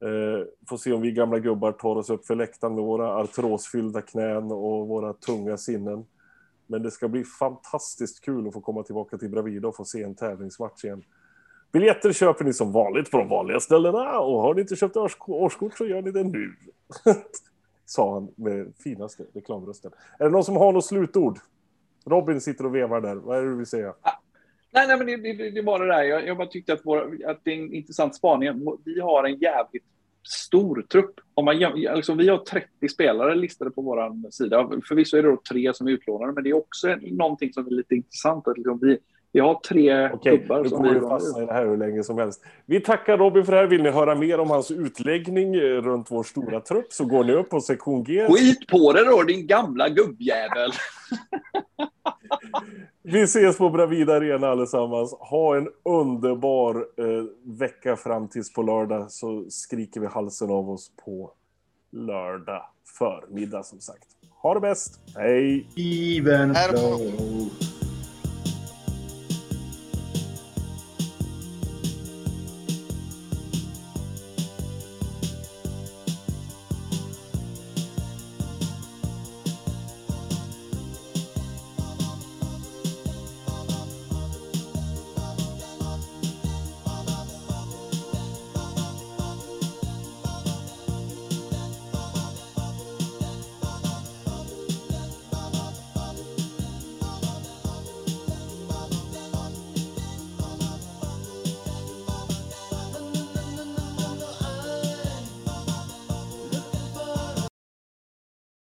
Eh, 0.00 0.46
får 0.68 0.76
se 0.76 0.92
om 0.92 1.00
vi 1.00 1.12
gamla 1.12 1.38
gubbar 1.38 1.72
tar 1.72 1.96
oss 1.96 2.10
upp 2.10 2.26
för 2.26 2.34
läktaren 2.34 2.74
med 2.74 2.84
våra 2.84 3.14
artrosfyllda 3.14 4.02
knän 4.02 4.52
och 4.52 4.88
våra 4.88 5.12
tunga 5.12 5.56
sinnen. 5.56 6.06
Men 6.66 6.82
det 6.82 6.90
ska 6.90 7.08
bli 7.08 7.24
fantastiskt 7.24 8.24
kul 8.24 8.48
att 8.48 8.54
få 8.54 8.60
komma 8.60 8.82
tillbaka 8.82 9.18
till 9.18 9.30
Bravida 9.30 9.68
och 9.68 9.76
få 9.76 9.84
se 9.84 10.02
en 10.02 10.14
tävlingsmatch 10.14 10.84
igen. 10.84 11.04
Biljetter 11.72 12.12
köper 12.12 12.44
ni 12.44 12.52
som 12.52 12.72
vanligt 12.72 13.10
på 13.10 13.18
de 13.18 13.28
vanliga 13.28 13.60
ställena 13.60 14.18
och 14.18 14.40
har 14.40 14.54
ni 14.54 14.60
inte 14.60 14.76
köpt 14.76 14.96
årskort 15.26 15.78
så 15.78 15.86
gör 15.86 16.02
ni 16.02 16.10
det 16.10 16.24
nu. 16.24 16.52
Sa 17.86 18.14
han 18.14 18.28
med 18.34 18.72
finaste 18.78 19.24
reklamrösten. 19.34 19.92
Är 20.18 20.24
det 20.24 20.30
någon 20.30 20.44
som 20.44 20.56
har 20.56 20.72
något 20.72 20.84
slutord? 20.84 21.38
Robin 22.06 22.40
sitter 22.40 22.66
och 22.66 22.74
vevar 22.74 23.00
där. 23.00 23.14
Vad 23.14 23.38
är 23.38 23.42
det 23.42 23.50
du 23.50 23.56
vill 23.56 23.66
säga? 23.66 23.94
Ah, 24.02 24.12
Nej, 24.78 24.86
nej, 24.86 24.98
men 24.98 25.06
det, 25.06 25.32
det, 25.32 25.50
det 25.50 25.62
var 25.62 25.78
det 25.78 25.86
där. 25.86 26.02
Jag, 26.02 26.26
jag 26.26 26.36
bara 26.36 26.46
tyckte 26.46 26.72
att, 26.72 26.80
vår, 26.84 27.18
att 27.26 27.40
det 27.44 27.50
är 27.50 27.58
en 27.58 27.74
intressant 27.74 28.14
spaning. 28.14 28.48
Vi 28.84 29.00
har 29.00 29.24
en 29.24 29.38
jävligt 29.38 29.84
stor 30.28 30.82
trupp. 30.82 31.20
Om 31.34 31.44
man, 31.44 31.64
alltså, 31.90 32.14
vi 32.14 32.28
har 32.28 32.38
30 32.38 32.88
spelare 32.88 33.34
listade 33.34 33.70
på 33.70 33.82
vår 33.82 34.30
sida. 34.30 34.70
Förvisso 34.88 35.16
är 35.16 35.22
det 35.22 35.28
då 35.28 35.40
tre 35.50 35.74
som 35.74 35.86
är 35.86 35.90
utlånade, 35.90 36.32
men 36.32 36.44
det 36.44 36.50
är 36.50 36.56
också 36.56 36.96
någonting 37.02 37.52
som 37.52 37.66
är 37.66 37.70
lite 37.70 37.94
intressant. 37.94 38.48
Att 38.48 38.56
liksom 38.56 38.78
vi, 38.82 38.98
vi 39.32 39.40
har 39.40 39.54
tre 39.54 40.10
Okej, 40.12 40.38
klubbar. 40.38 40.62
Nu 40.62 40.68
kommer 40.68 40.94
vi 40.94 41.00
fastna 41.00 41.42
i 41.42 41.46
det 41.46 41.52
här 41.52 41.66
hur 41.66 41.76
länge 41.76 42.02
som 42.04 42.18
helst. 42.18 42.44
Vi 42.66 42.80
tackar 42.80 43.18
Robin 43.18 43.44
för 43.44 43.52
det 43.52 43.58
här. 43.58 43.66
Vill 43.66 43.82
ni 43.82 43.90
höra 43.90 44.14
mer 44.14 44.40
om 44.40 44.50
hans 44.50 44.70
utläggning 44.70 45.54
eh, 45.54 45.60
runt 45.60 46.10
vår 46.10 46.22
stora 46.22 46.60
trupp 46.60 46.92
så 46.92 47.04
går 47.04 47.24
ni 47.24 47.32
upp 47.32 47.50
på 47.50 47.60
sektion 47.60 48.04
G. 48.04 48.26
Skit 48.28 48.66
på 48.66 48.92
det 48.92 49.04
då, 49.04 49.22
din 49.22 49.46
gamla 49.46 49.88
gubbjävel! 49.88 50.70
vi 53.12 53.22
ses 53.22 53.58
på 53.58 53.70
Bravida 53.70 54.14
Arena 54.16 54.48
allesammans. 54.48 55.14
Ha 55.20 55.56
en 55.56 55.68
underbar 55.82 56.76
eh, 56.76 57.24
vecka 57.44 57.96
fram 57.96 58.28
tills 58.28 58.52
på 58.52 58.62
lördag 58.62 59.10
så 59.10 59.44
skriker 59.48 60.00
vi 60.00 60.06
halsen 60.06 60.50
av 60.50 60.70
oss 60.70 60.90
på 61.04 61.32
lördag 61.92 62.62
förmiddag 62.98 63.62
som 63.62 63.80
sagt. 63.80 64.06
Ha 64.42 64.54
det 64.54 64.60
bäst! 64.60 65.00
Hej! 65.16 65.66
Even 65.76 66.54
flow. 66.54 67.77